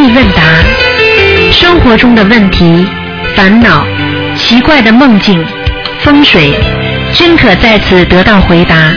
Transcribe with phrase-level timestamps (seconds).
[0.00, 0.42] 意问答，
[1.52, 2.86] 生活中的问题、
[3.36, 3.84] 烦恼、
[4.34, 5.44] 奇怪的梦境、
[5.98, 6.54] 风水，
[7.12, 8.94] 均可在此得到回答。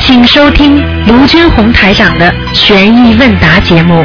[0.00, 4.04] 请收听卢军红台长的悬疑问答节目。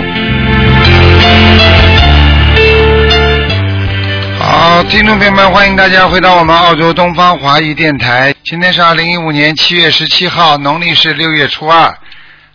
[4.38, 8.32] 好，听众朋友们，欢迎大家回到我们澳洲东方华语电台。
[8.46, 11.92] 今天是二零一五年七月十七号，农历是六月初二。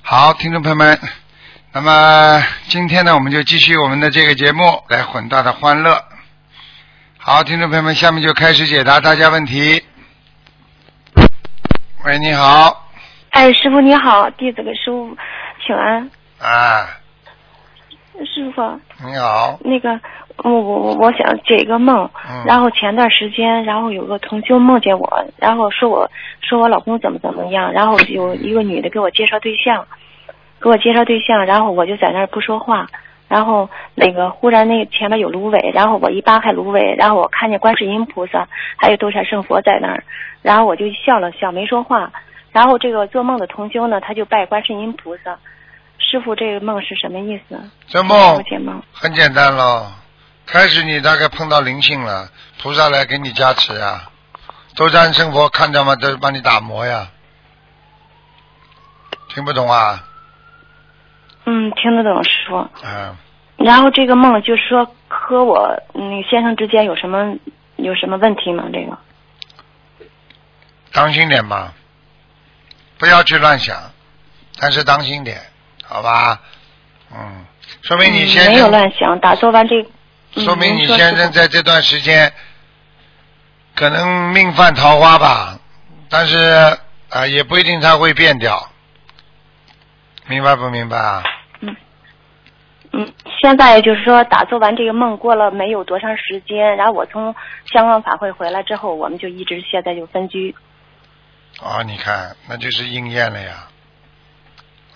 [0.02, 0.96] 好，听众朋友们，
[1.74, 6.04] 那么今天呢，我们就继续我们的这个节目，来混大的欢乐。
[7.16, 9.82] 好，听众朋友们，下面就开始解答大家问题。
[12.04, 12.90] 喂，你好，
[13.30, 15.16] 哎，师傅你好，弟子给师傅
[15.66, 16.10] 请安。
[16.38, 16.86] 啊，
[18.26, 19.98] 师傅，你好，那个
[20.44, 22.44] 我我我我想解一个梦，嗯。
[22.44, 26.10] 然后前段时间，然后有个同修梦见我，然后说我
[26.42, 29.86] 说我老公怎么怎么样，然后有一个女的给我介绍对象，
[30.62, 32.86] 给我介绍对象，然后我就在那儿不说话，
[33.28, 40.04] 然后那个忽然那前面有芦苇，然后我一扒开芦苇，然后我看见观世音菩萨还有斗战胜佛在那儿，
[40.40, 42.12] 然后我就笑了笑没说话，
[42.52, 45.38] 然后这个做梦的同修呢，他就拜观世音菩萨。
[45.98, 47.58] 师傅，这个梦是什么意思？
[47.86, 48.82] 这梦解梦。
[48.92, 49.86] 很简单喽，
[50.46, 52.28] 开始你大概碰到灵性了，
[52.60, 54.10] 菩萨来给你加持啊，
[54.76, 55.96] 斗战胜佛看着吗？
[55.96, 57.08] 都帮你打磨呀，
[59.28, 60.04] 听不懂啊？
[61.44, 62.68] 嗯，听得懂师傅。
[62.84, 63.16] 嗯，
[63.56, 67.36] 然后这个梦就是说和我那个先生之间有什么
[67.76, 68.64] 有什么问题吗？
[68.72, 68.96] 这个
[70.92, 71.72] 当心点吧，
[72.98, 73.76] 不要去乱想，
[74.58, 75.40] 但是当心点，
[75.84, 76.40] 好吧？
[77.14, 77.44] 嗯，
[77.82, 79.82] 说明你先嗯、没有，乱想，打坐完这，
[80.34, 82.32] 嗯、说明你先生在这段时间
[83.74, 85.58] 可能命犯桃花吧，
[86.08, 86.78] 但是啊、
[87.10, 88.70] 呃也不一定他会变掉，
[90.32, 91.22] 明白不明白啊？
[91.60, 91.76] 嗯
[92.92, 97.34] 嗯，现在就是说打做完这个梦过了没有多长时间，然后我从
[97.66, 100.54] 香港法会回来之后，我们就一直现在就分居，
[101.60, 103.68] 哦，你看，那就是应验了呀，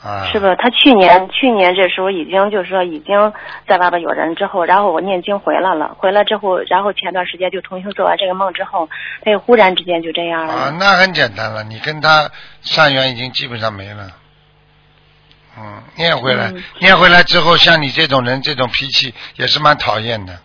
[0.02, 0.56] 啊，是不是？
[0.56, 3.32] 他去年去年这时候已经就是说已经
[3.68, 8.88] 在外边有人之后，然后我念经回来了，回来之后，然后前段时间就重新做完这个梦之后，
[9.22, 10.54] 他又忽然之间就这样了。
[10.54, 12.30] 啊，那很简单了，你跟他
[12.62, 14.10] 善缘已经基本上没了。
[15.58, 20.38] 嗯，念回来，嗯念回来之后，像你这种人，这种脾气也是蛮讨厌的。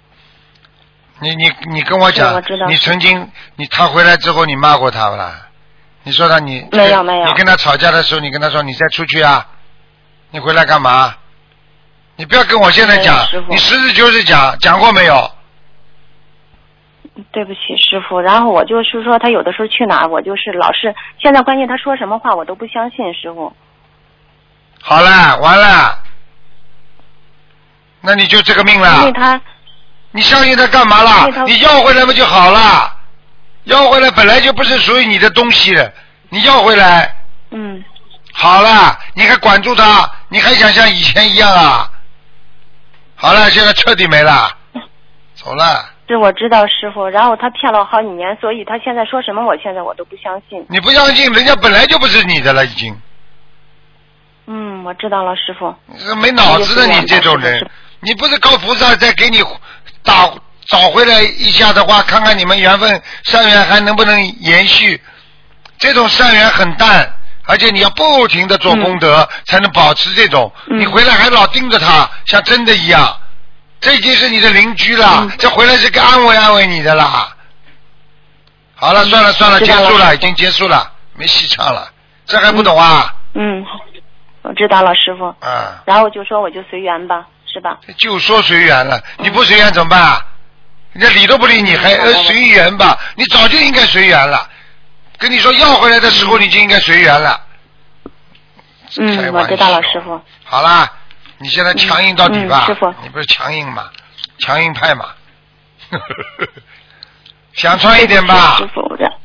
[1.20, 5.48] 你你你跟我讲我，你曾经你他回来之后，你骂过他不啦？
[6.04, 9.46] 你说他你没有没有你跟他吵架的时候，你跟他说你再出去啊，
[10.32, 11.16] 你回来干嘛？
[12.16, 13.18] 你不要跟我现在讲
[13.50, 15.32] 你实事求是讲，讲过没有？
[17.32, 18.20] 对不起，师傅。
[18.20, 23.54] 然后我就是说，他有的时候去哪儿，我就是老是现在关键他说什么话我都不相信，师傅。
[24.82, 26.00] 好了，完了，
[28.02, 29.12] 那你就这个命因了为。
[29.12, 29.40] 他
[30.12, 31.44] 你相信他干嘛因啦他？
[31.44, 32.94] 你要回来不就好了？
[33.66, 35.94] 要回来本来就不是属于你的东西了，
[36.30, 37.16] 你要回来
[37.52, 37.84] 嗯，
[38.34, 40.10] 好了，你还管住他？
[40.30, 41.90] 你还想像以前一样啊？
[43.16, 44.50] 好了，现在彻底没了，
[45.36, 45.86] 走了。
[46.08, 47.08] 对我知道，师傅。
[47.08, 50.66] 然后他骗了我好几年，所以他现在说什么，我现在我都不相信。
[50.68, 52.94] 你不相信，人家本来就不是你的了，已经。
[54.54, 55.74] 嗯，我知道了，师傅。
[55.86, 57.66] 你是没脑子的，你这种人，
[58.02, 59.42] 你不是靠菩萨再给你
[60.04, 60.30] 打
[60.66, 65.02] 找回来一下的话，看看你们缘分善缘还能不能延续？
[65.78, 67.10] 这种善缘很淡，
[67.46, 70.52] 而且你要不停的做功德，才能保持这种。
[70.68, 73.18] 嗯你回来还老盯着他，像真的一样，
[73.80, 77.34] 这已经是你的邻居了，嗯这回来是该安慰安慰你的啦。
[78.76, 81.90] 好了，算了算了结束了，已经结束了，没戏唱了，
[82.26, 83.16] 这还不懂啊？
[83.34, 83.66] 嗯，
[84.44, 85.26] 我知道了，师傅。
[85.40, 85.82] 啊。
[85.86, 87.80] 然后就说我就随缘吧，是吧？
[87.98, 90.26] 就说随缘了，你不随缘怎么办啊？
[90.94, 92.98] 人家理都不理你，还呃随缘吧？
[93.16, 94.50] 你早就应该随缘了。
[95.18, 97.40] 跟你说要回来的时候，你就应该随缘了。
[98.98, 100.20] 嗯，我知道了，师傅。
[100.44, 100.92] 好啦，
[101.38, 102.66] 你现在强硬到底吧？
[102.66, 103.90] 嗯师傅你不是强硬嘛？
[104.40, 105.06] 强硬派嘛？
[107.54, 108.68] 想穿一点吧师？
[108.74, 108.82] 傅，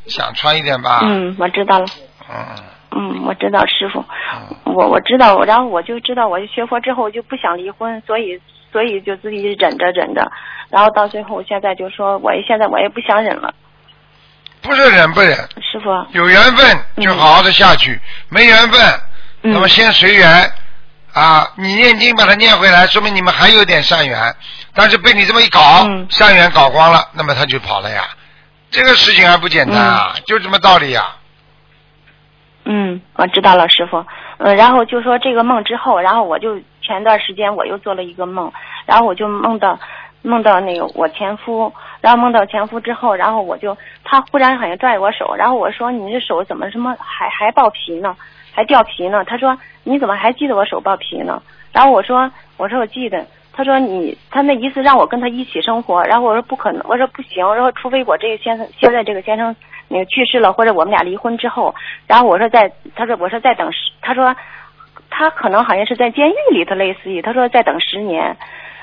[0.07, 1.01] 想穿一点吧？
[1.03, 1.87] 嗯，我知道了。
[2.29, 2.45] 嗯
[2.93, 4.01] 嗯，我知道，师傅。
[4.01, 8.39] 嗯我我知道，然后我就知道，我就学佛之后就不想离婚，所以
[8.71, 10.31] 所以就自己忍着忍着，
[10.69, 13.55] 然后到最后现在就说，我现在我也不想忍了，
[14.61, 15.89] 不是忍不忍，师傅。
[16.13, 17.99] 有缘分就好好的下去，
[18.29, 18.81] 没缘分，
[19.43, 20.53] 嗯那么先随缘。
[21.15, 24.37] 啊，你念经把它念回来，说明你们还有点善缘，
[24.75, 28.03] 但是被你这么一搞，嗯善缘搞光了，那么他就跑了呀。
[28.71, 31.17] 这个事情还不简单啊，就这么道理呀。
[32.69, 34.05] 嗯，我知道了，师傅。
[34.39, 38.53] 嗯，然后就说这个梦之后，然后我就前段时间我又做了一个梦，
[38.85, 39.79] 然后我就梦到
[40.23, 48.17] 梦到那个我前夫，然后梦到前夫之后，然后我就他忽然好像拽我手，然后我说你这手怎么什么还还爆皮呢，
[48.53, 49.25] 还掉皮呢？
[49.25, 51.41] 他说你怎么还记得我手爆皮呢？
[51.73, 53.25] 然后我说我说我记得。
[53.59, 59.57] 他说你他那意思让我跟他一起生活，然后我说不可能，我说不行，我说除非我这个先生现在这个先生
[59.89, 61.75] 那个去世了，或者我们俩离婚之后，
[62.07, 64.35] 然后我说在他说我说再等十，他说
[65.11, 68.37] 他可能好像是在监狱里头类似于，他说再等十年，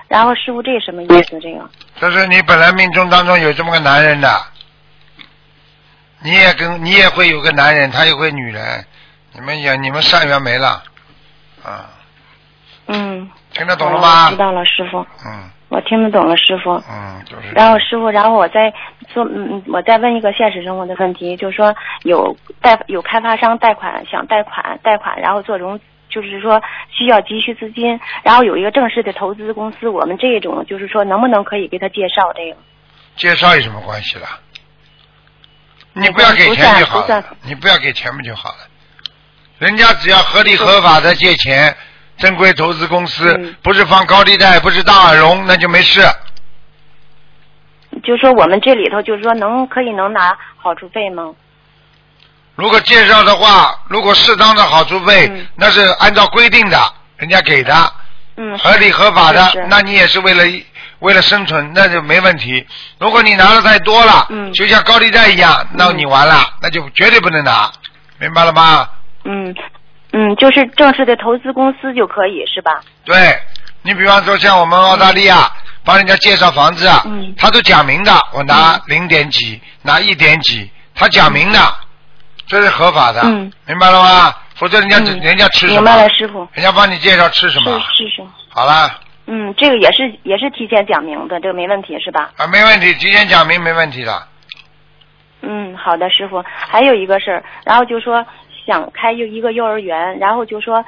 [0.08, 1.40] 然后师傅这什么意思？
[1.40, 1.70] 这个。
[1.96, 4.30] 这是你本来命中当中有这么个男人的，
[6.24, 8.86] 你也跟你也会有个男人，他也会女人，
[9.34, 10.82] 你们也你们善缘没了，
[11.64, 11.90] 啊，
[12.88, 14.30] 嗯，听得懂了吗？
[14.30, 14.38] 知？
[14.38, 16.72] 道了，师傅，嗯我听得懂了，师傅。
[16.90, 17.50] 嗯，就是。
[17.56, 18.72] 然后师傅，然后我再
[19.12, 25.80] 做，嗯，嗯我再问一个现实生活的问题，就是说有贷有开发商贷款想贷款贷款，然后做融，
[26.10, 32.58] 就是说需要急需资金，然后有一个正式的投资公司，我们这种就是说能不能可以给他介绍这个？
[33.16, 34.28] 介绍有什么关系了？
[35.94, 38.58] 你不要给钱就好了，你不要给钱不就好了？
[39.60, 41.76] 人家只要合理合法的借钱，
[42.24, 46.02] 正规投资公司，嗯不是放高利贷，不是大耳聋，那就没事。
[48.02, 51.34] 就说我们这里头就是说能可以能拿好处费吗？
[52.56, 56.80] 如果介绍的话，如果适当的好处费，嗯那是按照规定的，
[57.18, 57.94] 人家给的，
[58.38, 60.44] 嗯，合理合法的那你也是为了
[61.00, 62.66] 为了生存，那就没问题。
[63.00, 67.70] 如果你拿的太多了，嗯就像高利贷一样，那你完了，那就绝对不能拿，
[68.18, 68.88] 明白了吗？
[69.26, 69.54] 嗯
[70.14, 72.80] 嗯，就是正式的投资公司就可以是吧？
[73.04, 73.16] 对，
[73.82, 75.52] 你比方说像我们澳大利亚
[75.84, 81.60] 帮人家介绍房子，嗯他都讲明的，我拿零点几，拿一点几，他讲明的，
[82.48, 84.34] 这是合法的，嗯明白了吗？
[84.56, 85.82] 否则人家、嗯人家吃什么？
[85.82, 86.48] 明白了，师傅。
[86.54, 87.80] 人家帮你介绍吃什是么？
[87.80, 88.24] 是是。
[88.50, 92.30] 好了嗯，这个也是也是提前讲明的，这个没问题是吧？
[92.38, 94.28] 啊，没问题，提前讲明没问题的。
[95.42, 96.44] 嗯，好的，师傅。
[96.46, 98.26] 还有一个事儿，然后就说
[98.66, 100.84] 想开幼一个幼儿园，然后就说，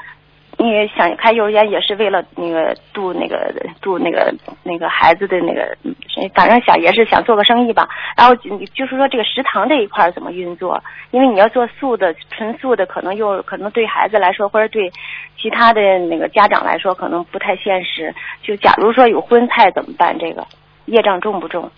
[0.58, 4.34] 因为想开幼儿园也是为了那个度那个度那个
[4.64, 5.94] 那个孩子的那个，嗯
[6.34, 7.88] 反正想也是想做个生意吧。
[8.16, 10.82] 然后就就是说这个食堂这一块怎么运作？
[11.12, 14.90] 因为你要做素的、纯素的，可能又可能对孩子来说，或者对
[15.38, 18.16] 其他的那个家长来说，可能不太现实。
[18.42, 20.18] 就假如说有荤菜怎么办？
[20.18, 20.48] 这个
[20.86, 21.70] 业障重不重？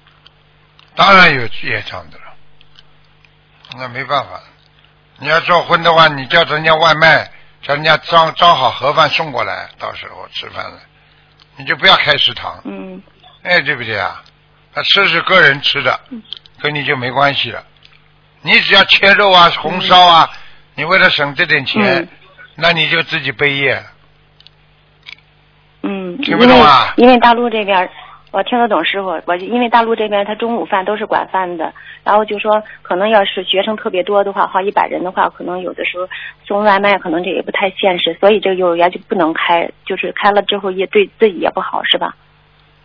[0.96, 2.34] 当然有业障的了，
[3.78, 4.40] 那没办法。
[5.19, 7.30] 你要做荤的话，你叫人家外卖，
[7.62, 10.80] 叫人家装装好盒饭送过来，到时候吃饭了，
[11.56, 13.02] 你就不要开食堂，嗯。
[13.44, 14.22] 哎，对不对啊？
[14.74, 16.00] 他吃是个人吃的，
[16.62, 17.64] 跟你就没关系了。
[18.42, 20.30] 你只要切肉啊、红烧啊，
[20.75, 22.08] 你为了省这点钱，嗯。
[22.56, 23.84] 那你就自己背业。
[25.81, 26.94] 嗯，听不懂啊？
[26.98, 27.90] 因为大陆这边儿，
[28.38, 31.74] 我听得懂师傅，我因为大陆这边他中午饭都是管饭的，
[32.04, 36.07] 然后就说可能要是学生特别多的话，好一百人的话，可能有的时候
[36.45, 42.16] 送外卖可能这也不太现实，所以这个幼儿园就不能开，就是开了之后也对自己也不好，是吧？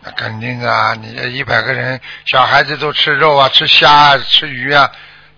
[0.03, 4.89] 那肯定啊，你这一百个人，小孩子都吃肉啊，吃虾啊，吃鱼啊，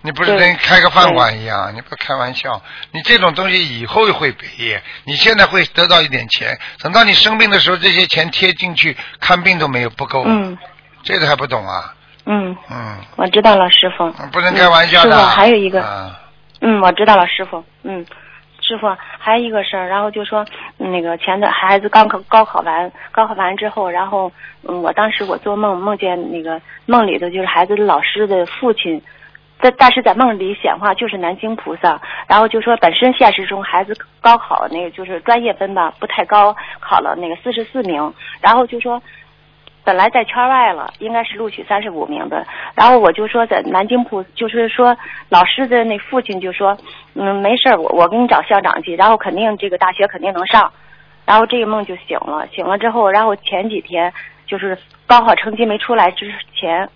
[0.04, 1.74] 你不是跟开个饭馆一样？
[1.74, 2.60] 你不开玩笑，
[2.92, 10.58] 你这种东西以后会赔业，你现在会得到一点钱，等到你生病的时候，这些钱贴进去看病都没有不够，嗯
[11.02, 11.94] 这个还不懂啊？
[12.26, 14.10] 嗯，嗯，我知道了，师傅。
[14.30, 15.08] 不能开玩笑的。
[15.08, 16.20] 嗯师傅还有一个，啊
[16.60, 17.64] 嗯，我知道了，师傅。
[17.82, 18.04] 嗯，
[18.60, 18.86] 师傅
[19.18, 20.44] 还有一个事儿，然后就说
[20.78, 24.30] 嗯那个前段孩子刚考高考完，高考完之后，然后
[24.68, 29.02] 嗯，我当时我做梦梦见那个梦里头就是孩子的老师的父亲。
[29.64, 39.02] 但但是在梦里显化就是南京菩萨，然后就说本身现实中孩子高考那个就是专业分吧不太高，考了那个四十四名，然后就说
[39.82, 42.46] 本来在圈外了，应该是录取三十五名的。
[42.74, 44.94] 然后我就说在南京普，就是说
[45.30, 46.76] 老师的那父亲就说，
[47.14, 50.70] 嗯，没事，我我给你找校长去，然后肯定这个大学肯定能上。
[51.24, 54.12] 然后这个梦就醒了，醒了之后，然后前几天
[54.46, 56.86] 就是高考成绩没出来之前，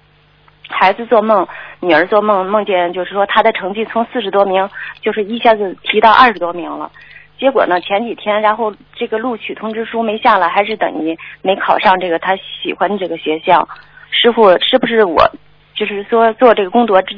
[0.69, 1.47] 孩子做梦，
[1.81, 4.69] 女儿做梦，梦见就是说她的成绩从四十多名，
[5.01, 6.91] 就是一下子提到二十多名了。
[7.39, 13.69] 结果呢，前几天，然后这个录取通知书没下来，还是等于没考上这个她喜欢的这个学校。
[14.11, 15.31] 师傅，是不是我
[15.75, 17.17] 就是说做这个功德之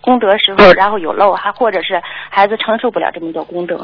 [0.00, 2.00] 功德时候，然后有漏，还或者是
[2.30, 3.78] 孩子承受不了这么多功德？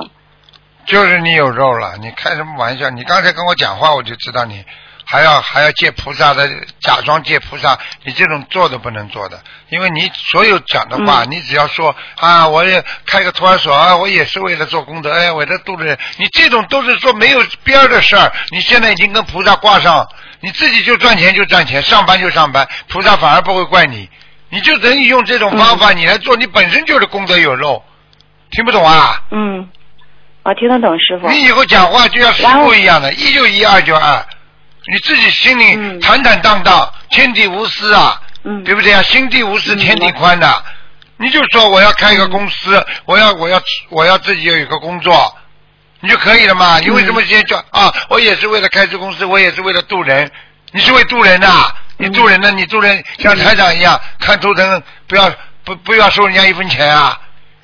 [0.87, 2.88] 就是你有肉了，你开什么玩笑？
[2.90, 4.64] 你刚才跟我讲话，我就知道你
[5.04, 6.49] 还要还要借菩萨的，
[6.80, 11.30] 假装借菩萨，你这种做都不能做的，因为你所有讲的话，嗯。
[11.30, 20.06] 你只要说啊，我也开个托儿所啊，我也是为了做功德，哎，为了度人，你这种都是说没有边儿的事儿，你现在已经跟菩萨挂上，
[20.40, 24.08] 你自己就赚钱就赚钱，上班就上班，菩萨反而不会怪你，
[24.49, 27.82] 你就等于用这种方法你来做，你本身就是功德有漏，
[28.50, 29.23] 听不懂啊？
[29.30, 29.68] 嗯，
[30.44, 31.28] 我听得懂师傅。
[31.28, 34.25] 你以后讲话就像师傅一样的，一就一，二就二，
[34.92, 39.02] 你自己心里嗯坦坦荡荡，天地无私啊，嗯，对不对啊？
[39.02, 40.64] 心地无私，嗯天地宽的。
[41.16, 45.36] 你就说我要开一个公司，我要我要我要自己有一个工作，
[46.00, 46.78] 你就可以了嘛？
[46.80, 47.92] 你为什么先叫啊？
[48.08, 50.30] 我也是为了开这公司，我也是为了渡人。
[50.72, 52.50] 你是为渡人呐、你渡人呢？
[52.50, 55.32] 你渡人像台长一样看图腾，不要
[55.64, 57.16] 不不要收人家一分钱啊！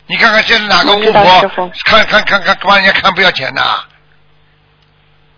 [0.06, 1.50] 你看看现在哪个巫婆
[1.84, 3.82] 看看看看帮人家看不要钱呐？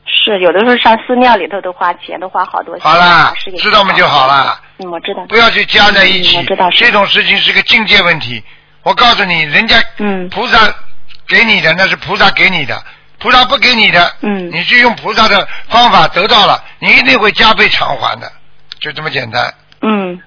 [0.04, 2.84] 是有的时候上寺庙里头都花钱，都花好多钱。
[2.88, 4.60] 好啦知道吗就好了。
[4.78, 5.24] 嗯，我知道。
[5.28, 8.42] 不要去加在一起嗯我知道，这种事情是个境界问题。
[8.82, 10.58] 我告诉你，人家嗯菩萨
[11.28, 12.76] 给你的那是菩萨给你的，
[13.18, 18.30] 菩萨不给你的，嗯你去用菩萨的方法得到了，你一定会加倍偿还的，
[18.80, 19.54] 就这么简单。
[19.82, 20.20] 嗯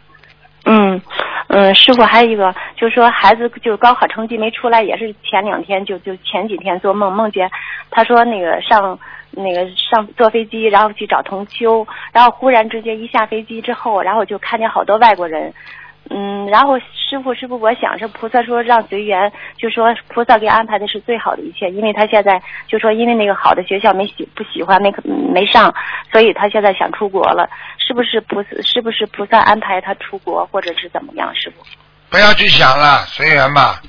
[0.66, 1.02] 嗯
[1.50, 7.50] 嗯，师傅还有一个，就是说孩子就是高考成绩没出来，也是前两天就就前几天做梦梦见，
[7.92, 8.98] 他说那个上
[9.36, 15.54] 那个上坐飞机，然后去找同修，然后忽然之间一下飞机之后，然后就看见好多外国人。
[16.08, 25.74] 嗯，然后师傅，师傅，我想是菩萨说让随缘，就说菩萨给安排的是最好的一切，因为他现在就说因为那个好的学校没喜不喜欢没没上，
[26.12, 27.50] 所以他现在想出国了，
[27.80, 31.64] 是不是菩萨是不是菩萨安排他出国，或者是怎么样，师傅？
[32.12, 33.82] 不要去想了，随缘吧。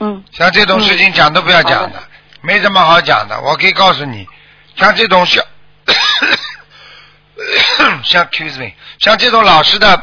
[0.00, 2.06] 嗯像这种事情讲都不要讲的，好
[2.40, 3.38] 没什么好讲的。
[3.42, 4.26] 我可以告诉你，
[4.76, 5.44] 像这种 像
[8.04, 10.02] 像 excuse me，像这种老实的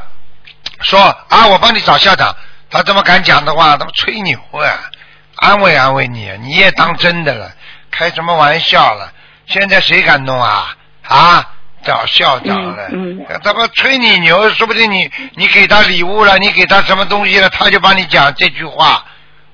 [0.82, 1.00] 说
[1.30, 2.36] 啊，我帮你找校长，
[2.70, 4.90] 他怎么敢讲的话，他妈吹牛啊，
[5.38, 7.52] 安慰安慰你，你也当真的了，
[7.92, 9.12] 开什么玩笑了？
[9.48, 10.76] 现在谁敢弄啊？
[11.08, 11.50] 啊，
[11.84, 19.06] 找校长了，嗯他妈吹你牛，说不定你你给他礼物了，你给他什么东西了，他就帮你讲这句话。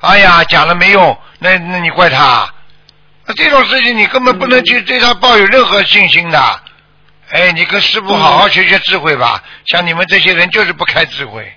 [0.02, 2.48] 哎呀，讲了没用，那那你怪他？
[3.28, 6.40] 那这种事情你根本不能去对他抱有任何信心的。
[7.32, 9.42] 哎，你跟师傅好好学学智慧吧。
[9.66, 11.52] 像你们这些人就是不开智慧。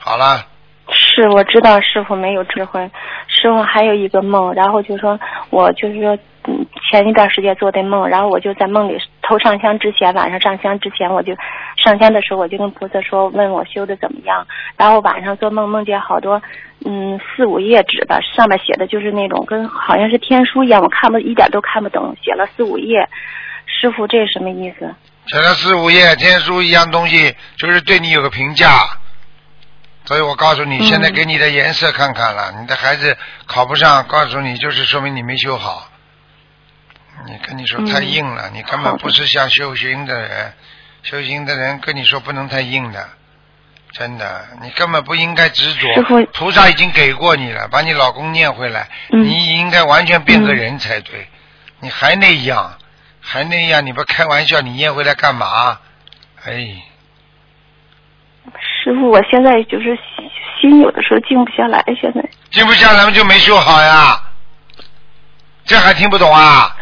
[0.00, 0.44] 好了，
[0.92, 2.90] 是我知道师傅没有智慧，
[3.28, 5.18] 师傅还有一个梦，然后就说
[5.50, 11.32] 我就是说，嗯，前一段时间做的梦，然后我就在梦里头上香之前，晚上上香之前，我就
[11.76, 14.44] 上香的时候，我就跟菩萨说，问我修的怎么样，
[14.76, 16.42] 然后晚上做梦梦见好多，
[16.84, 23.08] 嗯，四五页纸吧，上面写的就是那种跟好像是天书一样，我看不一点都看不懂，写了四五页，
[23.66, 24.94] 师傅这是什么意思？
[25.26, 28.98] 写了四五页天书一样东西，就是对你有个评价。
[30.04, 35.88] 所以我告诉你，嗯现在给你的颜色看看了，你的孩子考不上，告诉你就是说明你没修好。
[37.24, 40.52] 你跟你说嗯太硬了，你根本不是像修行的人，
[41.04, 43.08] 修行的人跟你说不能太硬的，
[43.92, 46.24] 真的，你根本不应该执着。
[46.32, 51.28] 菩萨已经给过你了，把你老公念回来，嗯你应该完全变个人才对，
[51.80, 52.78] 你还那样，
[53.20, 55.78] 还那样，你不开玩笑，你念回来干嘛？
[56.44, 56.52] 哎，
[58.82, 60.30] 师傅，我现在就是心
[60.60, 62.22] 心有的时候静不下来，现在。
[62.50, 64.20] 静不下来嘛就没修好呀，
[65.64, 66.74] 这还听不懂啊？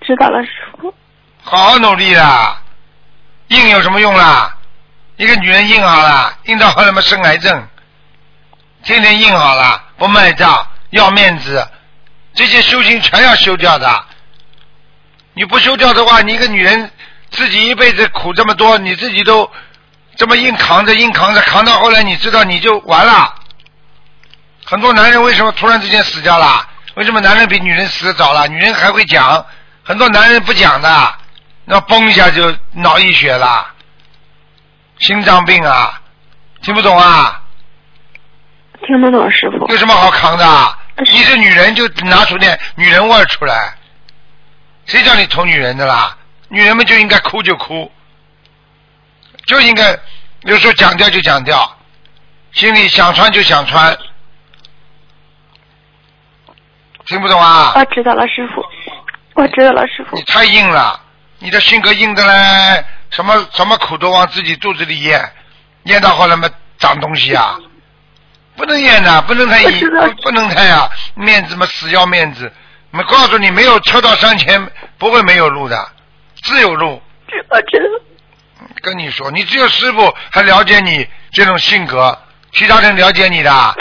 [0.00, 0.94] 知道了，师傅。
[1.42, 2.62] 好好努力啦，
[3.48, 4.56] 硬有什么用啦？
[5.22, 7.68] 一个女人硬好了，硬到后来嘛生癌症，
[8.82, 11.64] 天天硬好了，不卖账，要面子，
[12.34, 14.04] 这些修行全要修掉的。
[15.34, 16.90] 你不修掉的话，你一个女人
[17.30, 19.48] 自己一辈子苦这么多，你自己都
[20.16, 23.32] 这么硬扛着，硬扛着，扛到后来，你知道你就完了。
[24.64, 26.68] 很多男人为什么突然之间死掉了？
[26.96, 28.48] 为什么男人比女人死的早了？
[28.48, 29.46] 女人还会讲，
[29.84, 31.14] 很多男人不讲的，
[31.64, 33.68] 那嘣一下就脑溢血了，
[35.02, 36.00] 心脏病啊，
[36.62, 37.42] 听不懂啊？
[38.86, 39.66] 听得懂，师傅。
[39.68, 40.78] 有什么好扛的？
[41.04, 43.74] 是你是女人就拿出点女人味出来，
[44.86, 46.16] 谁叫你偷女人的啦？
[46.48, 47.90] 女人们就应该哭就哭，
[49.46, 49.98] 就应该
[50.42, 51.76] 有时候讲掉就讲掉，
[52.52, 53.96] 心里想穿就想穿，
[57.06, 57.72] 听不懂啊？
[57.74, 58.64] 我知道了，师傅。
[59.34, 60.22] 我知道了，师傅你。
[60.24, 61.00] 太硬了，
[61.38, 65.32] 你的性格硬的嘞，什么什么苦都往自己肚子里咽，
[65.84, 67.56] 咽到后来嘛长东西啊，
[68.56, 72.52] 不能咽的，不能太硬不不能太啊，面子嘛死要面子。
[72.90, 75.90] 我告诉你，没有车到山前不会没有路的，
[76.42, 77.00] 自有路。
[77.28, 78.66] 知道知道。
[78.82, 82.18] 跟你说，你只有师傅还了解你这种性格，
[82.52, 83.74] 其他人了解你的，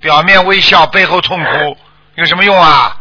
[0.00, 1.76] 表面微笑，背后痛哭，
[2.14, 2.96] 有什么用啊？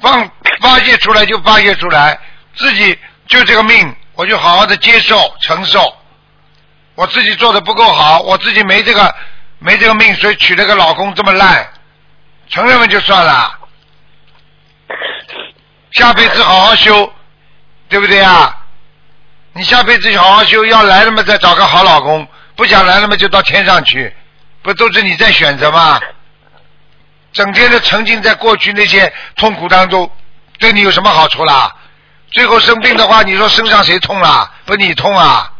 [0.00, 0.30] 放
[0.60, 2.18] 发泄出来就发泄出来，
[2.54, 5.96] 自己就这个命，我就好好的接受承受。
[6.94, 9.14] 我自己做的不够好，我自己没这个
[9.58, 11.66] 没这个命，所以娶了个老公这么烂，
[12.48, 13.58] 承认了就算了。
[15.92, 17.12] 下辈子好好修，
[17.88, 18.58] 对不对啊？
[19.54, 24.14] 你下辈子好好修，要来了嘛再找个好老公，不想来了嘛就到天上去，
[24.62, 26.00] 不都是你在选择吗？
[27.32, 30.10] 整天的沉浸在过去那些痛苦当中，
[30.58, 31.74] 对你有什么好处啦？
[32.32, 34.50] 最后生病的话，你说身上谁痛啦？
[34.64, 35.52] 不你痛啊？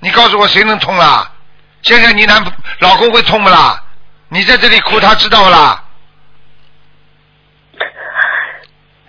[0.00, 1.30] 你告诉我谁能痛啦？
[1.82, 2.44] 现在你男
[2.78, 3.82] 老公会痛不啦？
[4.28, 5.82] 你在这里哭，他知道不啦？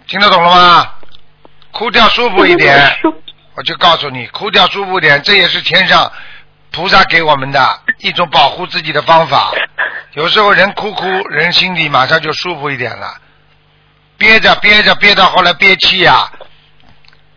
[0.08, 0.92] 听得懂了吗？
[1.72, 2.98] 哭掉舒服一点，
[3.56, 6.10] 我就告诉你，哭掉舒服点，这也是天上
[6.72, 9.52] 菩萨给我们的一种保护自己的方法。
[10.14, 13.18] 有时候人哭哭，人心里马上就舒服一点了。
[14.18, 16.32] 憋着憋着憋到后来憋气呀、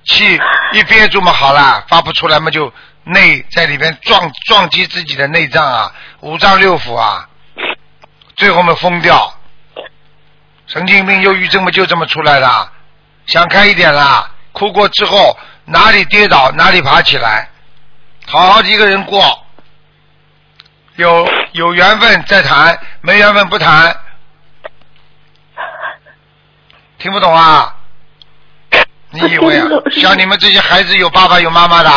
[0.08, 0.40] 气
[0.72, 2.72] 一憋住嘛好了，发不出来嘛就
[3.04, 7.28] 内在里面撞撞击自己的内脏啊，五脏六腑啊，
[8.34, 9.32] 最后嘛疯掉。
[10.66, 12.72] 神经病、忧郁症嘛就这么出来的。
[13.26, 17.48] 想开一点啦，哭过之后哪里跌倒哪里爬起来，
[18.26, 19.44] 好好的一个人过。
[20.96, 23.96] 有有缘分再谈，没缘分不谈。
[26.98, 27.76] 听不懂啊？
[29.20, 29.66] 你以为啊？
[30.00, 31.90] 像你们这些孩子有爸爸有妈妈的，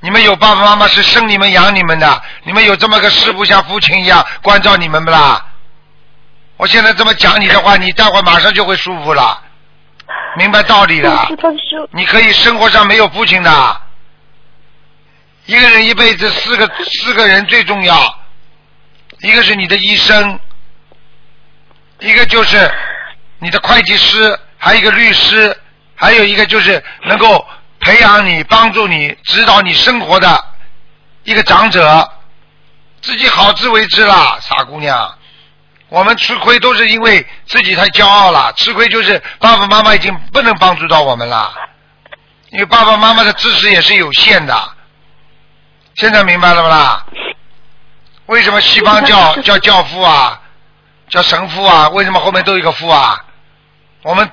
[0.00, 5.44] 你们有爸爸妈妈是生你们养你们的，你们有这么个师傅像父亲一样关照你们不啦？
[6.56, 9.42] 我现在这么讲你的话，你待会马上就会舒服了，
[10.36, 11.26] 明白道理了。
[11.30, 13.80] 我知道师你可以生活上没有父亲的，
[15.46, 18.18] 一个人一辈子四个四个人最重要，
[19.20, 20.38] 一个是你的医生，
[22.00, 22.70] 一个就是
[23.38, 25.56] 你的会计师，还有一个律师，
[26.00, 27.46] 还有一个就是能够
[27.78, 30.42] 培养你、帮助你、指导你生活的
[31.24, 32.10] 一个长者，
[33.02, 35.14] 自己好自为之啦，傻姑娘。
[35.90, 41.52] 我们吃亏都是因为自己太骄傲了，吃亏就是爸爸妈妈已经不能帮助到我们了，
[42.48, 44.70] 因为爸爸妈妈的知识也是有限的。
[45.96, 47.04] 现在明白了不啦？
[48.24, 50.40] 为什么西方叫叫教父啊，
[51.10, 51.90] 叫神父啊？
[51.90, 53.22] 为什么后面都有一个父啊？
[54.02, 54.30] 我们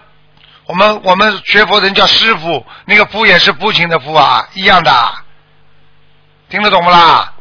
[0.67, 4.91] 我们我们学佛人叫师傅，那个父也是父亲的父啊，一样的。
[6.49, 7.33] 听得懂不啦？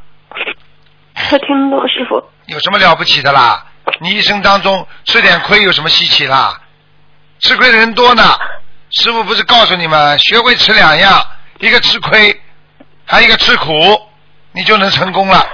[1.32, 2.22] 我听不懂师傅。
[2.46, 3.66] 有什么了不起的啦？
[4.00, 6.60] 你一生当中吃点亏有什么稀奇啦？
[7.40, 8.22] 吃亏的人多呢。
[8.90, 11.26] 师傅不是告诉你们，学会吃两样，
[11.58, 12.40] 一个吃亏，
[13.04, 13.74] 还有一个吃苦，
[14.52, 15.44] 你就能成功了。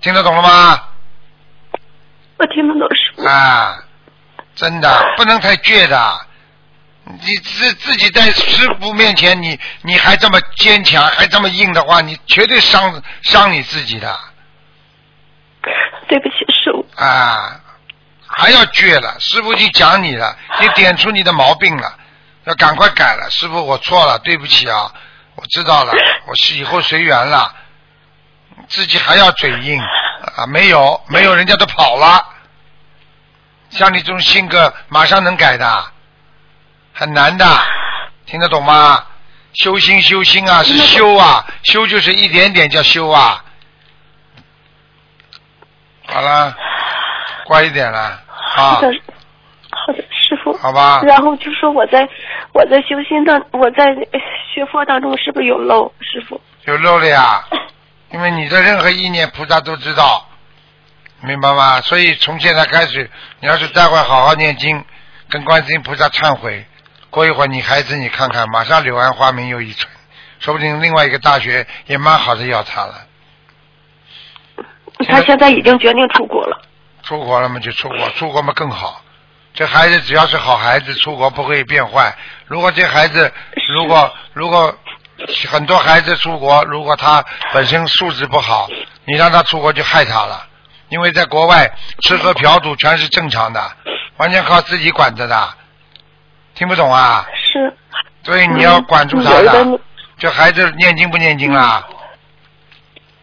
[0.00, 0.82] 听得懂了吗？
[2.38, 3.26] 我听得懂师傅。
[3.26, 3.76] 啊，
[4.54, 6.25] 真的不能太倔的。
[7.08, 14.18] 你自自己在师傅面前，你你还这么坚强，还这么硬的话，你绝对伤伤你自己的。
[16.08, 16.84] 对不起，师傅。
[17.00, 17.60] 啊，
[18.26, 21.96] 还要倔了，师傅就讲你了，就点出你的毛病了，
[22.44, 23.30] 要赶快改了。
[23.30, 24.92] 师傅，我错了，对不起啊，
[25.36, 25.92] 我知道了，
[26.26, 27.54] 我是以后随缘了。
[28.68, 29.80] 自己还要嘴硬
[30.34, 30.46] 啊？
[30.48, 32.26] 没有，没有，人家都跑了。
[33.70, 35.92] 像你这种性格，马上能改的，
[36.98, 37.44] 很难的，
[38.24, 39.04] 听得懂吗？
[39.52, 43.44] 修心修心啊，是修啊，修就是一点点叫修啊。
[46.06, 46.56] 好了，
[47.44, 48.88] 乖一点了啊好，的，
[49.70, 50.56] 好的，师傅。
[50.56, 51.02] 好吧？
[51.04, 52.08] 然后就说我在
[52.52, 54.20] 我在修心当我在呃
[54.54, 56.40] 学佛当中是不是有漏，师傅？
[56.64, 57.44] 有漏了呀，
[58.12, 60.26] 因为你的任何意念，菩萨都知道，
[61.20, 61.80] 明白吗？
[61.82, 64.82] 所以从现在开始，你要是待会好好念经，
[65.28, 66.66] 跟观世音菩萨忏悔，
[67.16, 69.90] 过一会儿你孩子你看看，马上柳暗花明又一村，
[70.38, 73.06] 说不定另外一个大学也蛮好的要他了。
[75.08, 76.60] 他现在已经决定出国了。
[77.02, 79.00] 出国了嘛就出国，出国嘛更好。
[79.54, 82.14] 这孩子只要是好孩子，出国不会变坏。
[82.44, 83.32] 如果这孩子，
[83.74, 84.78] 如果如果
[85.48, 87.24] 很多孩子出国，如果他
[87.54, 88.68] 本身素质不好，
[89.06, 90.46] 你让他出国就害他了。
[90.90, 91.66] 因为在国外
[92.02, 93.72] 吃喝嫖赌全是正常的，
[94.18, 95.54] 完全靠自己管着的。
[96.56, 97.24] 听不懂啊？
[97.34, 97.72] 是。
[98.24, 99.78] 所以你要管住他的。
[100.18, 101.86] 这孩子念经不念经啦？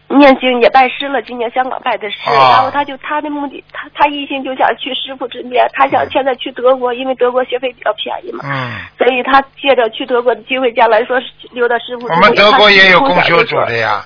[0.08, 12.06] 念经也拜师了，今年香港拜的师，啊然后他就他的目的，他他一心就想去师傅身边，他想嗯现在去德国，因为德国学费比较便宜嘛，嗯，所以他借着去德国的机会，将来说是留到师傅。
[12.06, 14.04] 我们德国也有他公修组的呀，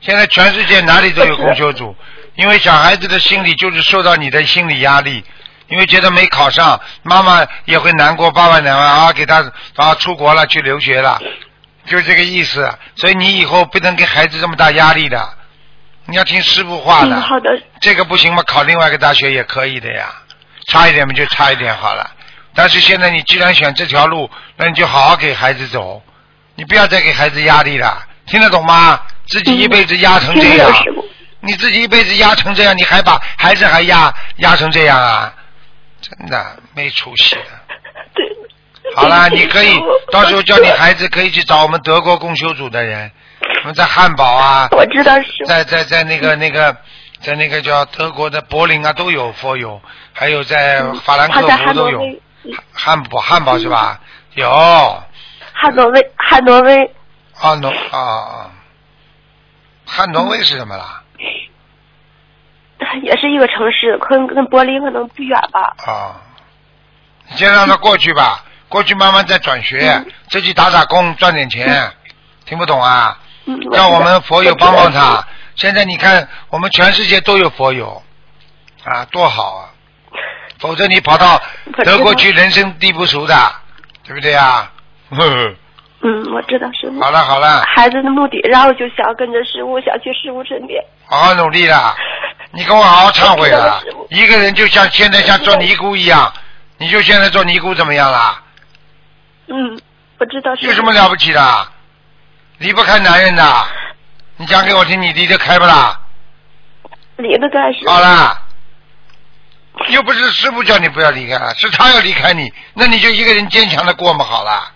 [0.00, 1.94] 现在全世界哪里都有公修组，
[2.36, 5.24] 因为小孩子的心理就是受到你的心理压力，
[5.68, 11.20] 因为觉得没考上，妈妈也会难过，爸爸难过啊，给他啊出国了去留学了，
[11.86, 12.72] 就这个意思。
[12.96, 15.28] 所以你以后不能给孩子这么大压力的，
[16.06, 17.16] 你要听师傅话的。
[17.16, 17.50] 嗯，好的，
[17.80, 20.12] 这个不行嘛，考另外一个大学也可以的呀，
[20.68, 22.10] 差一点嘛就差一点好了。
[22.54, 26.02] 但是现在你既然选这条路，那你就好好给孩子走，
[26.54, 29.00] 你不要再给孩子压力了，听得懂吗？
[29.28, 30.72] 自己一辈子压成这样
[31.40, 35.32] 你自己一辈子压成这样，你还把孩子还压压成这样啊？
[36.08, 37.42] 真的没出息的。
[38.14, 38.24] 对。
[38.94, 39.74] 好啦，你可以
[40.12, 43.10] 到时候叫你孩子可以去找我们德国共修组的人，
[43.62, 45.44] 我们在汉堡啊，我知道是。
[45.46, 46.76] 在在在那个那个
[47.20, 49.80] 在那个叫德国的柏林啊都有佛友，
[50.12, 54.00] 还有在法兰克福都有在汉堡汉堡是吧？
[54.34, 54.48] 有
[55.52, 56.94] 汉诺威，汉诺威，
[57.40, 58.50] 啊挪啊啊，
[59.84, 61.02] 汉诺威是什么啦？
[63.02, 65.74] 也是一个城市，可能跟柏林可能不远吧。
[65.86, 66.20] 啊，
[67.28, 71.92] 你先让他过去吧，过去慢慢再转学嗯，自己打打工赚点钱，
[72.44, 73.18] 听不懂啊？
[73.46, 75.24] 嗯，让我们佛友帮帮他。
[75.56, 78.02] 现在你看，我们全世界都有佛友，
[78.84, 79.70] 啊，多好啊！
[80.58, 81.40] 否则你跑到
[81.84, 83.34] 德国去，人生地不熟的，
[84.04, 84.70] 对不对啊？
[85.10, 85.54] 呵呵
[86.02, 87.00] 嗯，我知道师傅。
[87.00, 90.82] 好了好了，孩子的目的，然后就想跟着师傅，想去师傅身边。
[91.06, 91.96] 好好努力了，
[92.56, 93.82] 你跟我好好忏悔了。
[94.08, 96.32] 一个人就像现在像做尼姑一样，
[96.78, 98.42] 你就现在做尼姑怎么样啦？
[99.48, 99.78] 嗯，
[100.18, 100.66] 我知道是。
[100.66, 101.68] 有什么了不起的？
[102.58, 103.66] 离不开男人的，
[104.38, 106.00] 你讲给我听，你离得开不啦？
[107.18, 107.86] 离得开是。
[107.86, 108.42] 好啦，
[109.88, 114.72] 又不是师傅叫你不要离开了，是他要离开你，那你就一个人坚强的过嘛好啦，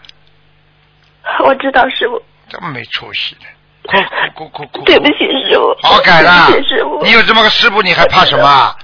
[1.46, 2.22] 我知道师傅。
[2.50, 3.46] 这么没出息的，
[3.90, 5.76] 哭哭哭哭哭，对不起师傅。
[5.82, 7.02] 好好改了对不起师傅。
[7.02, 8.76] 你有这么个师傅，你还怕什么啊？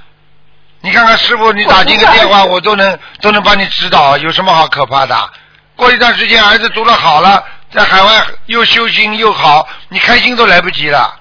[0.81, 5.31] 你看看师傅，你打进个电话，我都能都能帮你指导，有什么好可怕的？
[5.75, 11.19] 过一段时间，儿子读了好了，在海外又修心又好，你开心都来不及了，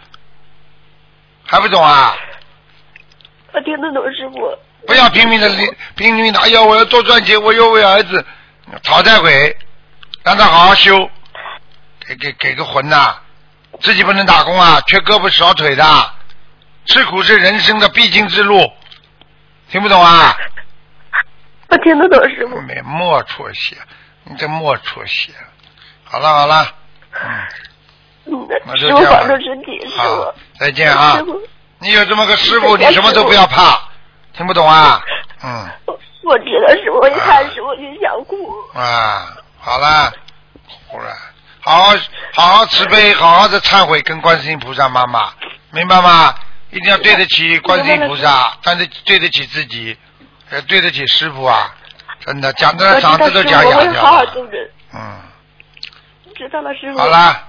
[1.45, 2.15] 还不懂啊？
[3.53, 4.57] 我听得懂师傅。
[4.85, 5.49] 不要拼命的
[5.95, 8.23] 拼命的，哎呀，我要多赚钱，我要为儿子
[8.83, 9.57] 讨债鬼，
[10.23, 11.09] 让他好好修，
[12.07, 13.15] 给给给个魂呐、
[13.81, 15.83] 自己不能打工啊，缺胳膊少腿的，
[16.85, 18.71] 吃苦是人生的必经之路，
[19.69, 20.35] 听不懂啊？
[21.67, 22.61] 我听得懂师傅。
[22.61, 23.77] 没没出息，
[24.23, 25.33] 你这没出息。
[26.03, 26.67] 好了好了，
[27.11, 27.47] 嗯，
[28.25, 31.25] 嗯那，就师傅这样保重身体，师傅。，再见啊师！
[31.25, 31.41] 傅，
[31.79, 33.89] 你有这么个师傅，你什么都不要怕，
[34.33, 35.01] 听不懂啊？
[35.43, 35.67] 嗯。
[35.87, 38.35] 我我知道师傅，我一看师傅就想哭。
[38.73, 40.13] 啊，好了，
[40.87, 41.07] 忽然，
[41.65, 41.95] 好好
[42.35, 45.33] 好好慈悲，好好的忏悔，跟观世音菩萨妈妈，
[45.71, 46.35] 明白吗？
[46.69, 49.97] 一定要对得起观世音菩萨，但是对得起自己，
[50.51, 51.73] 也对得起师傅啊！
[52.23, 54.69] 真的，讲的嗓子都讲哑掉会好好人。
[54.93, 55.17] 嗯，
[56.35, 56.99] 知道了，师傅。
[56.99, 57.07] 好。
[57.07, 57.47] 啦，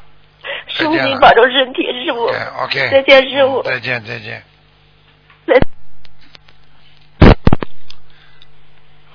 [0.69, 2.27] 师傅您保重身体，师傅。
[2.31, 2.89] 对，OK。
[2.91, 3.63] 再见，师傅。
[3.65, 4.43] 再见，再见。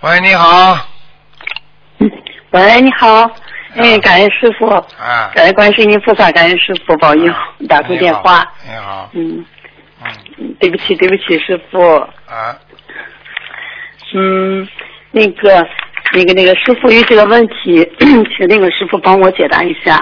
[0.02, 0.78] 喂，你好。
[2.52, 3.32] 喂，你好，
[3.76, 5.32] 哎，感恩师傅，啊。
[5.34, 7.34] 感恩观世音菩萨，感恩师傅保佑，
[7.70, 8.46] 打通电话。
[8.66, 9.10] 你好。
[9.14, 9.46] 嗯，
[10.38, 10.56] 嗯。
[10.60, 11.80] 对不起，对不起，师傅。
[12.28, 12.58] 啊。
[14.14, 14.68] 嗯，
[15.12, 15.66] 那个，
[16.14, 19.98] 那个，那个师傅有几个问题， 请那个师傅帮我解答一下。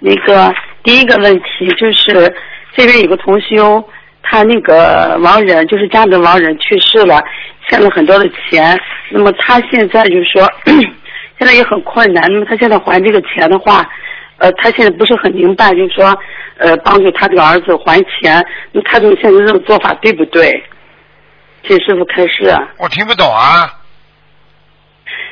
[0.00, 2.34] 那个第一个问题就是，
[2.74, 3.82] 这边有个同修，
[4.22, 7.24] 他那个亡人就是家里的亡人去世了，
[7.66, 10.46] 欠了很多的钱，那么他现在就是说，
[11.38, 13.84] 现在也很困难，那么他现在还这个钱的话。
[14.38, 16.14] 呃，他现在不是很明白，就是说，
[16.58, 20.62] 呃，帮助他这个儿子还钱，那他这种现在这种做法对不对？
[21.62, 22.54] 请师傅开示。
[22.76, 23.66] 我听不懂啊。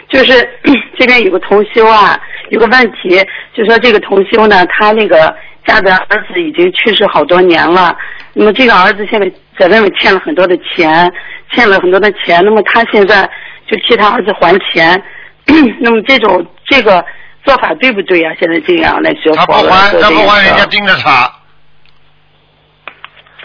[0.08, 0.32] 就是
[0.98, 5.36] 这边有个同修啊，有个问题，就说这个同修呢，他那个
[5.66, 7.94] 家的儿子已经去世好多年了，
[8.32, 11.12] 那么这个儿子现在在外面欠了很多的钱，
[11.52, 13.28] 欠了很多的钱，那么他现在
[13.66, 15.02] 就替他儿子还钱，
[15.80, 17.04] 那么这种这个
[17.44, 21.33] 做法对不对呀、现在这样来学他不还，他不还，人家盯着他。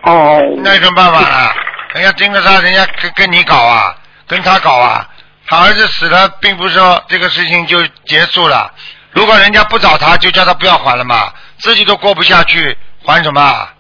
[0.04, 1.52] 哦，那有什么办法呢？
[1.94, 3.96] 人家盯着他，人家跟跟你搞啊，
[4.28, 5.08] 跟他搞啊。
[5.46, 8.72] 他儿子死了，并不是说这个事情就结束了。
[9.12, 13.74] 如果人家不找他，就叫他不要还了嘛，自己都过不下去，还什么啊？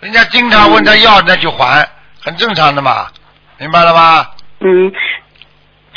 [0.00, 1.86] 人家经常问他要，那就还，
[2.22, 3.08] 很正常的嘛，
[3.58, 4.28] 明白了吗？
[4.60, 4.92] 嗯，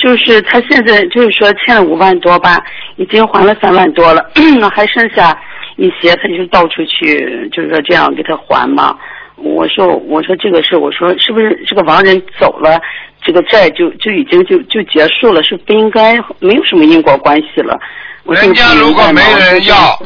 [0.02, 2.60] 就是他现在就是说欠了五万多吧，
[2.96, 4.28] 已经还了三万多了，
[4.74, 5.40] 还剩下
[5.76, 8.98] 一些，他就到处去，就是说这样给他还嘛。
[9.36, 12.82] 我说我说这个事，我说是不是这个亡人走了，
[13.22, 17.80] 这个债就就已经就就结束了，是不应该没有什么因果关系了。
[18.24, 20.02] 我人家如果没人要，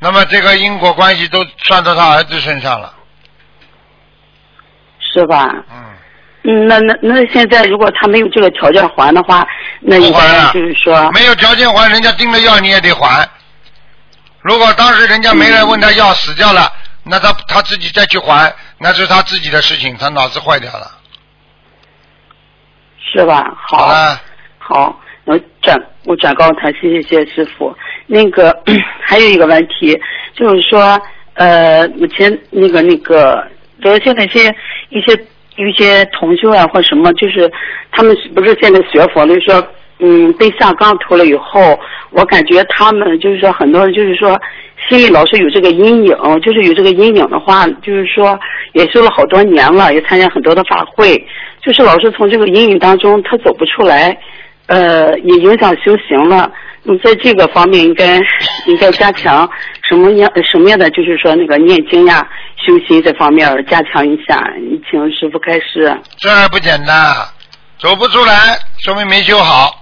[0.00, 2.92] 那么这个因果关系都算到他儿子身上了。
[4.98, 5.64] 是吧？
[6.44, 9.46] 嗯，嗯，那那那现在如果他没有这个条件还的话，
[9.80, 13.28] 那应不还了该就是说，没有条件还，人家盯着要你也得还。
[14.42, 16.70] 如果当时人家没人问他要死掉了，
[17.02, 20.90] 那他他自己再去还，那是他自己的事情，他脑子坏掉了。
[22.98, 23.54] 是吧？
[23.56, 23.88] 好。
[23.88, 24.20] 了，
[24.58, 27.74] 好，我转我转告他，谢谢谢谢师傅。
[28.06, 28.54] 那个
[29.00, 29.98] 还有一个问题，
[30.34, 31.00] 就是说，
[31.34, 33.46] 呃，目前那个那个，
[33.82, 34.54] 就是现在一些
[34.90, 35.16] 一些
[35.56, 37.50] 一些同修啊或什么，就是
[37.90, 39.66] 他们不是现在学佛，就说，
[40.00, 41.78] 嗯，被下杠头了以后，
[42.10, 44.40] 我感觉他们就是说很多人就是说
[44.88, 48.38] 心里老是有这个阴影，就是有这个阴影的话，就是说
[48.72, 51.24] 也修了好多年了，也参加很多的法会，
[51.60, 54.16] 就是老是从这个阴影当中他走不出来。
[54.66, 56.50] 呃，也影响修行了。
[56.86, 58.16] 嗯，在这个方面应该
[58.66, 59.48] 应该加强
[59.88, 64.42] 什么样什么样的，就是说那个念经呀、修心这方面加强一下。
[64.60, 65.98] 你请师傅开示。
[66.18, 67.14] 这还不简单，
[67.78, 69.80] 走不出来，说明没修好。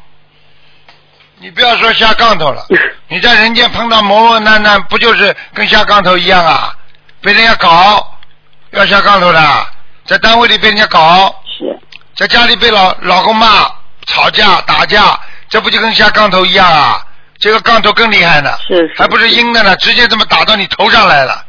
[1.39, 2.65] 你不要说下杠头了，
[3.11, 6.73] 你在人间碰到磨磨难难，不就是跟下杠头一样啊？
[7.21, 8.17] 被人家搞，
[8.71, 9.41] 要下杠头的，
[10.05, 11.77] 在单位里被人家搞，是
[12.15, 13.47] 在家里被老老公骂、
[14.07, 15.19] 吵架、打架，
[15.53, 16.99] 这不就跟下杠头一样啊？
[17.39, 21.45] 这个杠头更厉害呢，是是还不是阴的呢，直接这么打到你头上来了。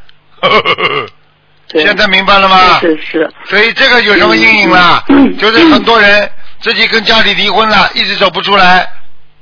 [1.69, 2.81] 对现在明白了吗？
[2.81, 5.01] 是是所以这个有什么阴影啦？
[5.07, 8.85] 嗯就是很多人自己跟家里离婚了，一直走不出来，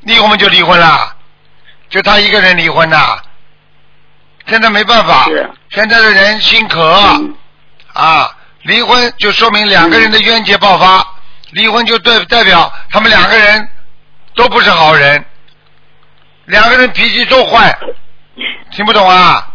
[0.02, 1.12] 离婚就离婚了，
[1.89, 3.17] 就他一个人离婚呐。
[4.45, 7.34] 现在没办法是，现在的人心渴、嗯
[7.93, 8.30] 啊，
[8.62, 11.04] 离婚就说明两个人的冤结爆发，
[11.50, 13.67] 离婚就代代表他们两个人
[14.41, 15.23] 都不是好人，
[16.45, 17.77] 两个人脾气都坏，
[18.71, 19.54] 听不懂啊？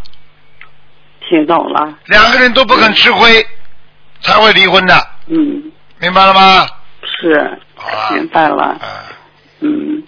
[1.29, 1.92] 听懂了。
[2.05, 3.44] 两个人都不肯吃亏，
[4.20, 4.94] 才会离婚的，
[5.27, 6.68] 嗯，明白了吗？
[7.03, 8.79] 是好了明白了。
[9.61, 10.03] 嗯，嗯，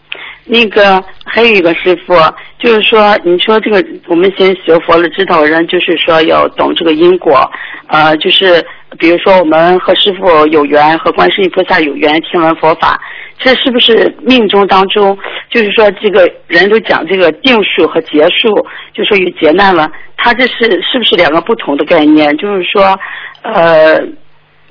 [0.48, 2.14] 那个还有一个师傅，
[2.58, 7.48] 就是说，你说这个我们先学佛了，知道人就是说要懂这个因果，
[7.88, 8.64] 呃，就是
[8.98, 12.98] 比如说我们和师傅有缘，和观世音菩萨有缘，听闻佛法，
[13.38, 15.16] 这是不是命中当中，
[15.50, 18.48] 就是说这个人都讲这个定数和结束，
[18.94, 22.34] 就说有劫难了，他这是是不是两个不同的概念？
[22.38, 22.98] 就是说，
[23.42, 24.00] 呃，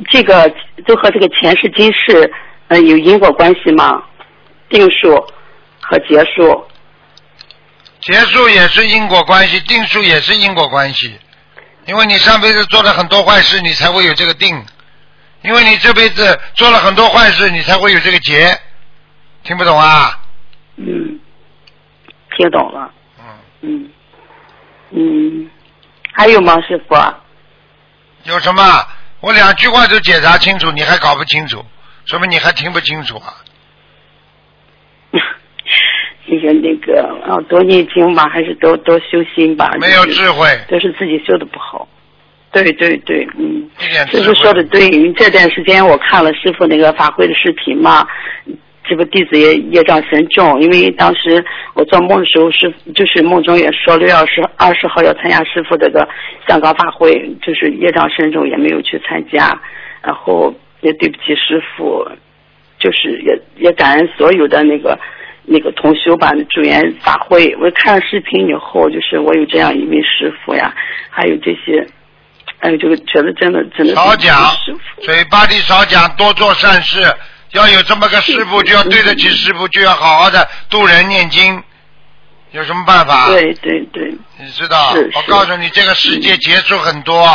[0.09, 0.51] 这个
[0.87, 2.31] 都和这个前世今世
[2.67, 4.01] 呃有因果关系吗？
[4.69, 5.23] 定数
[5.89, 6.67] 和结束，
[8.01, 11.17] 结束也是因果关系，定数也是因果关系，
[11.85, 14.53] 因为你上辈子做了很多坏事，你才会有这个定；
[15.43, 18.59] 因为你这辈子做了很多坏事，你才会有这个结。
[19.43, 20.19] 听不懂啊？
[20.75, 21.19] 嗯，
[22.35, 23.89] 听懂了，嗯，嗯
[24.91, 25.49] 嗯，
[26.11, 26.95] 还有吗，师傅？
[28.23, 28.87] 有什么？
[29.21, 31.65] 我两句话都解答清楚，你还搞不清楚，
[32.05, 33.33] 说明你还听不清楚啊？
[36.27, 39.71] 那个那个啊，多念经吧，还是多多修心吧？
[39.79, 41.87] 没有智慧，都是自己修的不好。
[42.51, 43.69] 对对对，嗯，
[44.09, 44.63] 师傅说的。
[44.65, 48.07] 对，因为这段时间我看了师傅那个法会的视频嘛，
[48.83, 51.43] 这个弟子也业障深重，因为当时
[51.75, 56.07] 我做梦的时候，是就是梦中也说六月二十二十号要参加师傅这个
[56.47, 59.59] 香港法会，就是业障深重，也没有去参加，
[60.01, 62.07] 然后也对不起师傅，
[62.79, 64.97] 就是也也感恩所有的那个
[65.49, 67.55] 那个同修吧，助缘法会。
[67.61, 70.73] 我看了视频以后，就是我有这样一位师傅呀，
[71.09, 71.87] 还有这些，
[72.59, 74.53] 还有这个觉得真的真的少讲
[75.01, 77.01] 嘴巴里少讲，多做善事。
[77.53, 81.63] 要有这么个师傅，就要对得起师傅，就要好好的度人念经。
[82.51, 83.27] 有什么办法？
[83.27, 87.25] 对对对，你知道我告诉你，这个世界劫数很多，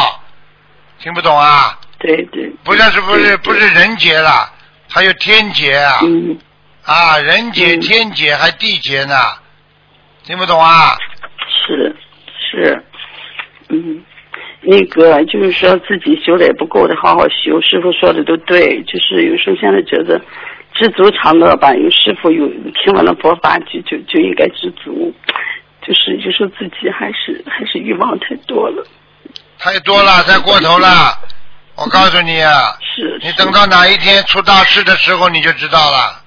[1.01, 1.79] 听不懂啊？
[1.99, 4.53] 对对，不但是不是不是人劫了，
[4.89, 6.01] 还有天劫啊！
[6.03, 6.37] 嗯，
[6.85, 9.15] 啊，人劫、嗯天劫还地劫呢，
[10.25, 10.97] 听不懂啊？
[11.49, 11.95] 是
[12.39, 12.85] 是，
[13.69, 14.03] 嗯，
[14.61, 17.61] 那个就是说自己修的也不够的，好好修。
[17.61, 20.21] 师傅说的都对，就是有时候现在觉得
[20.75, 21.73] 知足常乐吧。
[21.75, 22.49] 有师傅有
[22.83, 25.15] 听完了佛法，就就就应该知足。
[25.87, 28.85] 就是有时候自己还是还是欲望太多了。
[29.59, 31.17] 太多了，太过头了。
[31.77, 36.22] 我告诉你啊，是你等到哪一天出大事的时候，你就知道了。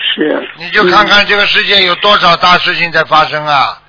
[0.00, 3.80] 是，你就看看这个世界有多少大事情在发生啊！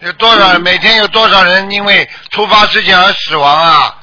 [0.00, 3.94] 有多少每天有多少人因为突发事件而死亡啊？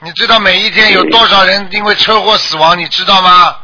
[0.00, 2.78] 你知道每一天有多少人因为车祸死亡？
[2.78, 3.56] 你知道吗？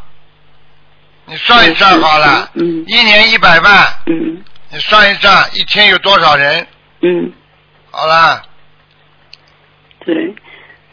[1.27, 6.67] 你算一算好了，嗯一年一百万，嗯你算一算一天有多少人？
[7.01, 7.33] 嗯，
[7.91, 8.43] 好了，
[10.05, 10.15] 对，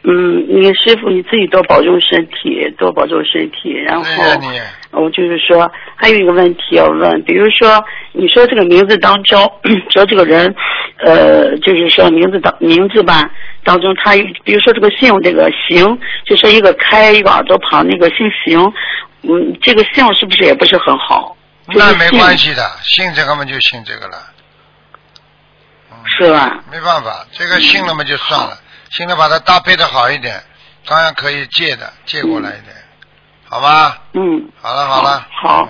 [0.04, 9.52] 嗯，你师傅你自己多保重身体，多保重身体，然后对呀你，我就是说还有一个问题要问，比如说你说这个名字当中，
[9.90, 10.54] 说这个人，
[11.00, 13.30] 呃，就是说名字当名字吧
[13.64, 18.72] 当中，他有比如说这个姓这个邢，就说一个开一个耳朵旁那个姓邢，
[19.24, 21.36] 嗯，这个姓是不是也不是很好？
[21.68, 24.18] 那没关系，的，姓这个嘛就姓这个了，
[26.18, 26.60] 是吧？
[26.70, 28.58] 没办法，这个姓了嘛就算了，
[28.90, 30.36] 信了把它搭配的好一点，
[30.86, 32.76] 当然可以借的，借过来一点，
[33.52, 33.98] 好吧？
[34.14, 34.48] 嗯。
[34.62, 35.70] 好了好了，好，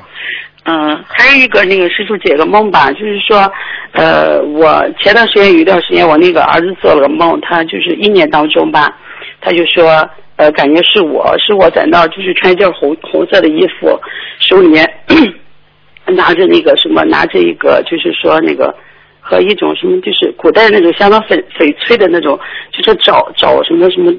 [0.66, 3.52] 嗯、还有一个那个师傅解个梦吧，就是说，
[3.94, 8.96] 呃，我前段时间有一段时间，我那个儿子做了个梦，他就是一年当中吧，
[9.42, 14.00] 他就说，呃，感觉是我是我在那儿，就是穿一件红红色的衣服，
[14.40, 14.88] 手里面
[16.06, 18.76] 拿着那个什么，拿着一个就是说那个。
[19.24, 22.38] 和一种什么，就是古代那种相当翡翡翠的那种，
[22.72, 24.12] 就是找找什么什么，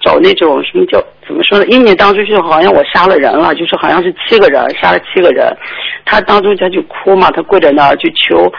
[0.00, 1.66] 找那种什么叫怎么说呢？
[1.66, 5.54] 一年当中就好像我杀了人了，就是好像是七个人杀了七个人，
[6.06, 8.50] 他当中他就哭嘛，他跪在那儿就求，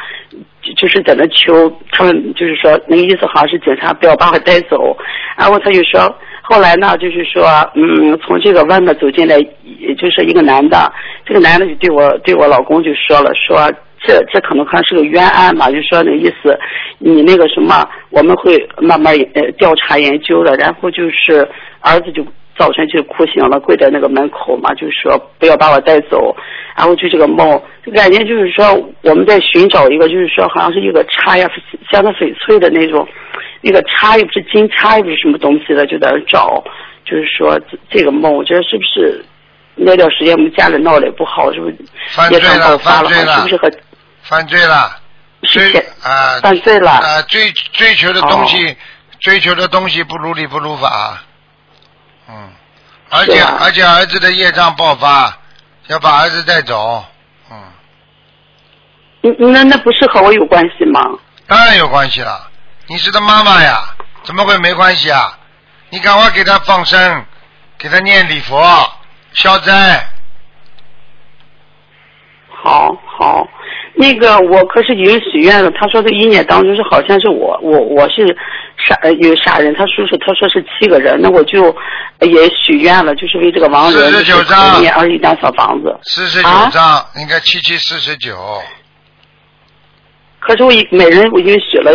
[0.77, 4.95] 就是在那求他们，就是说那个意思好像是警察不要把我带走，
[5.35, 6.15] 然后他就说。
[6.51, 9.39] 后来呢，就是说，嗯，从这个外面走进来，
[9.99, 10.91] 就是一个男的，
[11.23, 16.57] 这个男的就对我对我老公就说了，说这这可能可能是个冤案嘛，就说那意思，
[16.97, 21.47] 你那个什么，我们会慢慢呃调查研究的，然后就是
[21.81, 22.25] 儿子就
[22.59, 26.35] 早晨就哭醒了，跪在那个门口嘛，就是说不要把我带走，
[26.75, 27.49] 然后就这个梦，
[27.85, 31.49] 就感觉就是说我们在寻找一个，就是说好像是一个叉呀，
[31.89, 33.07] 像那翡翠的那种。
[33.61, 36.63] 那个叉又不是金叉，又不是什么东西的，就在那找，
[37.03, 39.21] 就是说这这个梦，我觉得是不是
[39.75, 41.75] 那段时间我们家里闹得也不好，是不是
[42.11, 43.09] 犯罪业障爆了，发了？
[43.09, 43.69] 犯罪了，是不是和
[44.21, 44.89] 犯罪了？
[45.41, 46.89] 追是前啊犯罪了？
[46.89, 48.75] 啊追追求的东西哦，
[49.19, 51.21] 追求的东西不如理不如法，
[52.29, 52.49] 嗯，
[53.09, 55.35] 而且而且儿子的业障爆发，
[55.87, 57.03] 要把儿子带走，
[57.51, 57.57] 嗯，
[59.23, 61.01] 嗯那那不是和我有关系吗？
[61.47, 62.47] 当然有关系了。
[62.87, 65.37] 你是他妈妈呀，怎么会没关系啊？
[65.89, 67.25] 你赶快给他放生，
[67.79, 68.63] 给他念礼佛、
[69.33, 70.07] 消灾。
[72.61, 73.47] 好好，
[73.95, 75.71] 那个我可是已经许愿了。
[75.71, 78.37] 他说这一年当中是好像是我我我是
[78.87, 81.75] 杀呃有杀人，他叔叔他说是七个人，那我就
[82.19, 85.97] 呃也许愿了，就是为这个亡人49就是章念二十一张小房子。
[86.03, 88.37] 四十九啊，应该七七四十九，
[90.39, 91.91] 可是我一每人我已经许了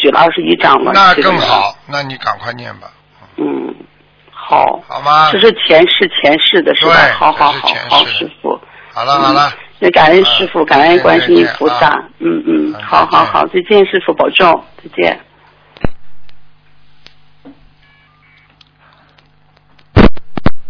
[0.00, 0.92] 许了二十一张了。
[0.92, 1.14] 那。
[1.14, 2.88] 更好，那你赶快念吧，
[3.38, 3.74] 嗯，
[4.30, 4.80] 好。
[4.86, 5.30] 好吗？
[5.32, 7.12] 这是前世前世的是吧对？
[7.12, 8.60] 好好好好，师傅。
[8.92, 15.20] 好了好了，那感恩师傅，啊感恩观世音菩萨嗯，嗯好好好，再见，师傅保重，再见。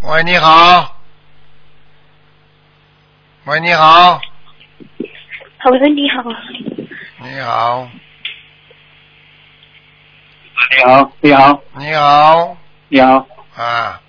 [0.09, 0.97] 喂，你好。
[3.47, 4.21] 喂，你好，
[5.59, 6.23] 好的，你好，
[7.21, 7.89] 你好，
[10.71, 12.57] 你好，你好，你好，
[12.89, 13.27] 你好。
[13.57, 14.01] 啊，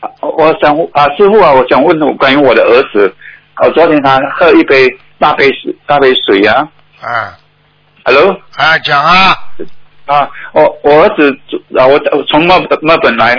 [0.00, 3.14] 啊我想啊，师傅啊，我想问我关于我的儿子，
[3.62, 4.88] 我昨天他喝一杯
[5.20, 6.68] 大杯水，大杯水啊。
[7.00, 7.38] 啊
[8.04, 8.36] ，，Hello？
[8.56, 9.32] 啊，讲啊，
[10.06, 11.30] 啊，我我儿子
[11.78, 13.34] 啊，我我从墨墨本来，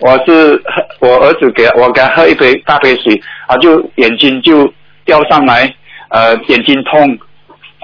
[0.00, 4.72] 我是喝我儿子给我给他喝一杯大杯水啊，就眼睛就
[5.04, 5.72] 掉上来，
[6.08, 7.18] 呃，眼睛痛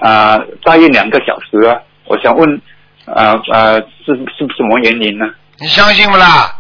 [0.00, 2.60] 啊，大约两个小时啊，我想问
[3.04, 5.26] 啊啊是是什么原因呢？
[5.58, 6.56] 你相信不啦？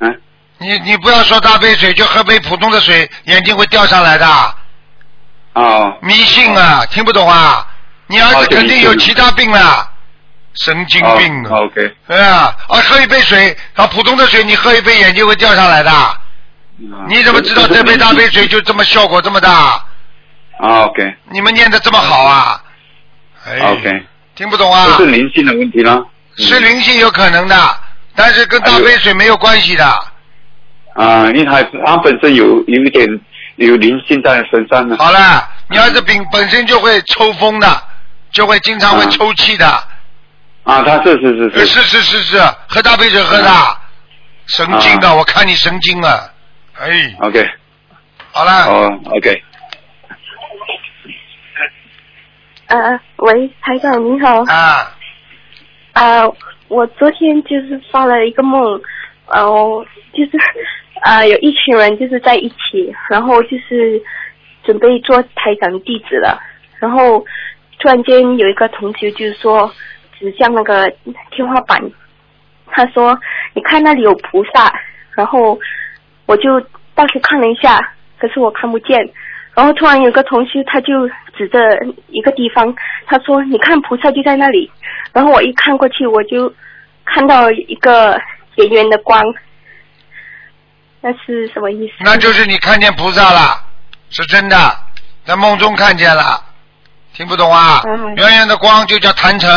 [0.00, 0.20] 嗯、
[0.58, 4.26] 你你不要说大杯水，就喝杯普通的水，眼睛会掉上来的，
[5.54, 7.66] 哦迷信啊，听不懂啊？
[8.06, 9.90] 你儿子肯定有其他病了，
[10.54, 11.94] 神经病！，OK。
[12.06, 15.90] 对啊，啊，喝一杯水，啊，普通的水，你喝一杯眼睛会掉下来的。
[17.08, 19.50] 你怎么知道这杯大杯水就这么效果这么大？
[20.58, 22.62] 啊？OK 你们念的这么好啊？
[23.46, 24.96] 哎 OK，听不懂啊？
[24.96, 26.04] 是灵性的问题了。
[26.36, 27.78] 是灵性有可能的，
[28.14, 29.86] 但是跟大杯水没有关系的。
[30.94, 33.06] 啊，因为他他本身有有一点
[33.56, 34.96] 有灵性在身上呢。
[34.98, 37.82] 好了，你儿子本本身就会抽风的，
[38.30, 39.66] 就会经常会啊抽气的。
[39.66, 39.84] 啊，
[40.64, 42.38] 他是是是是是是是是，
[42.68, 43.50] 喝大杯水喝的，
[44.46, 45.14] 神经啊！
[45.14, 46.30] 我看你神经啊！
[46.78, 47.46] 哎，，OK，
[48.32, 49.42] 好了，哦，OK，
[52.66, 54.42] 呃，喂，台长您好。
[54.44, 54.96] 啊，
[55.92, 56.24] 啊、
[56.68, 58.80] 我昨天就是发了一个梦，
[59.26, 59.84] 呃，我
[60.14, 60.30] 就是
[61.02, 64.02] 啊、有一群人就是在一起，然后就是
[64.64, 66.40] 准备做台长弟子了，
[66.78, 67.20] 然后
[67.78, 69.70] 突然间有一个同学就是说
[70.18, 70.90] 指向那个
[71.30, 71.80] 天花板，
[72.66, 73.18] 他说
[73.54, 74.72] 你看那里有菩萨，
[75.16, 75.58] 然后
[76.26, 76.60] 我就
[76.94, 77.78] 到处看了一下，
[78.18, 78.98] 可是我看不见。
[79.54, 81.58] 然后突然有个同学他就指着
[82.08, 82.74] 一个地方，
[83.06, 84.68] 他说：“你看菩萨就在那里。”
[85.14, 86.52] 然后我一看过去，我就
[87.04, 88.20] 看到一个
[88.56, 89.22] 圆圆的光，
[91.00, 91.94] 那是什么意思？
[92.00, 93.62] 那就是你看见菩萨了，
[94.10, 94.56] 是真的，
[95.24, 96.42] 在梦中看见了，
[97.12, 97.80] 听不懂啊？
[97.86, 99.48] 嗯圆圆的光就叫坛城，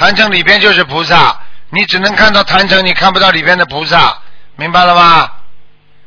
[0.00, 1.38] 坛城里边就是菩萨，
[1.68, 4.16] 你只能看到坛城，你看不到里边的菩萨，
[4.56, 5.28] 明白了吗？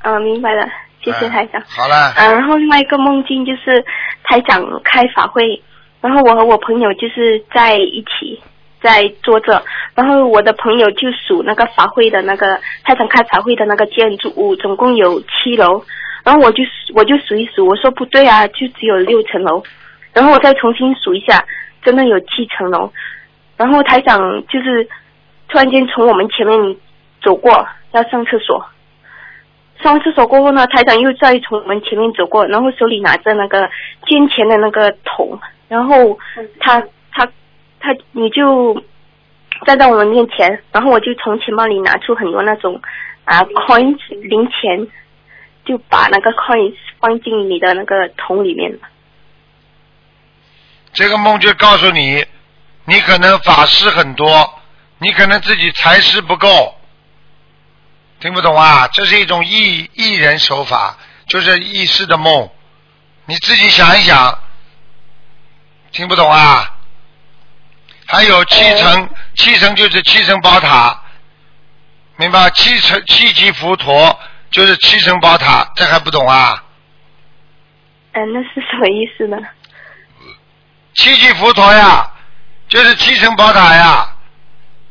[0.01, 0.67] 啊，明白了，
[1.03, 1.61] 谢谢嗯台长。
[1.67, 3.85] 好了，嗯，然后另外一个梦境就是
[4.23, 5.61] 台长开法会，
[6.01, 8.41] 然后我和我朋友就是在一起
[8.81, 9.63] 在坐着，
[9.93, 15.85] 然后我的朋友就数那个法会的那个台长开法会的那个建筑物，总共有七楼，
[16.23, 16.63] 然后我就
[16.95, 19.63] 我就数一数，我说不对啊，就只有六层楼，
[20.13, 21.45] 然后我再重新数一下，
[21.83, 22.91] 真的有七层楼，
[23.57, 24.87] 然后台长就是
[25.47, 26.75] 突然间从我们前面
[27.21, 28.65] 走过，要上厕所。
[29.81, 33.69] 上完厕所过后呢，台长又再从我们前面走过，然后手里拿着那个
[34.05, 35.37] 捐钱的那个桶，
[35.67, 36.17] 然后
[36.59, 36.79] 他
[37.11, 37.27] 他
[37.79, 38.81] 他你就
[39.65, 42.81] 站在我们面前，然后我就从钱包里拿出很多那种
[43.25, 44.87] 啊 coins 零钱，
[45.65, 48.79] 就把那个 coins 放进你的那个桶里面了。
[50.93, 52.23] 这个梦就告诉你，
[52.85, 54.61] 你可能法师很多，
[54.97, 56.77] 你可能自己财师不够，
[58.19, 58.87] 听不懂啊？
[58.93, 62.49] 这是一种艺艺人手法，就是异世的梦，
[63.25, 64.37] 你自己想一想，
[65.91, 66.77] 听不懂啊？
[68.05, 71.01] 还有七层，七层就是七层宝塔，
[72.17, 72.49] 明白？
[72.49, 74.19] 七层七级佛陀
[74.51, 76.63] 就是七层宝塔，这还不懂啊？
[78.11, 79.37] 嗯、那是什么意思呢？
[80.93, 82.11] 七级佛陀呀，
[82.73, 84.09] 就是七层宝塔呀。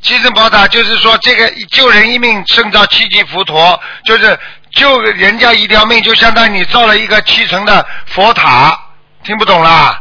[0.02, 3.56] 七层宝塔就是说，这个救人一命胜造七级浮屠，
[4.04, 4.38] 就是
[4.70, 8.78] 救人家一条命，就相当于你造了一个七层的佛塔。
[9.24, 10.00] 听不懂啦？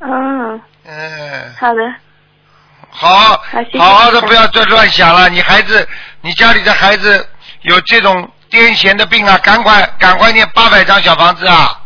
[0.00, 1.80] 嗯，嗯，好的，
[2.90, 3.42] 好，
[3.80, 5.28] 好好的不要再乱想了。
[5.28, 5.88] 你孩子，
[6.20, 7.28] 你家里的孩子
[7.62, 11.80] 有这种癫痫的病啊，赶快赶快念八百张小房子啊！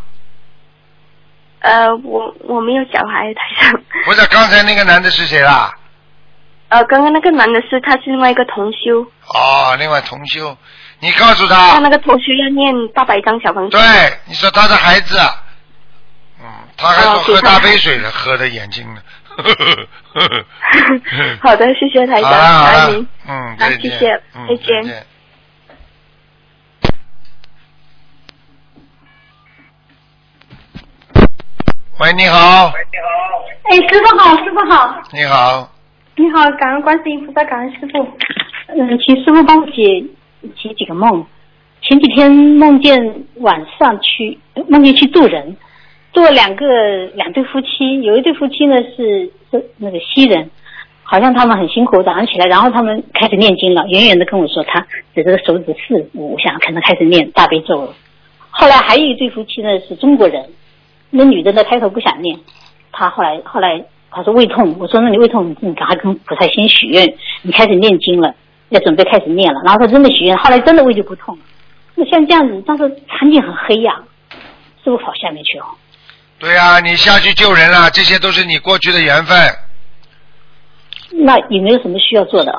[1.67, 3.83] 呃，我我没有小孩，台上。
[4.05, 5.75] 不是，刚才那个男的是谁啦？
[6.71, 9.01] 呃，刚刚那个男的是他是另外一个同修，
[9.35, 10.57] 哦，另外同修，
[11.01, 13.77] 你告诉他他，那个同修要念八百张小房子。
[13.77, 13.83] 对，
[14.27, 15.19] 你说他的孩子，
[16.41, 16.47] 嗯，
[16.77, 19.01] 他还说喝大杯水了，喝的眼睛呢。
[21.43, 25.07] 好的，谢谢台长，好了好感恩了您。，嗯，好再见，谢谢嗯，再见见。
[31.99, 33.09] 喂，你好，喂，你好
[33.63, 35.67] 哎，师傅好，师傅好，你好，
[36.15, 38.07] 你好，感恩观世音菩萨，感恩师傅。
[38.69, 40.05] 嗯，请师傅帮我解
[40.59, 41.25] 解几个梦。
[41.81, 44.39] 前几天梦见晚上去
[44.69, 45.57] 梦见去渡人，
[46.13, 46.67] 渡了两个
[47.15, 50.51] 两对夫妻，有一对夫妻呢是是那个西人，
[51.03, 57.95] 好像他们很辛苦，早上起来，然后他们开始念经了，远远的跟我说他指着手指四五想，可能开始念大悲咒了。
[58.51, 60.45] 后来还有一对夫妻呢是中国人，
[61.11, 62.39] 那女的呢开头不想念，
[62.93, 67.07] 她后来后来她说胃痛，我说那你胃痛，你赶快跟菩萨先许愿，
[67.43, 68.35] 你开始念经了，
[68.71, 71.45] 要准备开始念了，然后她真的许愿，后来真的胃就不痛了。
[71.95, 73.95] 那像这样子，但是场景很黑呀、
[74.85, 75.65] 是不是跑下面去哦？
[76.39, 79.39] 对呀、你下去救人了，这些都是你过去的缘分，
[81.13, 82.53] 那有没有什么需要做的？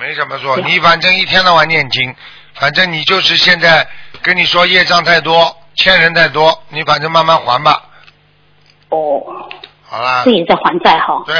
[0.00, 2.12] 没什么做，你反正一天到晚念经，
[2.54, 3.86] 反正你就是现在
[4.20, 7.82] 跟你说业障太多，欠人太多，你反正慢慢还吧，
[8.90, 9.22] 哦，
[9.84, 11.22] 好啦自己在还债哈。
[11.26, 11.34] 对，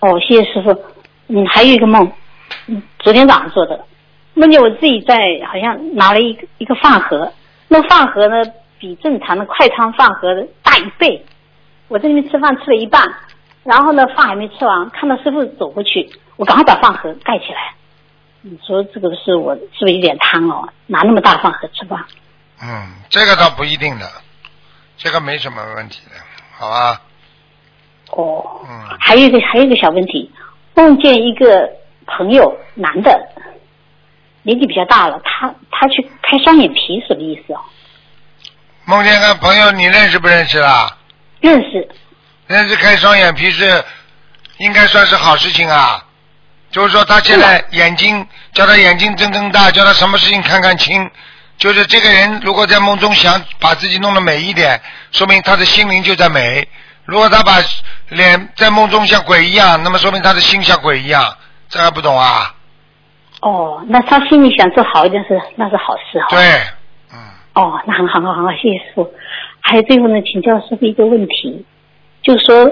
[0.00, 0.70] 哦，谢谢师傅。
[1.28, 2.10] 嗯，还有一个梦，
[2.66, 3.84] 嗯，昨天早上做的，
[4.34, 5.16] 梦见我自己在
[5.46, 7.32] 好像拿了一个一个饭盒，
[7.68, 8.44] 那饭盒呢
[8.78, 10.28] 比正常的快餐饭盒
[10.62, 11.24] 大一倍。
[11.88, 13.02] 我在那边吃饭吃了一半，
[13.64, 17.74] 然后呢饭还没吃完，看到师傅走过去，我赶快把饭盒盖起来。
[18.42, 20.68] 你说这个是我是不是有点贪哦？
[20.86, 22.04] 拿那么大饭盒吃饭？
[22.62, 24.10] 嗯，这个倒不一定的，
[24.96, 26.16] 这个没什么问题的，
[26.58, 27.00] 好吧？
[28.10, 30.32] 哦，嗯，还有一个还有一个小问题，
[30.74, 31.70] 梦见一个
[32.06, 33.28] 朋友男的，
[34.42, 37.60] 年纪比较大了，他他去开双眼皮，什么意思啊？
[38.84, 40.96] 梦见个朋友，你认识不认识啦？
[41.40, 41.88] 认识，
[42.46, 43.84] 认识开双眼皮是
[44.58, 46.02] 应该算是好事情啊。
[46.70, 51.10] 就是说他现在眼睛叫他眼睛睁睁大，叫他什么事情看看清。
[51.58, 54.80] 就是这个人如果在梦中想把自己弄得美一点，
[55.12, 56.68] 说明他的心灵就在美。
[57.04, 57.52] 如果他把
[58.08, 61.22] 脸在梦中像鬼一样，那么说明他的心像鬼一样。
[61.68, 62.54] 这还不懂啊？
[63.40, 66.26] 哦，那他心里想做好一点是那是好事哈。
[66.30, 66.38] 对，
[67.12, 67.18] 嗯，
[67.54, 69.12] 哦，那很好，很好，谢谢师傅。
[69.60, 71.64] 还有最后呢，请教师傅一个问题，
[72.22, 72.70] 就是说，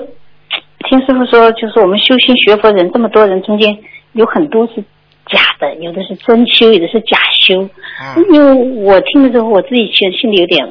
[0.88, 3.76] 听师傅说，就是我们修心学佛人这么多人中间，
[4.12, 4.84] 有很多是
[5.26, 7.62] 假的，有的是真修，有的是假修。
[7.62, 10.66] 嗯因为我听了之后，我自己其实心里有点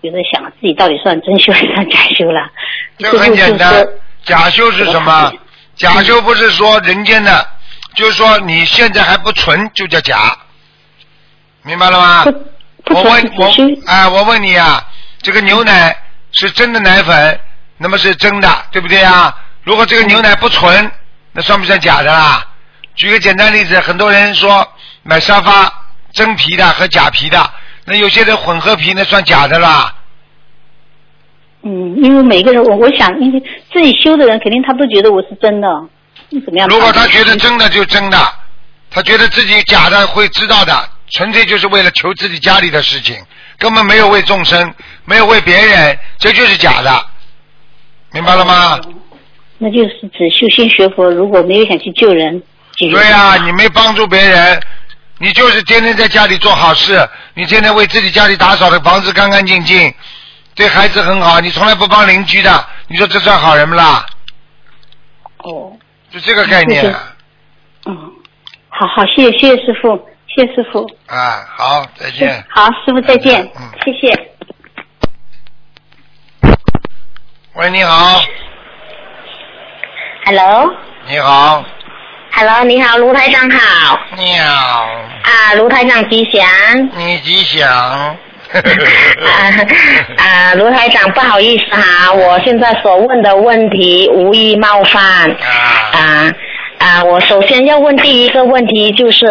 [0.00, 2.50] 有点想，自己到底算真修还是算假修了。
[2.98, 3.86] 这很简单。
[4.24, 5.32] 假修是什么？
[5.74, 7.46] 假修不是说人间的，
[7.94, 10.36] 就是说你现在还不纯就叫假，
[11.62, 12.24] 明白了吗？
[12.24, 12.32] 不
[12.94, 13.52] 不纯我问我
[13.86, 14.82] 哎，我问你啊，
[15.22, 15.96] 这个牛奶
[16.30, 17.40] 是真的奶粉，
[17.78, 19.34] 那么是真的，对不对啊？
[19.62, 20.90] 如果这个牛奶不纯，
[21.32, 22.46] 那算不算假的啦？
[22.94, 24.66] 举个简单例子，很多人说
[25.02, 25.72] 买沙发
[26.12, 27.50] 真皮的和假皮的，
[27.86, 29.94] 那有些人混合皮那算假的啦。
[31.62, 33.40] 嗯，因为每个人，我我想，因为
[33.72, 35.68] 自己修的人，肯定他都觉得我是真的，
[36.28, 36.68] 你怎么样？
[36.68, 38.18] 如果他觉得真的就真的，
[38.90, 43.16] 他觉得自己假的会知道的，纯粹就是为了求自己家里的事情，
[43.58, 44.74] 根本没有为众生，
[45.04, 47.06] 没有为别人，这就是假的，
[48.12, 48.80] 明白了吗？
[49.58, 52.42] 那就是指修心学佛，如果没有想去救人，
[52.78, 54.60] 对呀、你没帮助别人，
[55.18, 59.94] 你就是天天在家里做好事，你天天为自己家里打扫的房子干干净净，
[60.54, 64.04] 对孩子很好，你从来不帮邻居的，你说这算好人不啦？
[65.38, 65.76] 哦，
[66.10, 66.84] 就这个概念
[67.86, 68.12] 嗯，
[68.68, 72.44] 好好，谢谢谢谢师傅，谢谢师傅，啊，好，再见。
[72.48, 73.70] 好，师傅再见，嗯。
[73.84, 74.28] 谢谢。
[77.54, 78.22] 喂，你好
[80.24, 80.74] ，Hello，Hello，
[81.06, 81.64] 你好，
[82.64, 83.98] 你好，卢台长好。
[84.16, 84.86] 你好，
[85.22, 86.90] 啊，卢台长吉祥。
[86.96, 87.68] 你吉祥。
[88.52, 88.56] 啊
[90.16, 95.02] 啊，卢台长，不好意思哈，我现在所问的问题无意冒犯。
[95.30, 96.32] 啊，啊
[96.78, 99.26] 啊，我首先要问第一个问题就是，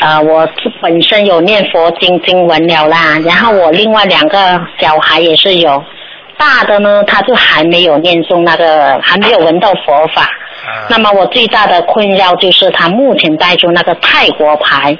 [0.00, 0.48] 呃，我
[0.80, 5.82] 本身有念佛经经文了啦，然后我另外两个小孩也是有，
[6.38, 10.28] 大的呢他就还没有念诵那个，还没有闻到佛法。
[10.64, 10.86] 啊。
[10.90, 14.96] 那么我最大的困扰就是他目前带出那个泰国牌，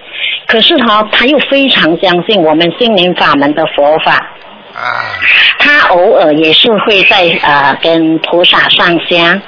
[0.46, 4.12] 可是他他又非常相信我们心灵法门的佛法，
[4.74, 5.12] 啊。
[5.58, 9.40] 他偶尔也是会在呃跟菩萨上香。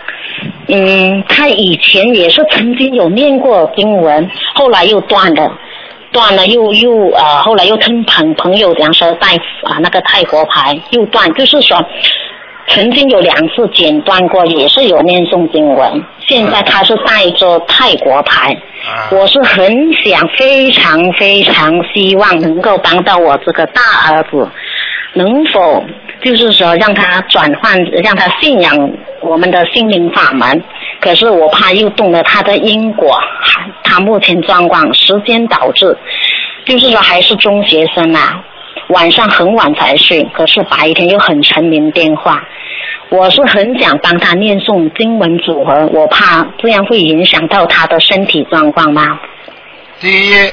[0.69, 5.53] 嗯，他以前也是曾经有念过经文，后来又断了，
[6.13, 9.35] 断了又又呃，后来又听朋朋友讲说带
[9.65, 11.77] 啊那个泰国牌又断，就是说
[12.69, 18.53] 曾经有两次剪断过，也是有念诵经文，现在他是带着泰国牌。
[18.53, 19.67] 啊我是很
[20.03, 24.49] 想，非常非常希望能够帮到我这个大儿子，
[25.13, 25.85] 能否
[26.23, 28.91] 就是说让他转换，让他信仰
[29.21, 30.63] 我们的心灵法门？
[31.01, 33.19] 可是我怕又动了他的因果，
[33.83, 35.97] 他目前状况时间导致，
[36.65, 38.43] 就是说还是中学生啊，
[38.89, 42.43] 晚上很晚才睡，可是白天又很沉迷电话。
[43.11, 49.19] 我是很想帮他念诵经文组合，我怕这样会影响到他的身体状况吗？
[50.01, 50.53] 第一，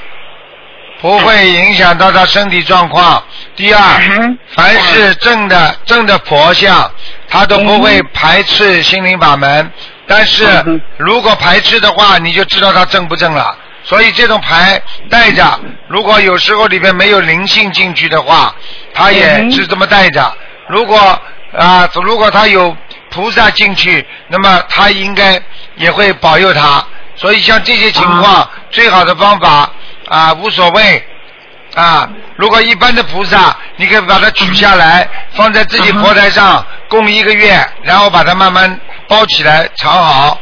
[1.00, 3.24] 不会影响到他身体状况。
[3.56, 6.90] 第二，哈凡是正的正的佛像，
[7.28, 9.72] 他都不会排斥心灵法门。
[10.08, 10.46] 但是
[10.98, 13.56] 如果排斥的话，你就知道他正不正了。
[13.84, 18.54] 所以这种牌带着，如果有时候里面没有灵性进去的话，
[18.94, 20.32] 他也是这么带着。
[20.68, 21.20] 如果
[21.58, 22.76] 啊，如果他有
[23.10, 25.42] 菩萨进去，那么他应该
[25.76, 26.84] 也会保佑他。
[27.16, 29.70] 所以像这些情况，最好的方法
[30.08, 31.06] 啊，无所谓
[31.76, 32.10] 啊。
[32.38, 40.40] 如果一般的菩萨，你可以把它取下来，放在自己佛台上供一个月，然后把它慢慢包起来藏好。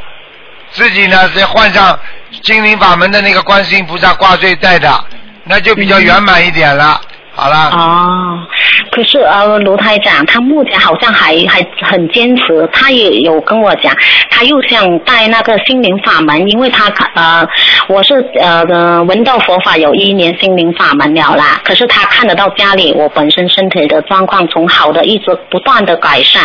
[0.72, 1.99] 自己呢再换上
[2.43, 5.03] 金灵法门的那个观世音菩萨挂坠戴的，
[5.45, 7.01] 那就比较圆满一点了。
[7.40, 8.46] 好了，哦，
[8.92, 13.96] 可是呃，卢台长他目前好像还还很坚持，他也有跟我讲，
[14.30, 17.48] 他又想带那个心灵法门，因为他呃，
[17.88, 26.44] 我是呃呃闻到佛法有一年心灵法门了啦，可是他看得到家里我本身身体的状况从好的一直不断的改善，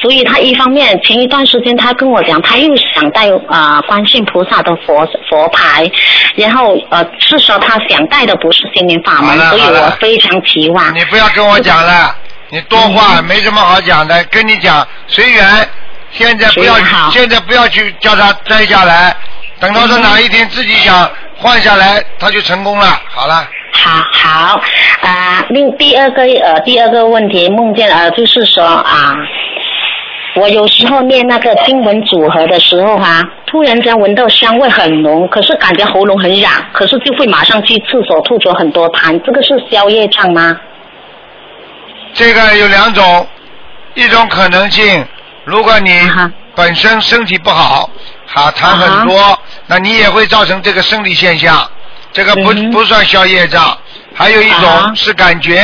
[0.00, 5.90] 所以他一方面前一段时间他跟我讲，他又想带啊、观世音菩萨的佛佛牌，
[6.36, 10.94] 然后呃是说他想带的不是心灵法门，所以我非常期望。
[10.94, 12.14] 你不要跟我讲了，
[12.50, 15.44] 你多嗯话没什么好讲的，跟你讲随缘。
[16.10, 16.74] 现在不要
[17.10, 19.14] 现在不要去叫他摘下来，
[19.60, 22.86] 等到他嗯哪一天自己想换下来，他就成功了。
[23.10, 24.60] 好了，好好
[25.02, 29.14] 啊，另第二个呃第二个问题梦见呃就是说啊，
[30.38, 40.58] 我有时候念那个经文组合的时候哈、突然间闻到香味很浓，可是感觉喉咙很痒，可是就会马上去厕所吐出很多痰，这个是消夜障吗？
[42.14, 43.26] 这个有两种，
[43.94, 45.04] 一种可能性，
[45.44, 45.90] 如果你
[46.54, 47.90] 本身身体不好，
[48.26, 51.68] 哈痰很多，那你也会造成这个生理现象，
[52.12, 53.76] 这个不、不算消夜障。
[54.14, 55.62] 还有一啊种是感觉，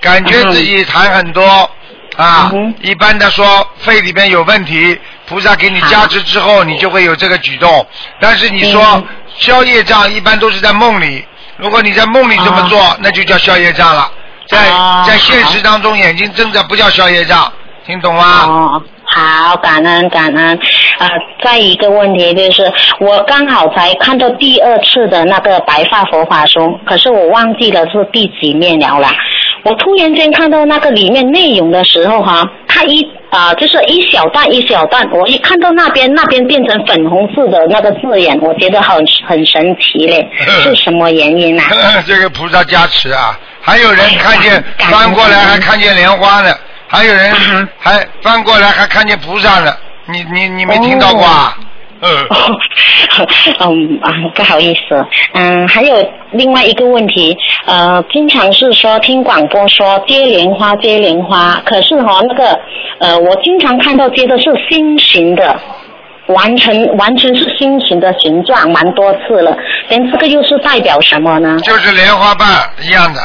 [0.00, 1.70] 感觉自己痰很多，
[2.16, 7.86] 啊嗯，一般的说肺里边有问题，菩萨给你加持之后，你就会有这个举动。
[8.20, 9.04] 但是你说嗯
[9.36, 11.24] 消业障一般都是在梦里，
[11.56, 14.08] 如果你在梦里这么做，那就叫消业障了。
[14.46, 17.52] 在哦在现实当中，眼睛睁着不叫消业障，
[17.86, 18.44] 听懂吗？
[18.44, 20.60] 哦，好，感恩感恩。
[20.98, 21.08] 呃，
[21.42, 29.10] 再一个问题就是，我刚好才看到第二次的那个白发佛法书，可是我忘记了是第几面了啦。
[29.64, 38.96] 我突然间看到那个里面内容的时候哈、它一啊、就是一小段一小段，我一看到那边那边变成粉红色的那个字眼，我觉得很
[39.26, 40.24] 很神奇嘞，
[40.62, 41.64] 是什么原因啊？
[42.06, 46.54] 这个菩萨加持啊，还有人看见翻过来还看见莲花呢，
[46.86, 47.34] 还有人
[47.80, 49.74] 还翻过来还看见菩萨呢，
[50.06, 51.56] 你你你没听到过啊？
[53.60, 57.36] 嗯 啊，不好意思，嗯，还有另外一个问题，
[57.66, 62.58] 呃，经常是说听广播说接莲花接莲花，可是哈、那个
[62.98, 65.60] 呃，我经常看到接的是心形的。
[66.28, 69.54] 完成完全是心形的形状，蛮多次了。
[69.90, 71.58] 但这个又是代表什么呢？
[71.62, 72.48] 就是莲花瓣
[72.82, 73.20] 一样的。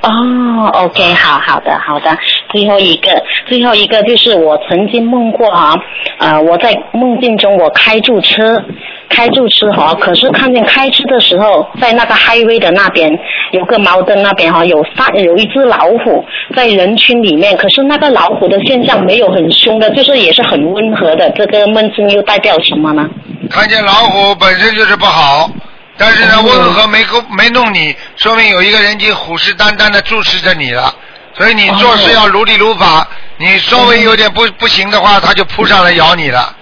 [0.00, 2.16] 哦，OK，好好的好的，
[2.50, 5.74] 最后一个最后一个就是我曾经梦过啊，
[6.18, 8.62] 呃，我在梦境中我开住车，
[9.08, 13.10] 开住车哈，可是看见开车的时候，在那个 highway 的那边
[13.50, 16.24] 有个矛盾那边哈，有三有一只老虎
[16.54, 23.08] 在人群里面，可是那个老虎的现象没有很凶的，就是也是很温和的，这个梦境又代表什么呢？
[23.50, 25.50] 看见老虎本身就是不好，
[25.98, 30.94] 但是呢，哦温和没勾没弄你，说明有一个人已经虎视眈眈的注视着你了。
[31.34, 36.54] 所以你做事要如理如法，你稍微有点不不行的话，他就扑上来咬你了。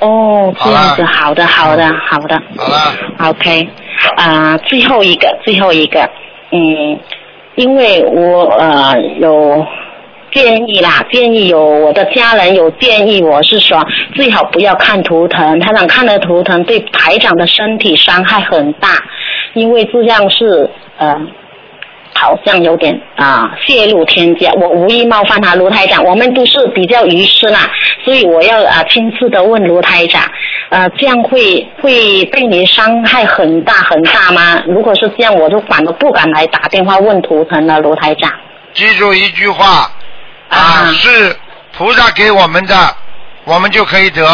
[0.00, 2.42] 哦，这样子，好好的，好的，好的。
[2.58, 2.94] 好了
[3.30, 3.68] ，OK，
[4.16, 6.08] 啊、最后一个，最后一个，
[6.52, 7.00] 嗯，
[7.56, 9.66] 因为我呃有
[10.32, 18.88] 建议啦，建议有我的家人有建议我是说最好不要看图腾，他想看了图腾对台长的身体伤害很大，
[19.54, 21.20] 因为这样是呃。
[22.18, 27.70] 好像有点啊泄露天机，我无意冒犯他卢台长，我们都是比较愚痴啦，
[28.06, 30.22] 所以我要啊亲自的问卢台长，
[30.70, 34.62] 呃，这样会会对你伤害很大很大吗？
[34.66, 38.32] 如果是这样，我就反而不敢来打电话问图腾了，卢台长。
[38.72, 39.90] 记住一句话
[40.48, 41.38] 啊，是
[41.76, 42.96] 菩萨给我们的，
[43.44, 44.24] 我们就可以得；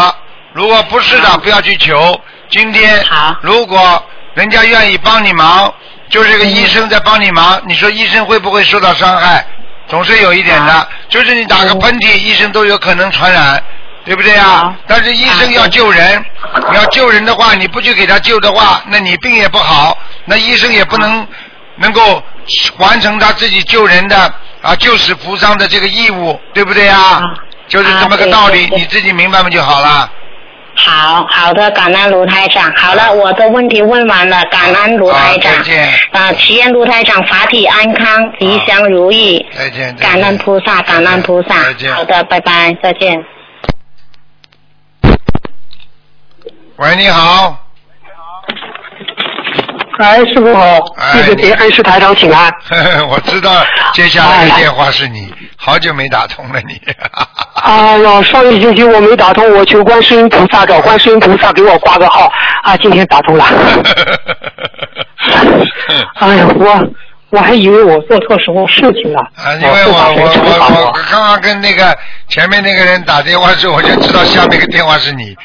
[0.53, 2.21] 如果不是的，不要去求。
[2.49, 3.05] 今天
[3.41, 4.05] 如果
[4.35, 5.73] 人家愿意帮你忙，
[6.09, 9.47] 就是个医生在帮你忙，你说医生会不会受到伤害？
[9.89, 13.63] 总是有一点的，就是你打个喷嚏，医生都有可能传染。
[14.05, 14.75] 对不对啊？
[14.89, 16.25] 但是医生要救人，
[16.71, 21.25] 你要救人的话，你不去给他救的话，那你病也不好，那医生也不能
[21.83, 22.23] 能够
[22.79, 24.17] 完成他自己救人的
[24.63, 27.23] 啊救死扶伤的这个义务，对不对啊啊？
[27.69, 30.11] 就是这么个道理，你自己明白不就好了。
[30.75, 32.73] 好好的，感恩卢台长。
[32.77, 35.93] 好了，我的问题问完了，感恩卢台长再见。
[36.13, 39.45] 啊，祈愿卢台长法体安康，吉祥如意。
[39.53, 39.95] 再见。
[39.97, 41.93] 再见感恩菩萨，感恩菩萨再见。。
[41.93, 43.23] 好的，拜拜，再见。
[46.77, 47.62] 喂，你好。
[49.99, 52.51] 哎，师傅好，哎弟子给恩师台长请安。
[53.09, 56.81] 我知道接下来的电话是你，好久没打通了你。
[57.63, 62.31] 哎呀，上一星期我没打通，我求观世音菩萨，找观世音菩萨给我挂个号
[62.65, 63.45] 啊，今天打通了。
[66.17, 66.89] 哎呀，我
[67.31, 69.21] 我还以为我做错什么事情了。
[69.37, 71.97] 啊，因为我我我我刚刚跟那个
[72.29, 75.37] 前面那个人打电话的时候，我就知道下面个电话是你。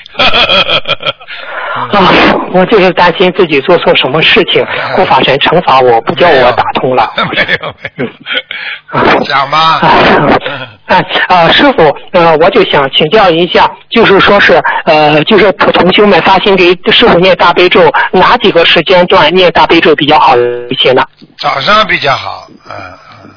[1.91, 2.11] 啊，
[2.53, 4.65] 我就是担心自己做错什么事情，
[4.95, 7.11] 护法神惩罚我，不叫我打通了。
[7.17, 7.23] 没
[7.61, 8.05] 有没
[9.15, 9.80] 有，讲吧。
[10.88, 21.03] 啊啊，师傅，呃，我就想请教一下，就是说是呃，就是同修们发心给师傅念大悲咒，哪几个时间段念大悲咒比较好一些呢？
[21.38, 22.75] 早上比较好，嗯
[23.23, 23.30] 嗯。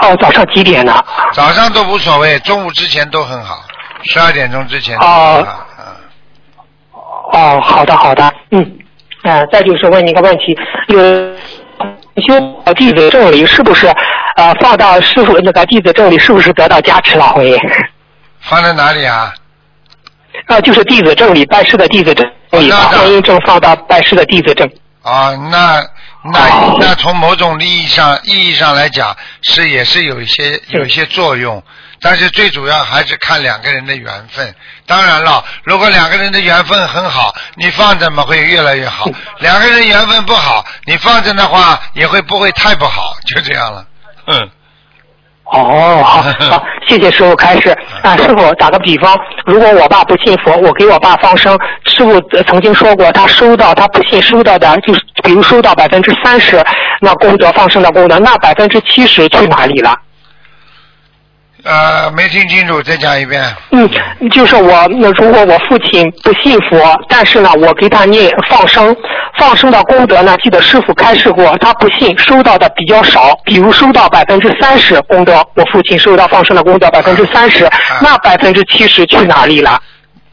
[0.00, 1.04] 哦，早上几点呢？
[1.32, 3.64] 早上都无所谓，中午之前都很好，
[4.04, 5.66] 十二点钟之前都哦很好。
[7.32, 8.78] 哦，好的好的，嗯，
[9.22, 10.56] 呃，再就是问你一个问题，
[10.88, 10.98] 有
[12.26, 13.86] 修弟子证里是不是
[14.36, 17.58] 呃放到师傅那个弟子证里是不是得到加持了会？
[18.40, 19.32] 放在哪里啊？
[20.46, 24.70] 啊，就是弟子证里拜师的弟子证里，把婚姻证放到拜师的弟子证。
[25.02, 25.80] 啊，那
[26.32, 31.62] 那那从某种意义上意义上来讲，是也是有一些有一些作用，
[32.08, 34.54] 但是最主要还是看两个人的缘分。
[34.86, 43.84] 当然了，如果两个人的缘分很好，你放着嘛会越来越好； 两个人缘分不好，你放着的话也会不会太不好，就这样了。
[44.28, 44.50] 嗯。
[45.46, 47.76] 哦，好，好， 谢谢师傅开示。
[48.04, 56.64] 啊，师傅打个比方，如果我爸不信佛，我给我爸放生，师傅呃曾经说过，他收到他不信收到的，就是比如收到百分之三十，
[57.00, 59.96] 那功德放生的功德，那百分之七十去哪里了？
[61.66, 63.42] 呃，没听清楚，再讲一遍。
[63.72, 63.90] 嗯，
[64.30, 68.94] 就是我，那如果我父亲不信佛，但是呢，我给他念放生，
[69.36, 77.68] 放生的功德呢，记得师傅开示过，他不信，收到的比较少，比如收到百分之三十功德，我父亲收到放生的功德百分之三十，
[78.00, 79.82] 那百分之七十去哪里了？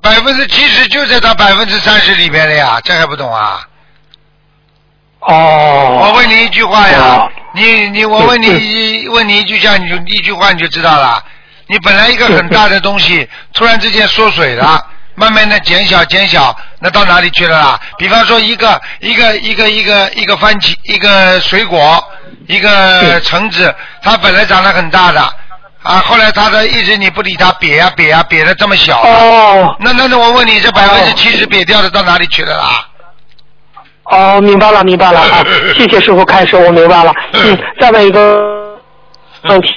[0.02, 3.60] 百分之七十就在他百分之三十里面了呀，这还不懂啊？
[5.22, 6.00] 哦。
[6.04, 11.24] 我问你一句话呀，你你我问你一问你一句话，你就一句话你就知道了。
[11.68, 14.86] 你本来一个很大的东西， 突然之间缩水了，
[15.16, 17.80] 慢慢的减小减小，那到哪里去了啦？
[17.98, 22.04] 比方说一个一个一个一个一个番茄，一个水果，
[22.48, 25.22] 一个橙子，它本来长得很大的。
[25.84, 29.00] 啊，后来它的一直你不理它，瘪呀瘪呀瘪的这么小。
[29.02, 29.76] 哦。
[29.80, 32.88] 那那那我问你，这百分之七十瘪掉的到哪里去了啦？
[34.06, 35.46] 哦，明白了，明白了， 啊，
[35.76, 37.14] 谢谢师傅开示，我明白了。
[37.34, 38.78] 嗯，再问一个
[39.44, 39.70] 问题，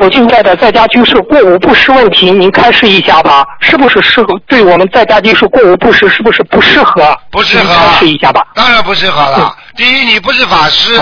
[0.00, 7.16] 我现在的在家居士过午不食问题，您开示一下吧，是不是适合对我们在家居士过午不食，是不是不适合？
[7.30, 8.44] 不适合开示一下吧。
[8.54, 9.56] 当然不适合了。
[9.76, 11.00] 第一，你不是法师，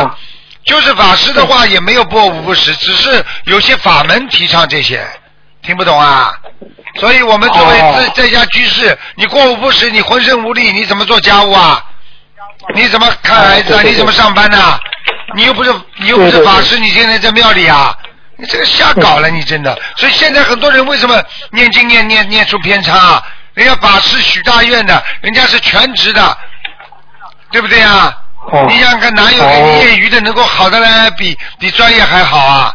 [0.64, 5.02] 就是法师的话也没有过午不食，只是有些法门提倡这些，
[5.62, 6.30] 听不懂啊？
[7.00, 11.82] 所以我们作为在在家居士，你过午不食，你浑身无力，你怎么做家务啊？
[12.74, 13.80] 你怎么看孩子啊？
[13.82, 14.78] 你怎么上班呢、
[15.34, 17.96] 你又不是你又不是法师，你现在在庙里啊？
[18.36, 19.78] 你这个瞎搞了，你真的。
[19.96, 23.22] 所以现在很多人为什么念经念念念出偏差啊？
[23.54, 26.36] 人家法师许大愿的，人家是全职的，
[27.50, 28.14] 对不对啊？
[28.68, 32.74] 你想想看，哪有人业余的能够好的来比比专业还好啊？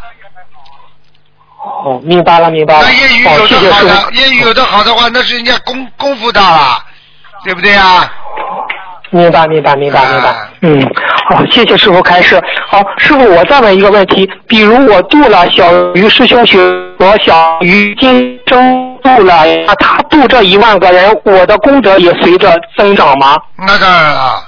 [1.86, 2.82] 哦，明白了，明白了。
[2.84, 6.84] 那业余哦有的好的，业余有的好的话，那是人家功功夫大了，
[7.44, 8.12] 对不对啊？
[9.12, 10.36] 明白，明白，明白，明白。
[10.62, 10.94] 嗯，
[11.30, 12.42] 好，谢谢师傅开示。
[12.68, 16.58] 好，师傅，我再问一个问题，比如我度了小鱼师兄学
[16.98, 19.36] 我小鱼今生度了，
[19.68, 23.38] 啊他度这一万个人，我的功德也随着增长吗？
[23.58, 24.44] 那当然了，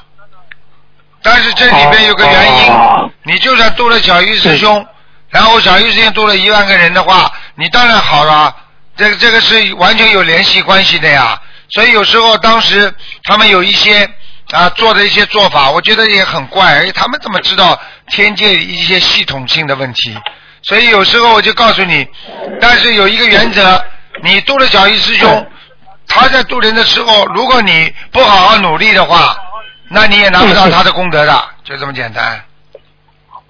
[1.21, 4.85] 但是这里面有个原因，哦你就算度了小鱼师兄，
[5.29, 8.55] 然后小鱼师兄度了一万个人的话，你当然好了，
[8.95, 11.37] 这个这个是完全有联系关系的呀。
[11.69, 12.93] 所以有时候当时
[13.23, 14.07] 他们有一些
[14.51, 20.17] 啊做的一些做法，我觉得也很怪，而且他们怎么知道天界一些系统性的问题？
[20.61, 22.07] 所以有时候我就告诉你，
[22.61, 23.83] 但是有一个原则，
[24.21, 25.47] 你度了小鱼师兄，
[26.07, 29.35] 他在渡人的时候，如果你不好好努力的话，
[29.89, 32.43] 那你也拿不到他的功德的，就这么简单。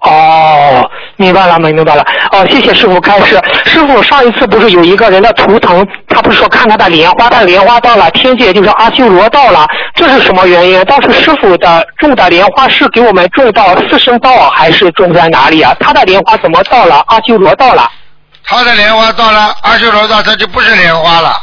[0.04, 2.04] 哦，明白了，明白了。
[2.32, 3.40] 哦，谢谢师傅开示。
[3.64, 10.82] 师傅上一次不是有一个人的图腾，他不是说看他的莲花，他的莲花到了天界，就是阿修罗到了，这是什么原因？
[10.84, 15.74] 当时师傅的种的莲花是给我们种到四圣道，还是种在哪里啊？
[15.80, 17.90] 他的莲花怎么到了阿修罗到了？
[18.44, 21.34] 他的莲花到了阿修罗道，它就不是莲花了，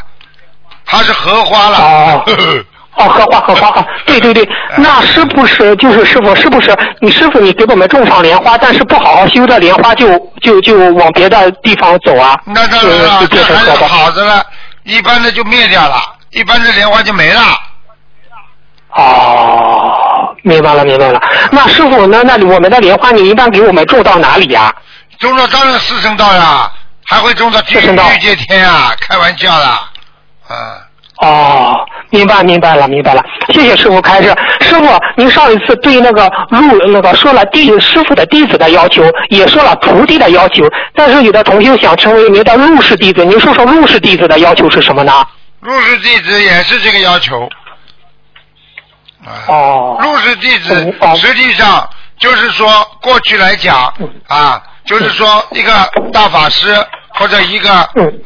[0.85, 1.77] 他是荷花了。
[1.77, 2.23] 哦
[2.95, 6.35] 哦，荷花荷花啊，对对对，那是不是就是师傅？
[6.35, 12.37] 是不是你师傅你给我们种上莲花，但是不好好修的莲花就，就就往别的地方走啊？
[12.45, 13.87] 那当然了，就这还是变成。
[13.87, 14.45] 好的了，
[14.83, 15.95] 一般的就灭掉了，
[16.31, 17.41] 一般的莲花就没了。
[18.93, 21.21] 哦，明白了明白了。
[21.49, 22.21] 那师傅那？
[22.23, 24.71] 那我们的莲花你一般给我们种到哪里呀、
[25.17, 26.69] 种到当然四圣道呀，
[27.05, 29.89] 还会种到地狱欲界天啊，开玩笑啦，
[30.49, 30.87] 啊。
[31.23, 31.75] 哦，
[32.11, 34.35] 明白明白了明白了，谢谢师傅开示。
[34.59, 45.25] 师傅，您上一次对那个入那个说了弟师傅的弟子的要求，也说了徒弟的要求，但是有的同学想成为您的入室弟子，您说说入室弟子的要求是什么呢？
[45.61, 47.49] 入室弟子也是这个要求。
[49.25, 51.87] 啊，哦，入室弟子实际上
[52.19, 52.67] 就是说，
[53.01, 53.93] 过去来讲
[54.27, 55.71] 啊，就是说一个
[56.11, 56.75] 大法师
[57.13, 57.71] 或者一个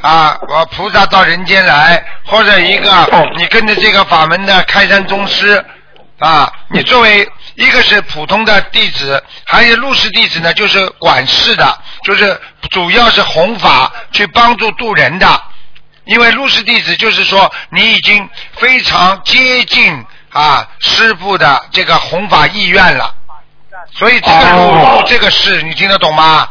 [0.02, 5.64] 啊，我菩萨到人间来，或者一个你跟着这个法门的开山宗师
[6.20, 15.42] 啊，你作为一个是普通的弟子，还有入室弟子呢，就是管事的，就是主要是弘法去帮助渡人的。
[16.06, 23.12] 因为入室弟子就是说，你已经非常接近啊师傅的这个弘法意愿了，
[23.94, 26.48] 所以这个入入这个事，你听得懂吗？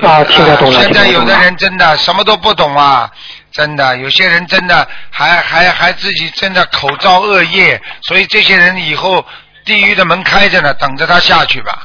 [0.00, 0.80] 啊，听得懂了。
[0.80, 3.10] 现在有的人真的什么都不懂啊，
[3.52, 9.24] 真的，有些人真的还还还自己真的口造恶业，所以这些人以后
[9.64, 11.78] 地狱的门开着呢，等着他下去吧。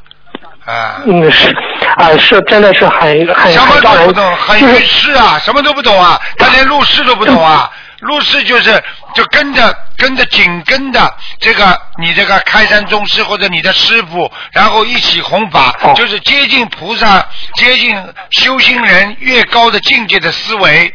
[0.66, 1.56] 啊，嗯是
[1.98, 7.72] 啊是真的是很很什么都不懂，很就是愚痴啊，什么都不懂啊，他连入世都不懂啊。
[8.02, 8.84] 入世就是
[9.14, 17.24] 就跟着跟着紧跟着这个你这个开山宗师或者你的师傅，然后一起弘法，哦就是接近菩萨、
[17.56, 17.96] 接近
[18.32, 20.94] 修行人越高的境界的思维，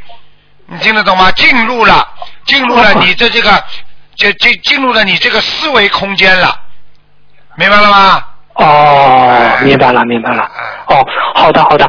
[0.66, 1.30] 你听得懂吗？
[1.32, 2.06] 进入了，
[2.44, 3.64] 进入了你的这个，
[4.16, 6.58] 就就进入了你这个思维空间了，
[7.56, 8.24] 明白了吗？
[8.54, 10.42] 哦，明白了，明白了。
[10.88, 11.88] 哦，好的，好的。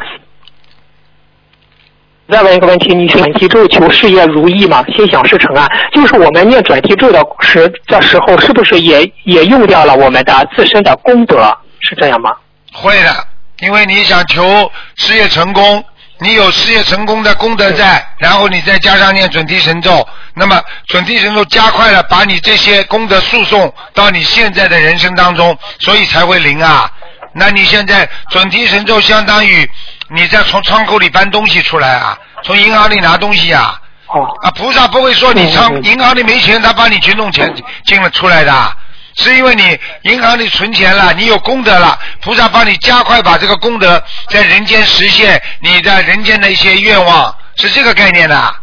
[2.30, 4.84] 再问一个问题，你转题咒求事业如意吗？
[4.96, 5.68] 心想事成啊！
[5.94, 11.58] 就是我们念转题咒的时的时候，是不是也也用掉了我们的自身的功德？
[11.80, 12.32] 是这样吗？
[12.74, 13.16] 会的，
[13.62, 15.84] 因为你想求事业成功，
[16.20, 20.06] 你有事业成功的功德在，然后你再加上念准提神咒，
[20.36, 26.92] 那么准提神咒加快了把你这些功德输送到你现在的人生当中，所以才会灵啊。
[27.34, 29.70] 那你现在准提神咒相当于
[30.10, 33.80] 你在从窗口里搬东西出来啊，从银行里拿东西啊。
[34.08, 34.24] 哦。
[34.42, 37.54] 啊，菩萨不会说你仓银行里没钱，他帮你去弄钱
[37.86, 38.78] 进了出来的。
[39.16, 48.56] 是因为你银行里存钱了，你有功德了，菩萨帮你加快把这个功德在人间实现你的人间的一些愿望，是这个概念的。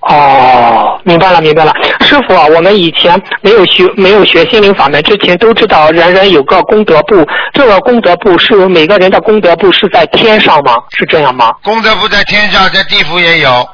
[0.00, 1.74] 哦，明白了，明白了。
[2.00, 10.74] 师傅啊，我们以前没有学没有学心灵法门之前，都知道人人有个功德簿，这个功德簿是每个人的功德簿是在天上吗？
[10.96, 11.52] 是这样吗？
[11.62, 13.68] 功德簿在天上，在地府也有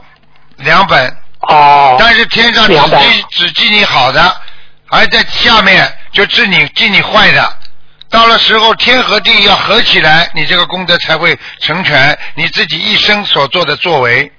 [0.56, 1.16] 两本。
[1.42, 1.96] 哦。
[1.98, 4.20] 但是天上只两本记只记你好的，
[4.90, 7.48] 而在下面就记你记你坏的。
[8.10, 14.30] 到了时候，天和地要合起来，你这个功德才会成全你自己一生所做的作为，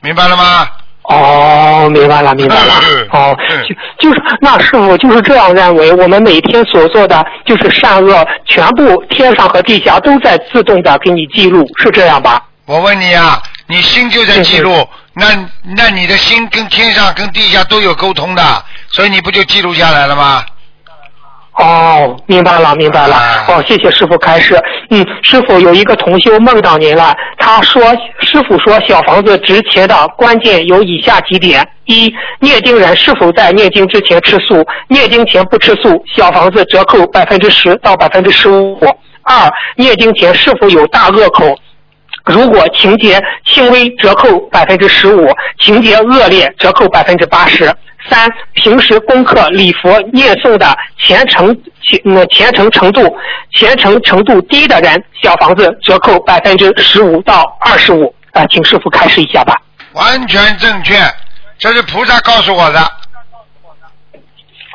[0.00, 0.68] 明白了吗？
[1.10, 2.74] 哦，明白了，明白了。
[3.10, 3.36] 哦，
[3.98, 12.40] 就就是那师傅就是这样认为，我们每天所做的就是善恶，全部天上和地下都在自动的给你记录，是这样吧？
[12.66, 15.26] 我问你啊，你心就在记录，那
[15.76, 20.44] 那你的心跟天上跟地下都有沟通的，所以你不就记录下来了吗？
[21.60, 23.16] 哦，明白了，明白了。
[23.46, 24.58] 哦，谢谢师傅开示。
[24.88, 27.82] 嗯，师傅有一个同修梦到您了，他说
[28.20, 34.66] 师傅说小房子值钱的关键有以下几点：一，念经人是否在念经之前吃素？
[34.88, 38.78] 念经前不吃素，小房子折扣百分之十到百分之十五。
[39.22, 41.54] 二，念经前是否有大恶口？
[42.24, 45.26] 如果情节轻微，折扣百分之十五；
[45.58, 47.70] 情节恶劣，折扣百分之八十。
[48.10, 51.46] 三，平时功课、礼佛、念诵的虔诚
[51.82, 53.16] 虔呃虔诚程度
[53.52, 58.14] 虔诚程度低的人，小房子折扣百分之十五到二十五。
[58.32, 59.60] 啊，请师傅开示一下吧。
[59.92, 60.94] 完全正确，
[61.58, 62.80] 这是菩萨告诉我的。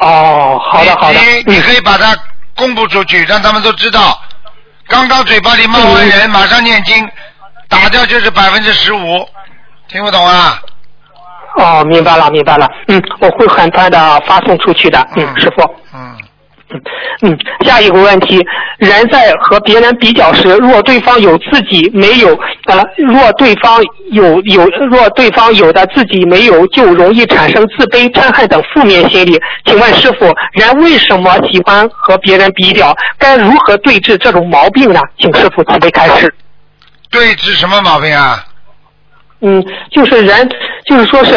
[0.02, 1.20] 哦，好的好的。
[1.22, 2.14] 你你可以把它
[2.54, 4.22] 公布出去，让他们都知道。
[4.88, 7.10] 刚刚嘴巴里骂完人，马上念经，
[7.70, 9.26] 打掉就是百分之十五，
[9.88, 10.62] 听不懂啊？
[11.58, 12.70] 哦，明白了，明白了。
[12.88, 13.98] 嗯，我会很快的
[14.28, 15.00] 发送出去的。
[15.16, 15.64] 嗯，师傅。
[15.94, 16.16] 嗯。
[17.22, 18.44] 嗯，下一个问题，
[18.80, 23.82] 人在和别人比较时，若对方有自己没有，呃，若对方
[24.12, 29.40] 有有，若对方有的自己没有，就容易产生自卑、嗔恨等负面心理。
[29.64, 32.94] 请问师傅，人为什么喜欢和别人比较？
[33.18, 35.00] 该如何对治这种毛病呢？
[35.18, 36.34] 请师傅慈悲开示。
[37.10, 38.44] 对治什么毛病啊？
[39.42, 40.50] 嗯，就是人，
[40.86, 41.34] 就是说是，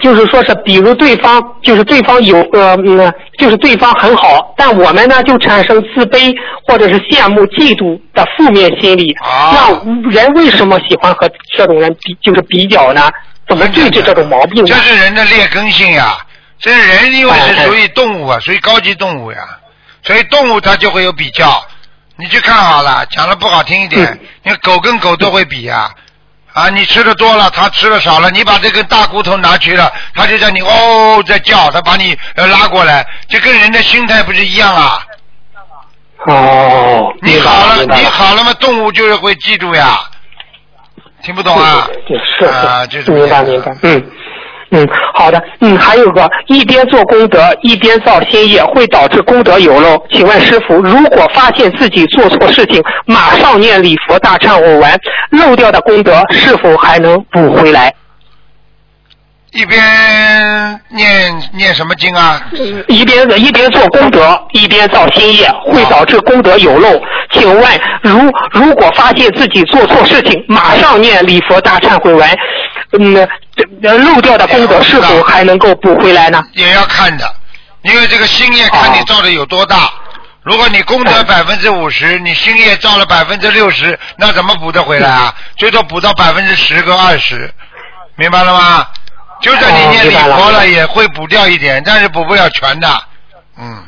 [0.00, 6.34] 就是说是，比如对方，就是对方有呃嗯，就是对方很好，但我们呢就产生自卑
[6.66, 9.12] 或者是羡慕、嫉妒的负面心理。
[9.22, 13.10] 啊那人为什么喜欢和这种人比，就是比较呢？
[13.48, 14.68] 怎么对治这种毛病呢？
[14.68, 16.16] 这是人的劣根性呀，
[16.58, 19.38] 这是人因为哎是属于动物啊，属于高级动物呀，
[20.02, 21.62] 所以动物它就会有比较。
[22.16, 25.90] 你去看好了，讲的不好听一点，嗯你看狗跟狗都会比呀、啊。
[26.70, 35.04] 你吃的多了，他吃的少了，你把这根大骨头拿去了，他就叫你哦在叫，他把你呃拉过来，这跟人的心态不是一样啊？
[36.26, 40.00] 哦，你好了，你好了嘛，动物就是会记住呀。
[41.22, 41.88] 听不懂啊？
[42.06, 44.10] 对是啊，就是明白明白，嗯。
[44.76, 50.04] 嗯，好的，嗯，还有个一边做功德一边造新业，会导致功德有漏。
[50.10, 55.00] 请问师傅，如果发现自己做错事情，马上念礼佛大忏悔文，
[55.30, 57.94] 漏掉的功德是否还能补回来？
[59.54, 62.42] 一边念念什么经啊？
[62.88, 67.00] 一边一边做功德一边造新业，会导致功德有漏。
[67.30, 68.18] 请问，如
[68.50, 72.28] 如果发现自己做错事情，马上念礼佛大忏悔文，
[72.98, 73.28] 嗯，
[74.04, 76.42] 漏掉的功德是否还能够补回来呢？
[76.54, 77.24] 也要看的，
[77.82, 79.88] 因为这个新业看你造的有多大。
[80.42, 85.32] 如果你功德百分之五十，你新业造了百分之六十，那怎么补得回来啊？
[85.56, 87.54] 最多补到百分之十个二十，
[88.16, 88.84] 明白了吗？
[89.40, 92.88] 就算你念礼佛了，也会补掉一点，但是补不了全的。
[93.58, 93.84] 嗯。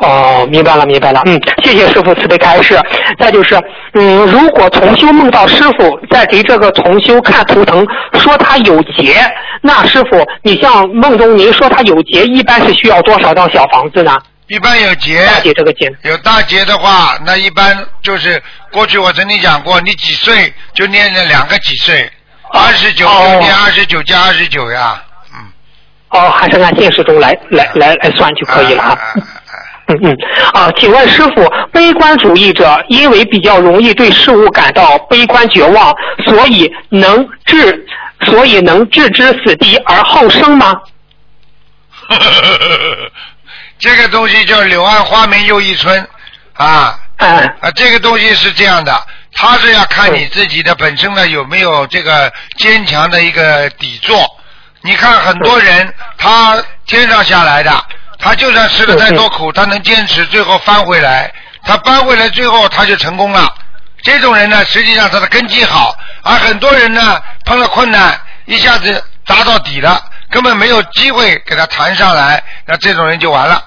[0.00, 1.20] 哦，明白了，明白了。
[1.26, 2.80] 嗯，谢谢师傅慈悲开示。
[3.18, 3.54] 再就是，
[3.92, 9.22] 嗯，如果重修梦到师傅在给这个重修看图腾，说他有劫，
[9.60, 14.16] 那师傅，你像梦中您说他有劫，一般是需要多少张小房子呢？
[14.46, 18.42] 一般有劫，大劫这个劫，有大劫的话，那一般就是
[18.72, 22.10] 过去我曾经讲过，你几岁就念了两个几岁，
[22.52, 25.02] 二十九就念二十九加二十九呀。
[25.32, 25.38] 嗯
[26.10, 28.98] 哦，还是按现实中来来来来算就可以了啊。
[29.86, 30.16] 嗯嗯
[30.52, 35.92] 啊，请问师傅，悲观主义者因为比较容易对事物感到悲观绝望，
[36.24, 37.86] 所以能置
[38.24, 40.74] 所以能置之死地而后生吗？
[43.78, 46.06] 这个东西叫柳暗花明又一村
[46.54, 46.98] 啊。
[47.16, 47.42] 啊，
[47.74, 48.92] 这个东西是这样的，
[49.32, 54.24] 它是要看你自己的本身呢有没有这个坚强的一个底座。
[54.82, 57.84] 你看很多人，他天上下来的，
[58.18, 61.32] 他就算吃了再多苦，他能坚持，最后翻回来，
[61.64, 63.54] 他翻回来最后他就成功了。
[64.02, 73.62] 这种人呢，实际上他的根基好，而很多人呢碰到困难，一下子砸到底了，根本没有机会给他弹上来，那这种人就完了。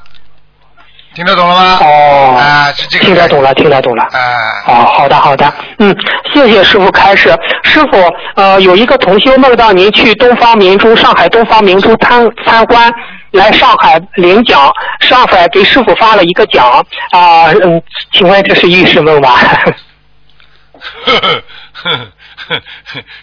[1.15, 1.77] 听得懂了吗？
[1.81, 3.05] 哦，啊，是这个。
[3.05, 4.03] 听得懂了，听得懂了。
[4.03, 4.63] 啊。
[4.65, 5.53] 哦，好的，好的。
[5.79, 5.95] 嗯，
[6.33, 7.29] 谢谢师傅开始。
[7.63, 12.91] 师傅，呃，有一个同修梦到您去东方明珠、上海东方明珠参参观，
[13.31, 16.67] 来上海领奖，上海给师傅发了一个奖
[17.11, 17.81] 啊、嗯，
[18.13, 19.35] 请问这是预示梦吗？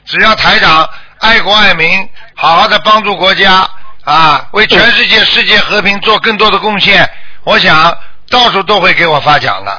[0.06, 0.88] 只要台长
[1.18, 3.66] 爱国爱民，好好的帮助国家
[4.04, 7.08] 啊，为全世界世界和平做更多的贡献，
[7.44, 7.96] 我想
[8.30, 9.72] 到处都会给我发奖的，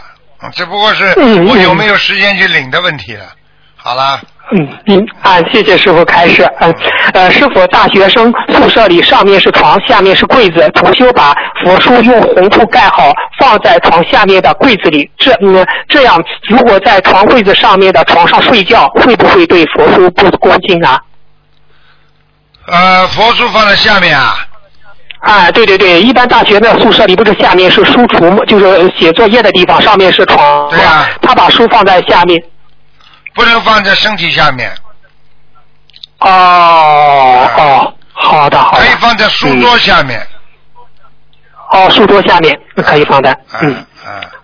[0.43, 3.25] 嗯只不过是嗯我有没有时间去领的问题了。
[3.75, 6.47] 好了，嗯嗯啊，谢谢师傅开示。
[6.59, 6.71] 嗯
[7.13, 11.33] 呃，师傅，大学生宿舍里上面是床，下面是柜子，同修把
[11.63, 15.09] 佛书用红布盖好，放在床下面的柜子里。
[15.17, 21.01] 这嗯这样，如果在床柜子上面的床上睡觉，会不会对佛书不恭敬啊？
[22.67, 24.47] 呃，佛书放在下面啊。
[25.21, 30.69] 啊，对对对，一般大学的宿舍里不是下面是书橱，就是写作业的地方，上面是床。
[30.69, 32.41] 对呀、他把书放在下面。
[33.33, 34.69] 不能放在身体下面，
[36.19, 38.79] 哦哦，好的好的。
[38.79, 40.27] 可以放在书桌下面。
[41.71, 43.37] 哦，书桌下面可以放的。
[43.61, 43.85] 嗯。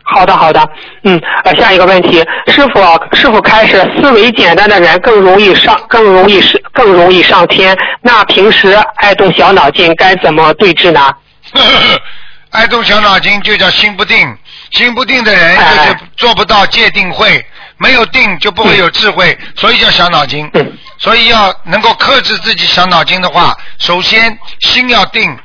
[0.03, 0.69] 好的，好的，
[1.03, 7.77] 嗯，呃，下一个问题，师傅啊，师傅开始，思维简单的人更容易上，更容易是更容易上天。
[8.01, 11.13] 那平时爱动小脑筋，该怎么对治呢？
[12.51, 14.35] 爱动小脑筋就叫心不定，
[14.71, 17.45] 心不定的人就是做不到界定慧，
[17.77, 20.49] 没有定就不会有智慧，所以叫小脑筋。
[20.97, 25.37] 所以要能够克制自己小脑筋的话，首先心要定，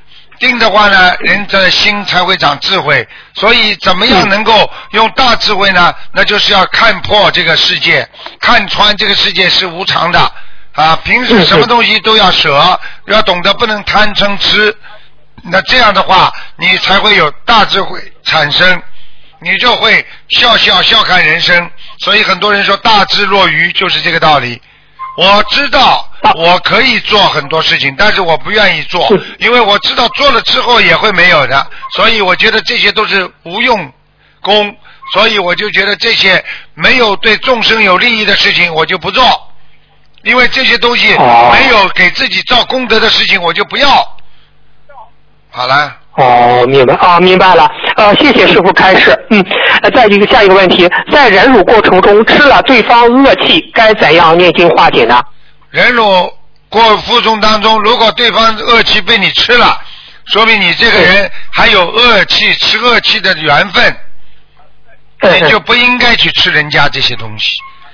[0.43, 3.09] 定的话呢，人的心才会长智慧。
[3.33, 5.95] 所以怎么样能够用大智慧呢？
[6.13, 8.07] 那就是要看破这个世界，
[8.41, 10.21] 看穿这个世界是无常的
[10.73, 10.97] 啊。
[11.05, 14.77] 平时什么东西都要舍，要懂得不能贪嗔痴。
[15.45, 18.83] 那这样的话，你才会有大智慧产生，
[19.41, 21.71] 你就会笑笑笑看人生。
[21.99, 24.61] 所以很多人说大智若愚，就是这个道理。
[25.17, 29.07] 我知道我可以做很多事情，但是我不愿意做，
[29.39, 33.93] 因为我知道做了之后也会没有的，所以我觉得这些都是无用
[34.41, 34.77] 功，
[35.13, 36.43] 所以我就觉得这些
[36.75, 39.49] 没有对众生有利益的事情，我就不做。
[40.23, 44.17] 因为这些东西哦没有给自己造功德的事情，我就不要。
[45.51, 47.67] 好了，哦，明白啊，明白了。
[47.97, 49.19] 呃，谢谢师傅开示。
[49.31, 49.43] 嗯，
[49.83, 55.23] 呃再一个下一个问题，在忍辱过程中吃了对方恶气，该怎样念经化解呢？
[55.71, 56.05] 忍辱
[56.69, 59.81] 过服从当中，如果对方恶气被你吃了，
[60.27, 63.97] 说明你这个人还有恶气吃恶气的缘分，
[65.41, 67.53] 你就不应该去吃人家这些东西。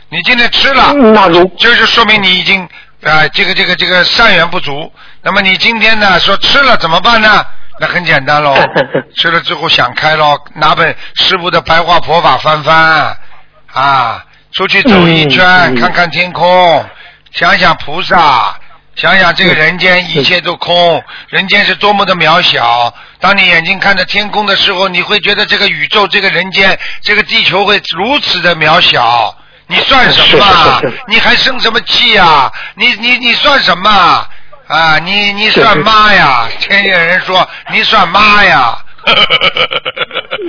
[0.08, 2.62] 你今天吃了，那如就是说明你已经
[3.04, 4.92] 啊、呃这个这个这个善缘不足。
[5.22, 7.44] 那么你今天呢说吃了怎么办呢？
[7.78, 8.56] 那很简单喽，
[9.16, 13.16] 吃了之后想开喽，拿本师傅的白话佛法翻翻
[13.72, 16.84] 啊，出去走一圈，看看天空，
[17.32, 18.56] 想想菩萨，
[18.96, 22.92] 想想这个人间一切都空，人间是多么的渺小。
[23.20, 29.36] 当你眼睛看着天空的时候，你会觉得这个宇宙、这个人间、这个地球会如此的渺小。
[29.70, 30.80] 你算什么？
[31.08, 34.26] 你还生什么气呀、你你你算什么
[34.68, 34.76] 啊？
[34.76, 36.48] 啊，你你算妈呀！
[36.60, 38.78] 天津人说你算妈呀！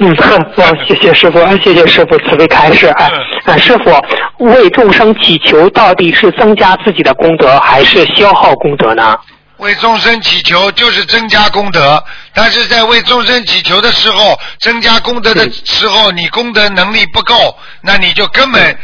[0.01, 0.15] 嗯，
[0.55, 2.88] 好，谢谢师傅，啊谢谢师傅慈悲开示。
[2.88, 3.09] 哎，
[3.45, 9.17] 啊，师傅，为众生祈求到底是增加自己的功德，还是消耗功德呢？
[9.57, 12.01] 为众生祈求就是增加功德，
[12.34, 18.78] 但是在为众生祈求的时候，增加功德的时候，你功德能力不够，那你就根本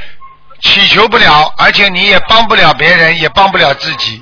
[0.61, 4.21] 祈求不了，而且你也帮不了别人，也帮不了自己。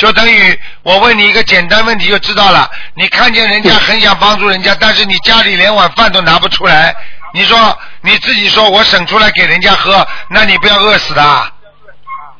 [0.00, 6.94] 就等于我问你一个简单问题就知道了，你看见人家很想帮助人家，但是你家里连碗饭都拿不出来，
[7.34, 11.22] 你说你自己说我省出来给人家喝，那你不要饿死的。
[11.22, 11.50] 啊，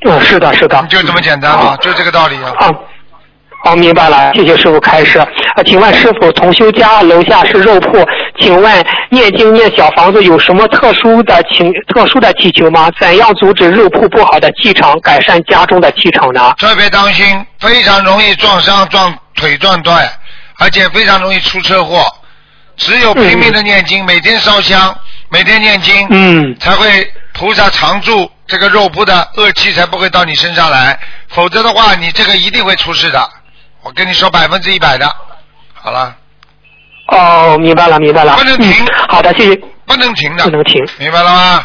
[0.06, 0.82] 嗯，是的，是的。
[0.88, 2.50] 就这么简单啊，就这个道理啊。
[2.60, 2.72] 啊，
[3.62, 5.18] 好，明白了，谢谢师傅开示。
[5.18, 5.28] 啊，
[5.66, 8.08] 请问师傅，同修家楼下是肉铺，
[8.40, 12.90] 请问念经念小房子有什么特殊的请特殊的祈求吗？
[12.98, 16.54] 怎样阻止肉铺不好的气场，改善家中的气场呢？
[16.58, 20.10] 特别当心，非常容易撞伤、撞腿撞断，
[20.58, 22.04] 而且非常容易出车祸。
[22.76, 24.96] 只有拼命的念经，每天烧香，
[25.28, 30.98] 每天念经，嗯，才会菩萨常住，这个肉铺的恶气才不会到你身上来。
[31.28, 33.28] 否则的话，你这个一定会出事的。
[33.82, 35.06] 我跟你说，百分之一百的。
[35.74, 36.16] 好了，
[37.10, 38.36] 哦，明白了，明白了。
[38.36, 38.86] 不能停嗯。
[39.08, 39.60] 好的，谢谢。
[39.86, 40.84] 不能停的不，能停。
[40.98, 41.64] 明白了吗？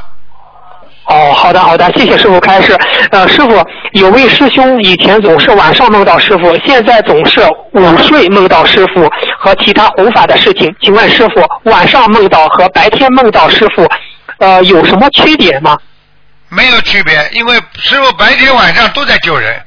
[1.06, 2.76] 哦，好的好的，谢谢师傅开示。
[3.12, 7.42] 呃，师傅，有位师兄以前总是晚上梦到师傅，现在总是
[7.74, 9.08] 午睡梦到师傅
[9.40, 10.76] 和其他弘法的事情。
[10.82, 13.88] 请问师傅，晚上梦到和白天梦到师傅，
[14.40, 15.78] 呃，有什么区别吗？
[16.50, 19.62] 没有区别，因为师傅白天晚上都在救人。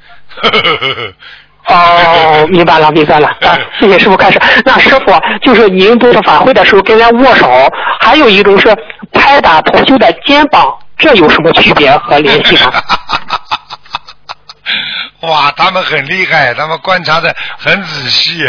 [1.68, 3.28] 哦，明白了，明白了。
[3.40, 4.40] 啊，谢谢师傅开始。
[4.64, 5.12] 那师傅，
[5.42, 7.48] 就是您做法会的时候跟人握手，
[8.00, 8.74] 还有一种是
[9.12, 12.72] 拍打同修的肩膀，这有什么区别和联系吗？
[15.22, 18.46] 哇，他们很厉害，他们观察的很仔细。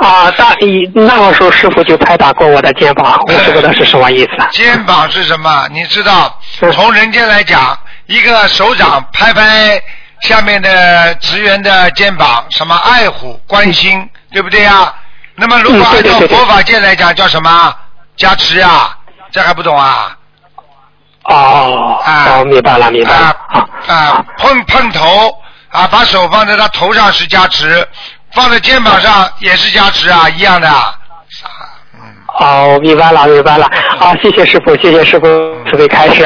[0.00, 4.30] 啊， 大一那个时候师傅就拍打过我的肩膀，我不知道是什么意思。
[4.52, 5.66] 肩膀是什么？
[5.72, 7.76] 你知道，嗯从人间来讲，
[8.06, 9.80] 一个手掌拍拍
[10.22, 14.92] 下面的职员的肩膀，什么爱护、关心，对不对呀？
[15.36, 17.74] 那么如果按照佛法界来讲，叫什么？
[18.16, 18.96] 加持啊？
[19.30, 20.16] 这还不懂啊？
[21.24, 23.26] 哦，啊哦，明白了，明白了。
[23.48, 25.34] 啊啊，碰碰头
[25.70, 27.86] 啊，把手放在他头上是加持，
[28.32, 30.68] 放在肩膀上也是加持啊，一样的。
[32.40, 33.70] 哦，明白了，明白了。
[33.98, 35.26] 好，谢谢师傅，谢谢师傅
[35.66, 36.24] 准备开始。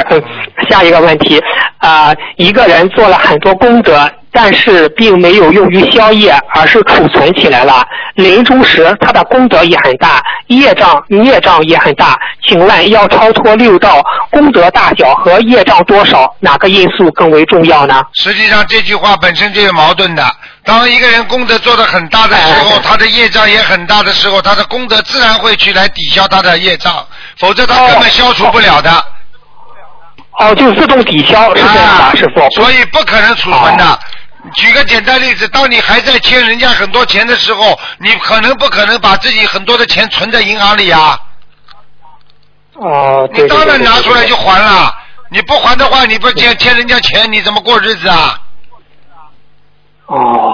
[0.71, 1.43] 下一个问题
[1.79, 7.87] 啊、一个人做了很多功德，但是并没有用于消业，而是储存起来了。
[8.16, 12.18] 临终时，他的功德也很大，业障业障也很大。
[12.47, 18.03] 请问，要超脱六道，功德大小和业障多少，哪个因素更为重要呢？
[18.14, 20.25] 实际上这句话本身就有矛盾的。
[20.64, 26.92] 当一个人功德做得很大的时候，他的业障也很大的时候，他的功德自然会去来抵消他的业障，
[27.38, 28.91] 否则他根本消除不了的。
[30.41, 32.49] 哦，就自动抵消，是这样师傅。
[32.50, 33.99] 所以不可能储存的。
[34.53, 41.18] 举个简单例子，当你还在欠人家很多钱的时候，你可能不可能把自己很多的钱存在银行里啊？
[42.75, 44.92] 哦，你当然拿出来就还了。
[45.30, 48.38] 你不还的话，你不欠欠人家钱，你怎么过日子啊？
[50.07, 50.53] 哦，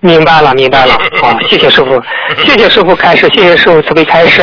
[0.00, 0.96] 明白了，明白了。
[1.20, 2.00] 好， 谢谢师傅，
[2.44, 4.42] 谢谢师傅开示，谢谢师傅慈悲开示。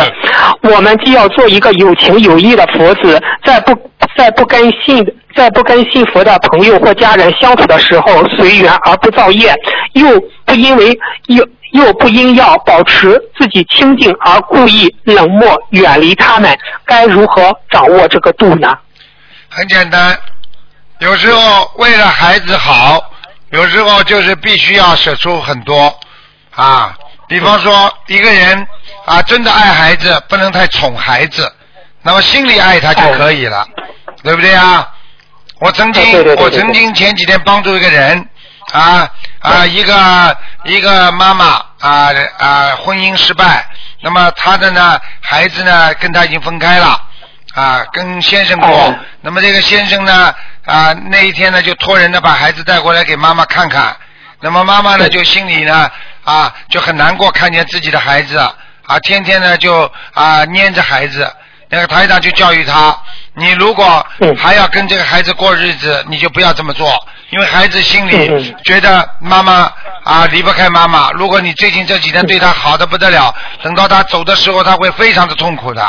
[0.63, 3.73] 我们既要做一个有情有义的佛子，在不
[4.17, 5.03] 在不跟信
[5.35, 9.53] 在不跟信佛的朋友或家人相处的时候随缘而不造业，
[9.93, 10.97] 又不因为
[11.27, 18.77] 又又不因要保持自己清净而故意冷漠远离他们，该如何掌握这个度呢？
[19.49, 20.17] 很简单，
[20.99, 23.03] 有时候为了孩子好，
[23.49, 25.93] 有时候就是必须要舍出很多
[26.51, 26.95] 啊。
[27.27, 28.67] 比方说，一个人
[29.05, 31.51] 啊，真的爱孩子，不能太宠孩子，
[32.03, 33.65] 那么心里爱他就可以了，
[34.21, 34.87] 对不对啊？
[35.63, 38.27] 我曾经，我曾经前几天帮助一个人
[38.73, 39.09] 啊
[39.39, 41.45] 啊，一个一个妈妈
[41.79, 43.65] 啊啊，婚姻失败，
[44.01, 47.01] 那么她的呢孩子呢跟她已经分开了
[47.53, 50.35] 啊，跟先生过，那么这个先生呢
[50.65, 53.95] 啊那一天呢就托人呢把孩子带过来给妈妈看看，
[54.41, 55.89] 那么妈妈呢就心里呢
[56.25, 61.33] 啊就很难过，看见自己的孩子啊天天呢就啊粘着孩子，
[61.73, 62.95] 那个台长就教育他，
[63.33, 64.05] 你如果
[64.37, 66.93] 还要跟这个孩子过日子，你就不要这么做，
[67.31, 69.71] 因为孩子心里觉得妈妈
[70.03, 71.09] 啊离不开妈妈。
[71.13, 73.33] 如果你最近这几天对他好的不得了，
[73.63, 75.83] 等到他走的时候，他会非常的痛苦的。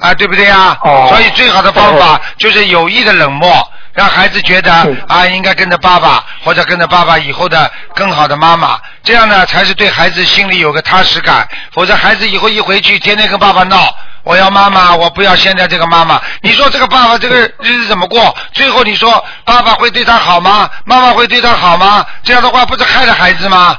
[0.00, 0.76] 啊，对不对呀？
[1.08, 4.72] 所以最好的方法就是有意的冷漠，让孩子觉得
[5.06, 11.48] 啊应该跟着爸爸，或者跟着爸爸以后的更好的妈妈，这样呢才是对孩子心里有个踏实感。
[11.72, 16.20] 否则孩子以后一回去，天天跟爸爸闹，我要妈妈，我不要现在这个妈妈。
[16.40, 18.34] 你说这个爸爸这个日子怎么过？
[18.52, 20.70] 最后你说爸爸会对他好吗？
[20.84, 22.04] 妈妈会对他好吗？
[22.22, 23.76] 这样的话不是害了孩子吗？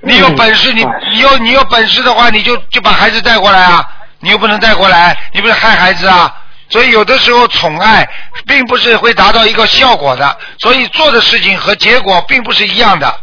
[0.00, 3.82] 你有本事，你你有你有本事的话，你就就把孩子带过来啊！
[4.20, 6.30] 你又不能带过来，你不是害孩子啊！
[6.68, 8.08] 所以有的时候宠爱
[8.46, 13.20] 并不是会达到一个效果的，所以做的事情和结果并不是一样的。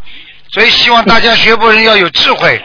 [0.54, 2.64] 所以希望大家学佛人要有智慧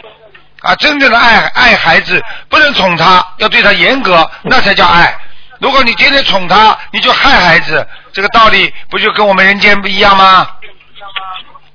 [0.67, 0.75] 啊！
[0.75, 5.17] 真正的爱爱孩子，不能宠他，要对他严格，那才叫爱。
[5.59, 10.47] 如果你天天宠他，你就害孩子，这个道理不就跟我们人间不一样吗？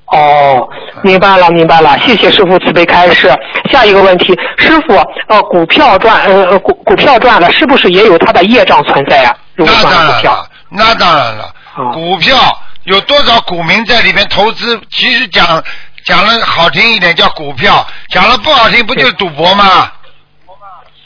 [0.07, 0.69] 哦，
[1.03, 3.33] 明白了，明白了，谢谢师傅慈悲开示。
[3.73, 4.95] 下一个问题，师傅，
[5.29, 9.35] 呃，股票赚，呃呃，股股票赚了，是不是也有它的业障存在啊？
[9.55, 11.55] 如果那当赚股票然了，那当然了。
[11.95, 12.37] 股票
[12.85, 14.79] 有多少股民在里面投资？
[14.91, 15.65] 其实讲
[16.05, 19.91] 讲了好听一点叫股票，讲了不好听不就是赌博吗？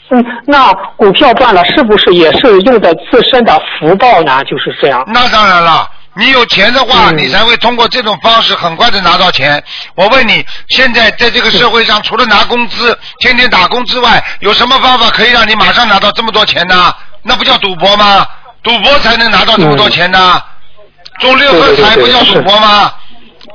[0.09, 4.43] 嗯，那股票赚了，是不是也是用的自身的福报呢？
[4.45, 5.03] 就是这样。
[5.07, 9.61] 那当然了，你有钱的话，嗯你才会通过这种方式很快的拿到钱。
[9.95, 16.93] 我问你，现在在这个社会上，除了拿工资、天天打工之外，有什么方法可以让你马上拿到这么多钱呢？
[17.21, 18.25] 那不叫赌博吗？
[18.63, 20.41] 赌博才能拿到这么多钱呢？
[21.19, 22.93] 中六合彩不叫赌博吗？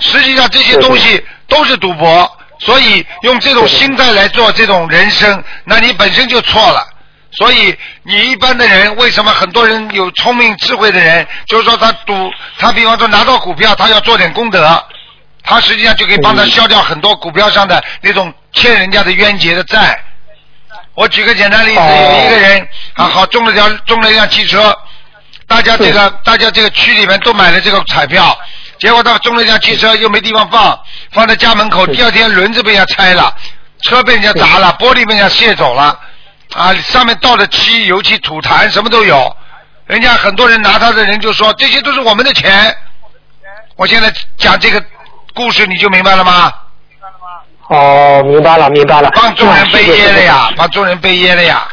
[0.01, 6.87] 实际上这些东西都是赌博，所以用这种心态来做这种人生，那你本身就错了。
[7.33, 14.85] 所以你一般的人，为什么很多人有聪明智慧的人，就是说他赌，他比方说拿到股票，他要做点功德，
[15.43, 19.99] 他实际上就可以帮他消掉很多股票上的那种欠人家的冤结的债。
[20.95, 24.77] 我举个简单例子，有一个人啊，好中了条中了一辆汽车，
[25.47, 28.39] 大家这个大家这个区里面都买了这个彩票，
[28.83, 30.77] 结果到中了一辆汽车又没地方放，
[31.13, 33.33] 放在家门口，第二天轮子被人家拆了，
[33.83, 35.97] 车被人家砸了，玻璃被人家卸走了，
[36.53, 39.37] 啊，上面倒的漆、油漆、土痰什么都有，
[39.87, 42.77] 人家很多人拿他的人就说这些都是我们的钱，
[43.77, 44.83] 我现在讲这个
[45.33, 46.53] 故事你就明白了吗？
[47.69, 49.09] 哦，明白了，明白了。
[49.15, 51.69] 帮众人背谢谢噎了呀，帮众人背业了呀。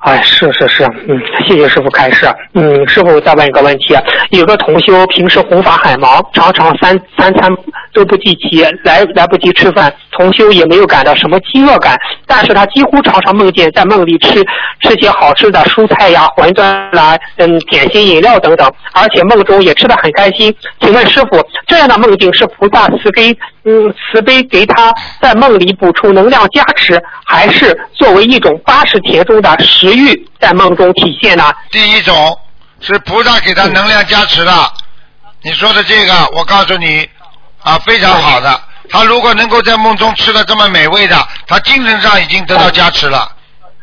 [0.00, 2.26] 哎，是是是，嗯，谢谢师傅开示。
[2.54, 3.96] 嗯，师傅再问一个问题，
[4.30, 7.50] 有个同修平时弘法很忙，常常三三餐
[7.92, 14.40] 都不记齐，来来不及吃饭，同修也没有感到什么饥饿感，但是他几乎常常梦见在梦里吃
[14.80, 16.62] 吃些好吃的蔬菜呀、馄饨
[16.92, 20.54] 啦、嗯点心、饮料等等，而且梦中也吃得很开心。
[20.80, 31.52] 请问师傅，这样的梦境是菩萨慈悲嗯慈悲给他在梦里补充能量加持，还是作为一种八十田中的十食欲在梦中体现呢？
[31.70, 32.38] 第一种
[32.80, 34.72] 是菩萨给他能量加持的，
[35.42, 37.08] 你说的这个，我告诉你
[37.62, 38.60] 啊，非常好的。
[38.90, 43.30] 他如果能够在梦中吃的这么美味的，他精神上已经得到加持了，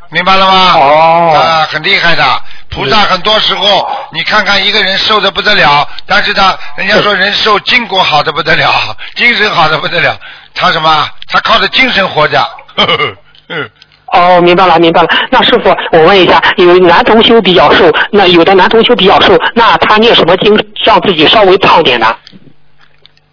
[0.10, 0.74] 明白了吗？
[0.76, 2.42] 哦，啊，很厉害的。
[2.70, 10.20] 菩萨很多时候，你看看一个人瘦的不得了，但是他人家说人瘦筋骨好的不得了， 精神好的不得了，
[10.54, 11.10] 他什么？
[11.30, 12.42] 他靠着精神活着。
[12.76, 13.16] 呵呵呵
[13.50, 13.70] 嗯
[14.14, 15.08] 哦，明白了，明白了。
[15.32, 22.16] 那师傅，我问一下，有男同修比较瘦，那有的男同修比较瘦，那他念什么经让自己稍微胖点呢？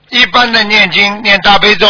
[0.09, 1.87] 一般的念经念大悲咒，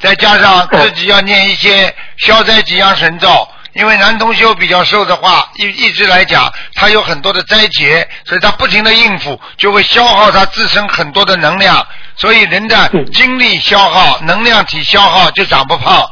[0.00, 3.28] 再加上自己要念一些消灾吉祥神咒。
[3.74, 11.86] 因为男同修比较瘦的话，一一直来讲，他有很多的灾劫，所以他不停的应付，就会消耗他自身很多的能量，
[12.16, 16.02] 所以人的精力消耗、能量体消耗就长不胖。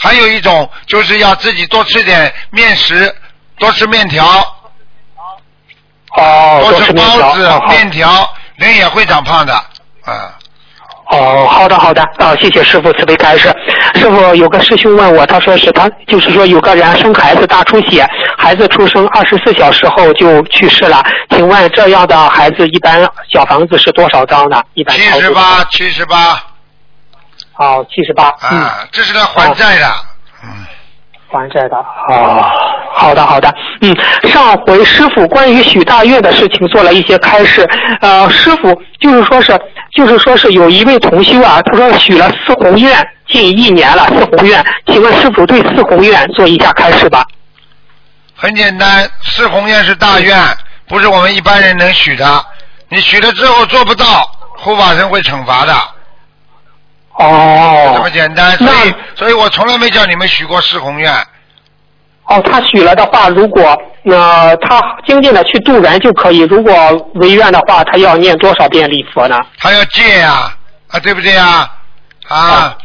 [0.00, 3.14] 还有一种就是要自己多吃点面食，
[3.58, 4.24] 多吃面条，
[6.16, 9.54] 哦，都是都是面条包子哦、面条，人也会长胖的，
[10.04, 10.36] 啊，
[11.10, 13.54] 哦，好的好的，啊，谢谢师傅慈悲开示。
[13.94, 18.08] 师傅有个师兄问我，他说是他就是说有个人生孩子大出血，
[18.38, 24.62] 孩子出生二十四小时后就去世了，请问这样的孩子一般小房子是多少张呢？
[24.74, 26.42] 一般七十八，七十八，
[27.62, 29.86] 哦，七十八，嗯，啊，这是来还债的，
[30.42, 30.50] 嗯，
[31.30, 31.76] 还债的，
[32.08, 32.42] 哦，
[32.92, 37.64] 好的好的，嗯，上回师傅关于许大愿的事情做了一些开示，
[38.00, 39.56] 呃，师傅就是说是
[39.94, 47.24] 就是说是有一位同修啊，他说许了四宏愿近一年了，四宏愿，请问师傅对四宏愿做一下开示吧？
[48.34, 50.36] 很简单，四宏愿是大愿，
[50.88, 52.44] 不是我们一般人能许的，
[52.88, 54.04] 你许了之后做不到，
[54.58, 55.72] 护法神会惩罚的，
[57.14, 61.12] 哦，这么简单，所以所以我从来没叫你们许过四宏愿，
[62.24, 66.74] 哦，他许了的话，如果呃他精进的去度人就可以，如果
[67.14, 69.38] 违愿的话，他要念多少遍礼佛呢？
[69.58, 70.56] 他要戒呀、
[70.88, 71.70] 啊，对不对呀？
[72.28, 72.76] 啊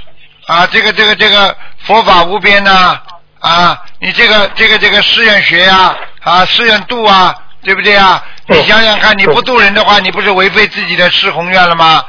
[0.48, 3.00] 啊，这个这个这个佛法无边呐、
[3.40, 7.34] 啊，你这个这个这个誓愿学呀、啊，誓愿度啊，
[7.64, 8.22] 对不对呀？
[8.48, 12.04] 你想想看，你不度人的话，你不是违背自己的誓宏愿了吗？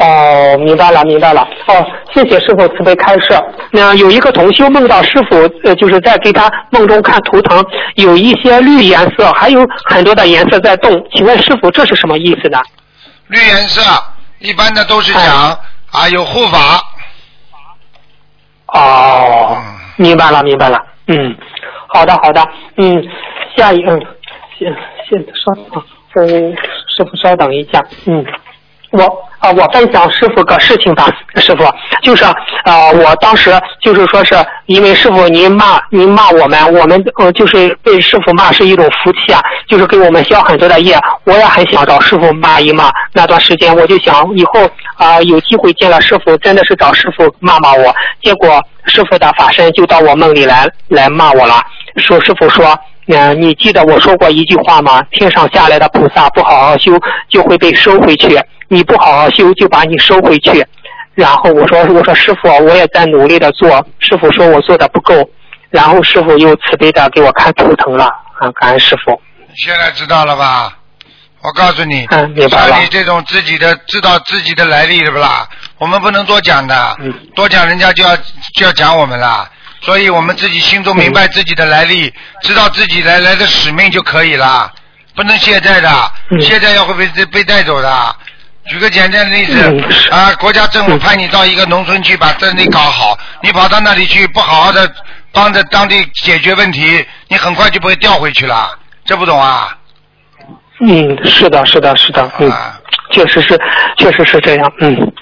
[0.00, 1.42] 哦，明白了，明白了。
[1.66, 3.38] 哦，谢谢师傅慈悲开示。
[3.70, 7.62] 那有一个同修梦到师傅，呃，就是在给他梦中看图腾，
[7.96, 10.90] 有一些绿颜色，还有很多的颜色在动。
[11.12, 12.58] 请问师傅这是什么意思呢？
[13.28, 13.82] 绿颜色
[14.38, 15.58] 一般的都是讲
[15.92, 16.80] 啊有护法，
[18.68, 19.58] 哦，
[19.96, 20.78] 明白了，明白了。
[21.08, 21.36] 嗯，
[21.88, 22.42] 好的，好的。
[22.76, 23.04] 嗯，
[23.54, 24.00] 下一嗯，
[24.58, 24.74] 现
[25.06, 26.56] 现稍等啊，嗯，
[26.88, 27.84] 师傅稍等一下。
[28.06, 28.24] 嗯，
[28.92, 31.06] 我啊，我分享师傅个事情吧，
[31.36, 31.64] 师傅，
[32.02, 33.50] 就是啊、我当时
[33.80, 34.34] 就是说是
[34.66, 42.90] 因为师傅您骂您骂我们，我们呃就是被师傅骂是一种福气啊，就是给我们消很多的业，我也很想找师傅骂一骂。
[43.14, 51.54] 那段时间我就想以后啊、有机会见了师傅，真的是找师傅骂骂我，结果师傅的法身就到我梦里来来骂我了，
[51.96, 52.78] 说师傅说。
[53.12, 55.02] 嗯，你记得我说过一句话吗？
[55.10, 56.92] 天上下来的菩萨不好好修，
[57.28, 58.38] 就会被收回去；
[58.68, 60.64] 你不好好修，就把你收回去。
[61.14, 63.84] 然后我说，我说师傅，我也在努力的做。
[63.98, 65.28] 师傅说我做的不够，
[65.70, 68.04] 然后师傅又慈悲的给我看图腾了，
[68.38, 69.20] 啊，感恩师傅。
[69.48, 70.78] 你现在知道了吧？
[71.42, 75.48] 我告诉你，嗯明白了像你这种自己的知道自己的来历是不啦？
[75.78, 78.16] 我们不能多讲的，嗯多讲人家就要
[78.54, 79.50] 就要讲我们了。
[79.82, 82.12] 所以我们自己心中明白自己的来历，
[82.42, 84.70] 知道自己来来的使命就可以了，
[85.14, 88.16] 不能懈怠的，嗯懈怠要会被被带走的。
[88.66, 94.88] 举个简单的例子啊，国家政府派你到一个农村去把这里搞好，你跑到那里去不好好的
[95.32, 99.76] 帮着当地解决问题，你很快就不会调回去了，这不懂啊？
[100.82, 102.78] 嗯，是的，是的，是的，嗯，啊，
[103.10, 103.58] 确实是，
[103.96, 105.12] 确实是这样，嗯。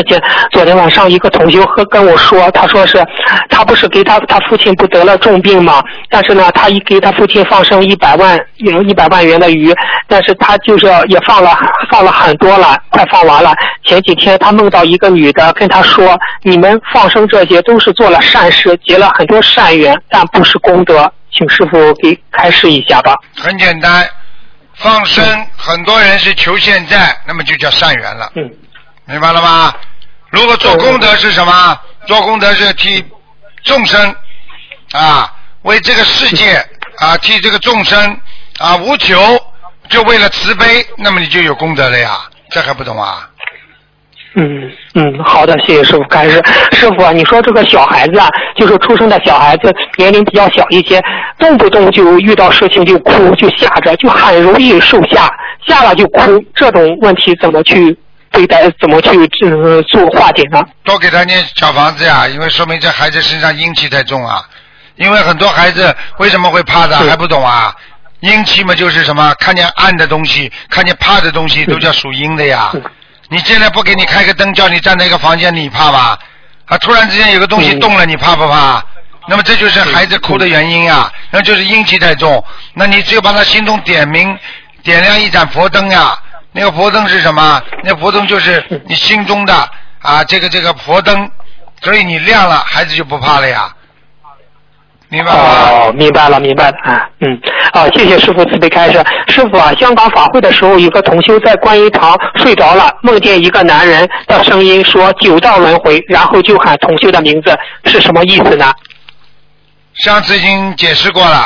[0.00, 0.18] 而且
[0.50, 3.04] 昨天晚上一个同学和跟我说，他说是，
[3.50, 9.74] 他不是给他他父亲不得了重病嘛，但是呢，他一给他父亲放生一百万有一百万元的鱼，
[10.08, 11.54] 但是他就是也放了
[11.90, 13.52] 放了很多了，快放完了。
[13.84, 23.14] 前几天他梦到一个女的跟他说，你们放生这些都是做了善事，结了很多善缘，但不是功德，请师傅给开示一下吧。
[23.36, 24.08] 很简单，
[24.76, 25.22] 放生
[25.58, 28.50] 很多人是求现在，那么就叫善缘了，嗯
[29.06, 29.74] 明白了吗？
[30.30, 31.80] 如果做功德是什么？
[32.06, 33.04] 做功德是替
[33.62, 34.14] 众生
[34.92, 35.30] 啊，
[35.62, 36.56] 为这个世界
[36.98, 38.20] 啊，替这个众生
[38.58, 39.18] 啊无求，
[39.88, 42.18] 就为了慈悲，那么你就有功德了呀，
[42.50, 43.28] 这还不懂啊？
[44.34, 46.40] 嗯嗯，好的，谢谢师傅感谢。
[46.70, 51.02] 师傅啊，你说这个小孩子啊，就是出生的小孩子，年龄比较小一些，
[51.36, 55.28] 动不动就遇到事情就哭，就吓着，就很容易受吓，
[55.66, 57.98] 吓了就哭，这种问题怎么去
[58.32, 58.62] 对待？
[58.80, 59.10] 怎么去
[59.50, 60.62] 呃做化解呢？
[60.84, 64.42] 多给他念小房子呀，因为说明这孩子身上阴气太重啊。
[64.96, 67.74] 因为很多孩子为什么会怕的还不懂啊？
[68.20, 69.34] 阴气嘛就是什么？
[69.38, 72.70] 看见暗的东西，看见怕的东西，都叫属阴的呀。
[73.28, 76.18] 你现在不给你开个灯，叫你站在一个房间里，你怕吧？
[76.66, 78.84] 啊，突然之间有个东西动了，你怕不怕？
[79.26, 82.44] 那么这就是孩子哭的原因啊，那就是阴气太重。
[82.74, 84.36] 那你只有把他心中点明、
[84.82, 86.16] 点亮一盏佛灯呀。
[86.52, 87.62] 那个佛灯是什么？
[87.84, 89.54] 那佛灯就是你心中的
[90.00, 91.30] 啊，这个这个佛灯，
[91.80, 93.72] 所以你亮了，孩子就不怕了呀。
[95.08, 95.38] 明白了？
[95.38, 97.40] 哦，明白了，明白了，啊，嗯，
[97.72, 99.04] 啊，谢谢师傅慈悲开示。
[99.26, 108.72] 师傅啊，香港法会的时候，有个同修在观音堂睡着了，梦见一个男人的声音说九道轮回，然后就喊同修的名字，是什么意思呢？
[110.04, 111.44] 上次已经解释过了，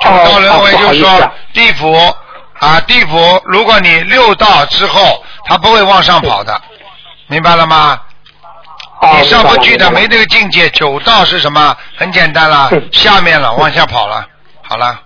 [0.00, 1.32] 九哦道轮回就不好意思说啊。
[1.52, 1.92] 地府
[2.58, 6.60] 啊，地府，如果你六道之后，它不会往上跑的，
[7.26, 8.00] 明白了吗？
[9.00, 10.70] 啊你上不去的，没这个境界。
[10.70, 11.76] 九道是什么？
[11.96, 14.26] 很简单了，嗯下面了，往下跑了。
[14.62, 14.98] 好了，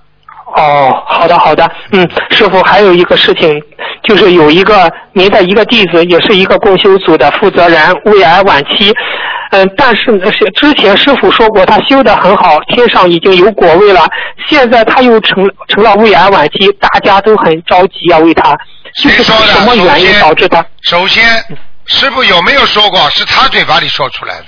[0.56, 3.60] 哦，好的好的，嗯，师傅还有一个事情，
[4.04, 8.92] 就是有一个您的一个弟子，也是一个共修组的负责人，胃癌晚期，
[9.52, 14.06] 嗯，但是呢是之前师傅说过他修的很好，天上已经有果位了，
[14.48, 18.56] 现在他又成成了胃癌晚期，大家都很着急啊，为他，
[19.02, 20.64] 就是什么原因导致他？
[20.82, 21.24] 首先，
[21.86, 23.08] 师傅有没有说过？
[23.10, 24.46] 是他嘴巴里说出来的。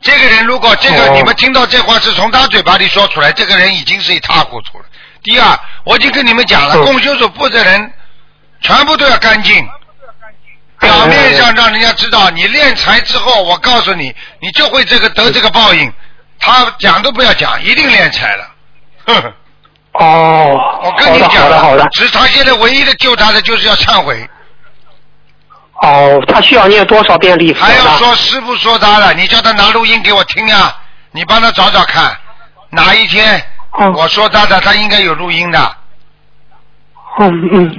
[0.00, 4.84] 这个人如果这个、哦你们听到这话是从他嘴巴里说出来，这个人已经是一塌糊涂了。
[5.22, 7.92] 第二，我已经跟你们讲了，嗯共修所负责人
[8.60, 9.68] 全部都要干净。
[10.80, 15.92] 表面上让人家知道你练财之后，我告诉你，你就会这个得这个报应。
[16.40, 18.50] 他讲都不要讲，一定练财了。
[19.92, 24.28] 哦， 我跟你讲了好的了，，只是他现在唯一的救他的就是要忏悔。
[25.82, 27.96] 哦，他需要念多少遍礼佛还要？
[27.96, 30.76] 说师傅说他了，你叫他拿录音给我听啊！
[31.12, 32.16] 你帮他找找看，
[32.70, 33.40] 哪一天
[33.78, 35.76] 嗯我说他的，他应该有录音的。
[37.18, 37.76] 嗯嗯，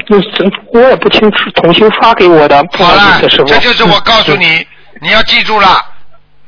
[0.73, 3.19] 我也不清楚，重新发给我的，好了。
[3.21, 4.65] 这就是我告诉你，
[5.01, 5.83] 你要记住了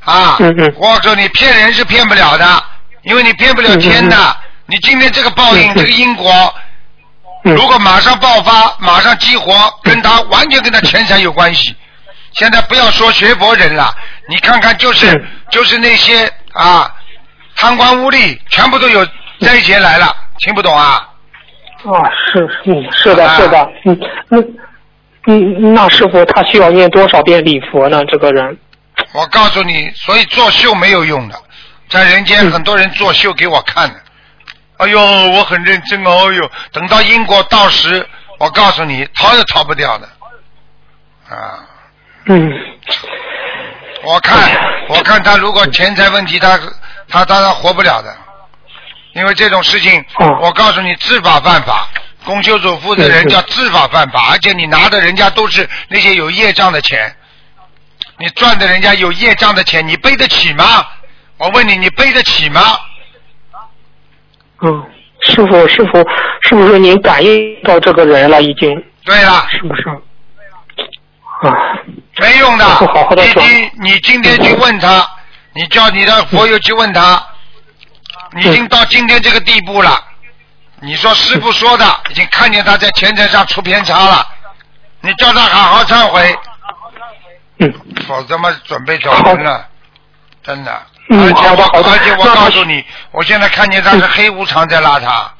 [0.03, 0.37] 啊！
[0.39, 2.63] 嗯嗯我说你骗人是骗不了的，
[3.01, 4.37] 因为你骗不了天的。
[4.67, 6.53] 你今天这个报应，这个因果，
[7.43, 11.75] 嗯如果马上爆发，马上激活，跟他完全跟他钱财有关系。
[12.33, 13.95] 现在不要说学佛人了，
[14.29, 16.91] 你看看就是、嗯就是那些啊
[17.55, 19.07] 贪官污吏，全部都有
[19.39, 20.05] 在一起来了，
[20.39, 21.09] 听不懂啊？
[21.83, 23.99] 啊，是，嗯，是的，啊是的，嗯，
[24.29, 24.41] 那，
[25.27, 28.03] 嗯，那师傅他需要念多少遍礼佛呢？
[28.05, 28.57] 这个人，
[29.13, 31.35] 我告诉你，所以作秀没有用的，
[31.89, 33.95] 在人间很多人作秀给我看的。
[34.77, 38.05] 哎呦，我很认真哦，哎呦，等到因果到时，
[38.39, 40.07] 我告诉你，逃也逃不掉的。
[41.29, 41.59] 啊，
[42.25, 42.51] 嗯，
[44.03, 44.37] 我看，
[44.89, 46.57] 我看他如果钱财问题，他
[47.07, 48.15] 他他他活不了的，
[49.15, 51.87] 因为这种事情，哦我告诉你，知法犯法。
[52.25, 57.15] 公修组负责人叫知法犯法，而且你拿的人家都是那些有业障的钱，
[58.17, 60.85] 你赚的人家有业障的钱，你背得起吗？
[61.37, 62.61] 我问你，你背得起吗？
[64.61, 64.85] 嗯，
[65.27, 66.03] 师傅，师傅，
[66.41, 68.41] 是不是您感应到这个人了？
[68.41, 69.83] 已经，对了，是不是？
[71.43, 71.53] 啊，
[72.17, 73.15] 没用的好好。
[73.15, 75.07] 地你说你你今天去问他，
[75.53, 77.19] 你叫你的佛友去问他，你
[78.37, 80.03] 已经到今天这个地步了。
[80.81, 84.27] 你说师傅说的，已经看见他在前程上出偏差了，
[85.01, 86.37] 你叫他好好忏悔，
[87.59, 87.73] 嗯，
[88.07, 89.65] 否则嘛准备走人了，
[90.43, 90.71] 真的。
[91.07, 95.31] 嗯而且我而且我告诉你，我现在看见他是黑无常在拉他，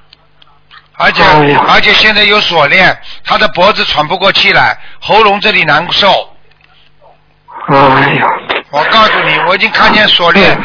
[0.94, 1.24] 而且
[1.68, 6.36] 而且现在有锁链，他的脖子喘不过气来，喉咙这里难受。
[7.68, 8.28] 哎呀，
[8.70, 10.56] 我告诉你，我已经看见锁链。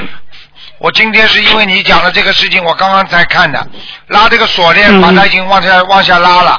[0.80, 3.66] 嗯我今天是因为你讲的这个事情，我刚刚才看的，
[4.06, 6.58] 拉这个锁链，嗯把他已经往下往下拉了，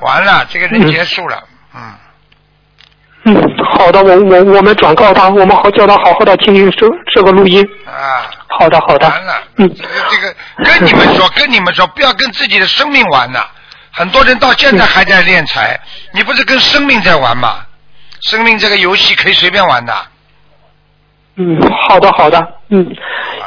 [0.00, 1.40] 完了，这个人结束了。
[1.72, 1.94] 嗯，
[3.26, 3.42] 嗯，
[3.78, 7.64] 好的，我我我们转告他，我们好叫他好好的听听这这个录音。
[7.86, 9.08] 啊，好的，好的。
[9.08, 10.34] 完了，嗯这个这个
[10.64, 13.46] 跟你们说， 跟你们说，不要跟自己的生命玩呐。
[13.92, 15.78] 很多人到现在还在练财，
[16.12, 17.64] 你不是跟生命在玩吗？
[18.22, 19.94] 生命这个游戏可以随便玩的。
[21.36, 21.58] 嗯，
[21.88, 22.38] 好的好的，
[22.68, 22.84] 嗯，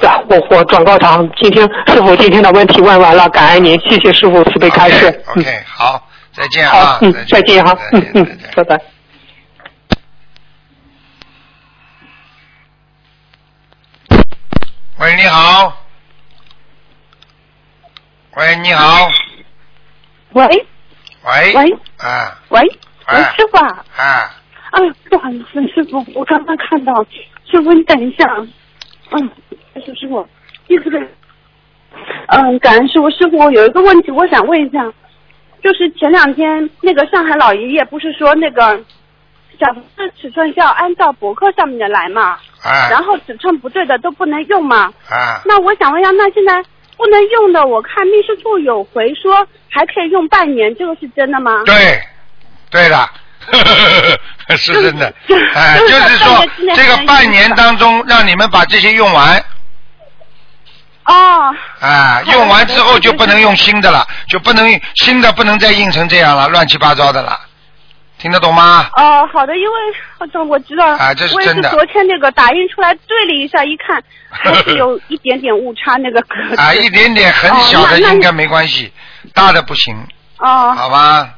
[0.01, 5.07] 呀，我我转告他，今天师傅今天的问题问完了，感恩您，谢谢师傅慈悲开示。
[5.35, 8.81] OK，, 好，再见好啊，，嗯，再见哈，再嗯嗯见，拜拜。
[14.99, 15.77] 喂，你好。
[18.37, 19.07] 喂，你好。
[20.31, 20.45] 喂
[21.23, 21.53] 喂。
[21.53, 23.85] 喂啊喂师傅啊！
[23.97, 24.31] 啊，
[24.71, 24.79] 哎，
[25.09, 26.93] 不好意思，师傅，我刚刚看到，
[27.53, 28.25] 师傅你等一下，
[29.11, 29.29] 嗯，
[29.75, 30.27] 师师傅，
[30.67, 31.07] 意思是，
[32.29, 34.91] 嗯，感恩师傅，师傅，我有一个问题，我想问一下，
[35.61, 38.61] 就是前两天那个上海老爷爷不是说那个
[39.59, 42.31] 小房子尺寸是要按照博客上面的来嘛，
[42.63, 46.53] 啊然后尺寸不对的都不能用嘛，啊，那我想问一下，那现在
[46.97, 51.61] 不能用的，我看秘书处有回说还可以用半年，这个是真的吗？
[51.67, 51.73] 对，
[52.71, 53.07] 对的，
[54.57, 55.13] 是真的。
[55.55, 56.45] 哎，就就是是说
[56.75, 59.43] 这个半年当中让你们把这些用完，
[61.05, 67.39] 哦，啊，用完之后就不能用新的了，就不能新的不能再印成这样了，乱七八糟的了，
[68.17, 68.89] 听得懂吗？
[68.95, 76.61] 哦，好的，因为我知道，啊这是我也是真的昨天那个打印出来对了一下，一看 还是有一点点误差，那个格子。
[76.61, 78.91] 啊，一点点很小的应该没关系，
[79.33, 79.95] 大的不行，
[80.39, 81.29] 哦好吧？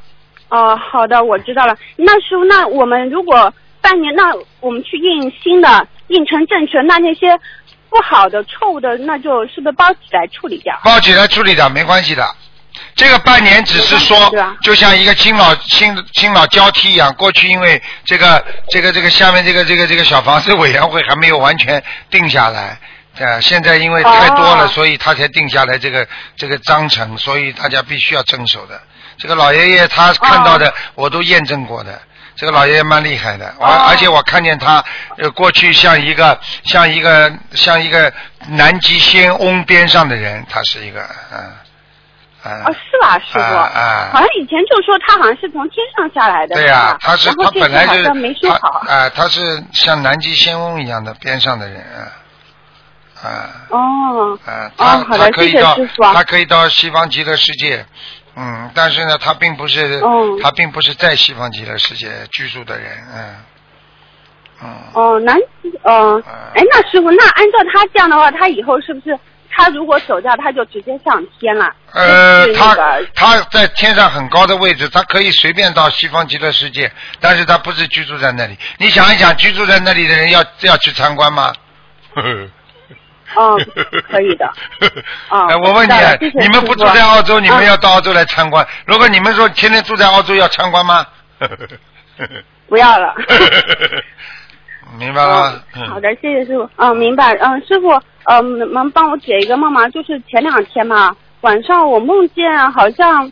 [0.49, 1.76] 哦，好的，我知道了。
[1.95, 7.38] 那师傅，那我们如果半年，那我们去印新的，印成正确，那那些
[7.89, 10.80] 不好的、错误的，那就是不是包起来处理掉？
[10.84, 12.23] 包起来处理掉没关系的。
[12.93, 14.31] 这个半年只是说，
[14.61, 17.13] 就像一个新老新新老交替一样。
[17.13, 22.77] 过去因为这个这个这个下面这个这个这个小房子委员会还没有完全定下来，
[23.17, 28.81] 呃，现在因为太多了，哦所以他才定下来这个这个章程，所以大家必须要遵守的。
[29.18, 32.02] 这个老爷爷他看到的、我都验证过的，
[32.36, 34.84] 这个老爷爷蛮厉害的，而、而且我看见他
[35.18, 38.12] 呃过去像一个像一个像一个
[38.50, 41.02] 南极仙翁边上的人，他是一个
[41.32, 41.40] 嗯
[42.44, 42.64] 啊。
[42.66, 43.40] 哦，是吧，师傅？
[43.40, 44.10] 啊啊。
[44.14, 46.98] 好像以前就说他好像是从天上下来的，对呀、是吧？
[47.02, 48.84] 他是他本来就没说好。
[48.88, 52.00] 啊、他是像南极仙翁一样的边上的人啊
[53.24, 53.50] 啊。
[53.70, 55.76] 哦，啊，哦他他可以到
[56.14, 57.84] 他可以到西方极乐世界，
[58.36, 63.36] 嗯，但是呢，他并不是、哦他并不是在西方极乐世界居住的人，嗯
[64.64, 64.70] 嗯。
[64.94, 65.38] 哦，南，
[65.84, 66.22] 哦，
[66.53, 69.18] 哎，那师傅，那按照他这样的话，他以后是不是
[69.49, 71.74] 他如果走掉，他就直接上天了？
[71.94, 76.91] 呃，他那个他在天上很高的位置，他可以随便到西方极乐世界，
[77.22, 78.57] 但是他不是居住在那里。
[78.78, 81.53] 你想一想，居住在那里的人要要去参观吗？
[83.36, 83.57] 哦，
[84.10, 84.45] 可以的。
[85.30, 85.94] 啊 哎，我问你
[86.40, 88.66] 你们不住在澳洲，你们嗯要到澳洲来参观？
[88.86, 91.06] 如果你们说天天住在澳洲要参观吗？
[92.68, 93.14] 不要了。
[94.98, 96.70] 明白了好的，谢谢师傅。
[96.78, 97.34] 嗯，明白。
[97.34, 97.90] 嗯，师傅，
[98.26, 99.88] 嗯，能能帮我解一个梦吗？
[99.90, 103.30] 就是前两天嘛，晚上我梦见好像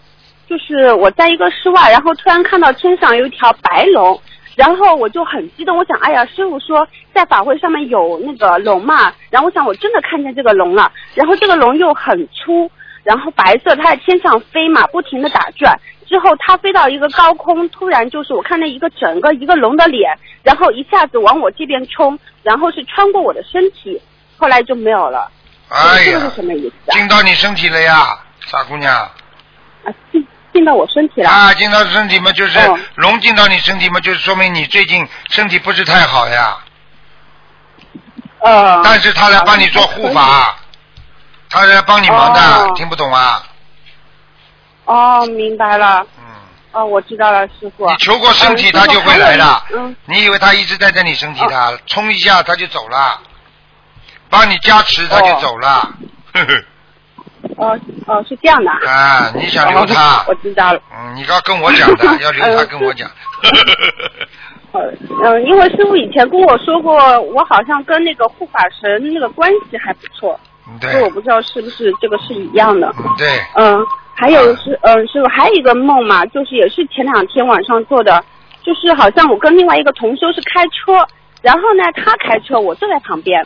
[0.50, 4.20] 就是我在一个室外，然后突然看到天上有一条白龙，
[4.56, 12.70] 然后我就很激动，我想，哎呀，师傅说在法会上面有那个龙嘛，然后我想我真的看见这个龙了，然后这个龙又很粗，
[13.04, 15.80] 然后白色，它在天上飞嘛，不停的打转。
[16.06, 24.00] 之后它飞到一个高空，突然就是我看到一个整个一个龙的脸，然后一下子往我这边冲，然后是穿过我的身体，
[24.38, 25.32] 后来就没有了。
[25.70, 26.94] 哎呀这个是，什么意思啊？
[26.94, 28.94] 进到你身体了呀，傻姑娘。
[28.94, 31.30] 啊，进进到我身体了。
[31.30, 36.58] 啊，进到身体嘛，就是哦龙进到你身体嘛，就是说明你最近身体不是太好呀。
[38.40, 38.82] 呃。
[38.84, 40.56] 但是他来帮你做护法，
[41.50, 43.44] 他来帮你忙的，哦听不懂啊？
[44.86, 46.06] 哦，明白了。
[46.18, 46.24] 嗯。
[46.74, 47.90] 哦，我知道了，师傅。
[47.90, 49.44] 你求过身体，嗯他就会来的。
[49.68, 49.96] 师傅还有一嗯。
[50.06, 53.20] 你以为他一直待在你身体的，冲一下他就走了，
[54.30, 55.94] 帮你加持他就走了。
[56.34, 56.64] 呵 呵
[57.58, 58.72] 哦哦，是这样的。
[58.72, 60.26] 啊，你想留他哦？
[60.28, 60.80] 我知道了。
[60.92, 63.10] 嗯，你要跟我讲的， 要留他跟我讲。
[64.74, 70.40] 嗯，因为师傅以前跟我说过，我好像跟那个护法神那个关系还不错，
[70.82, 72.92] 所以我不知道是不是这个是一样的。
[73.18, 78.24] 对，嗯，还有是，嗯，师傅还有一个梦嘛，就是也是前两天晚上做的，
[78.64, 81.08] 就是好像我跟另外一个同修是开车，
[81.42, 83.46] 然后呢他开车，我坐在旁边，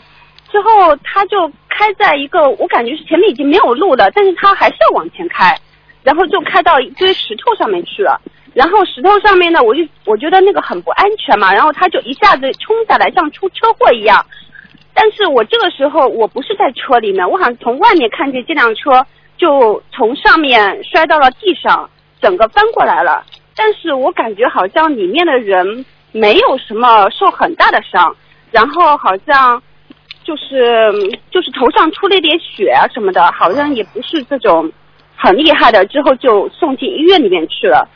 [0.49, 5.55] 之后他就开在一个我感觉是前面已经没有路了，但是他还是要往前开，
[6.01, 8.19] 然后就开到一堆石头上面去了。
[8.53, 14.25] 然后石头上面呢，我就我觉得那个很不安全嘛，然后他就一下子冲下来，像出车祸一样。
[14.95, 19.05] 但是我这个时候我不是在车里面，我好像从外面看见这辆车
[19.37, 21.87] 就从上面摔到了地上，
[22.19, 23.23] 整个翻过来了。
[23.55, 28.15] 但是我感觉好像里面的人没有什么受很大的伤，
[28.49, 29.61] 然后好像
[30.27, 30.91] 就是
[31.31, 34.69] 就是头上出了一点血啊什么的，好像也不是这种
[35.15, 37.87] 很厉害的，之后就送进医院里面去了。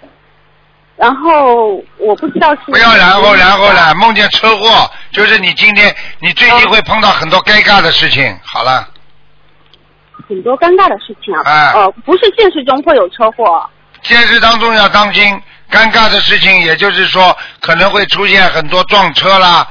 [0.96, 8.34] 然后我不知道是不要然后然后了，梦见车祸，就是你今天你最近会碰到很多尴尬的事情。
[8.46, 8.88] 好了，
[10.30, 11.42] 很多尴尬的事情啊。
[11.44, 13.70] 哎呃，不是现实中会有车祸。
[14.04, 15.38] 现实当中要当心
[15.70, 19.68] 尴尬的事情，也就是说可能会出现很多撞车啦。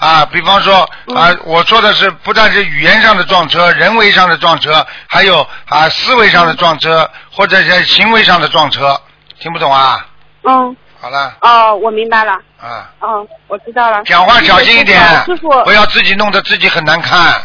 [0.00, 0.80] 啊，比方说
[1.14, 9.00] 啊，我说的是不但是语言上的撞车、人为上的撞车，还有啊思维上的撞车，或者是行为上的撞车，
[9.38, 10.06] 听不懂啊？
[10.42, 10.76] 嗯。
[11.02, 12.32] 好了，哦，我明白了。
[12.60, 14.02] 啊，嗯，我知道了。
[14.04, 17.40] 讲话小心一点师傅，不要自己弄得自己很难看。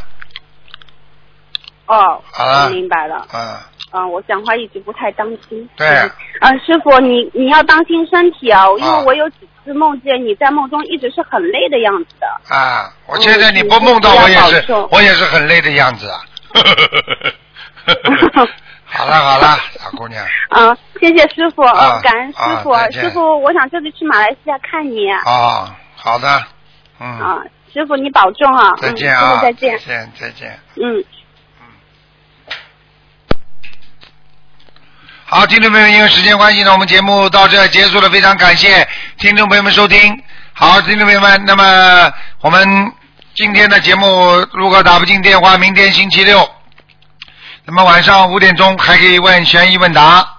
[1.86, 3.26] 哦，好了我明白了。
[3.34, 3.58] 嗯，
[3.98, 5.70] 嗯，我讲话一直不太当心。
[5.78, 5.88] 对，
[6.42, 12.28] 嗯，师傅，你你要当心身体啊，因啊为我有几次梦见你在梦中一直是很累的样子的。
[12.54, 16.20] 啊，我现在你不梦到我也是我也是很累的样子啊。
[18.84, 21.62] 好 了好了，小姑娘， 嗯，谢谢师傅，
[22.02, 22.72] 感恩师傅。
[22.72, 25.10] 啊师傅，我想这次去马来西亚看你。
[25.26, 26.44] 啊，好的，
[27.00, 27.42] 嗯，啊，
[27.74, 28.74] 师傅你保重啊。
[28.82, 29.78] 再见嗯、师啊，傅再见。
[29.78, 30.60] 再见再见。
[30.76, 31.04] 嗯。
[35.28, 38.88] 好，听众朋友们，因为时间关系呢，我们节目到这结束了，非常感谢
[39.18, 40.22] 听众朋友们收听。
[40.54, 42.94] 好，听众朋友们，那么我们
[43.34, 44.08] 今天的节目
[44.54, 46.48] 如果打不进电话，明天星期六，
[47.66, 50.35] 那么晚上五点钟还可以问悬疑问答。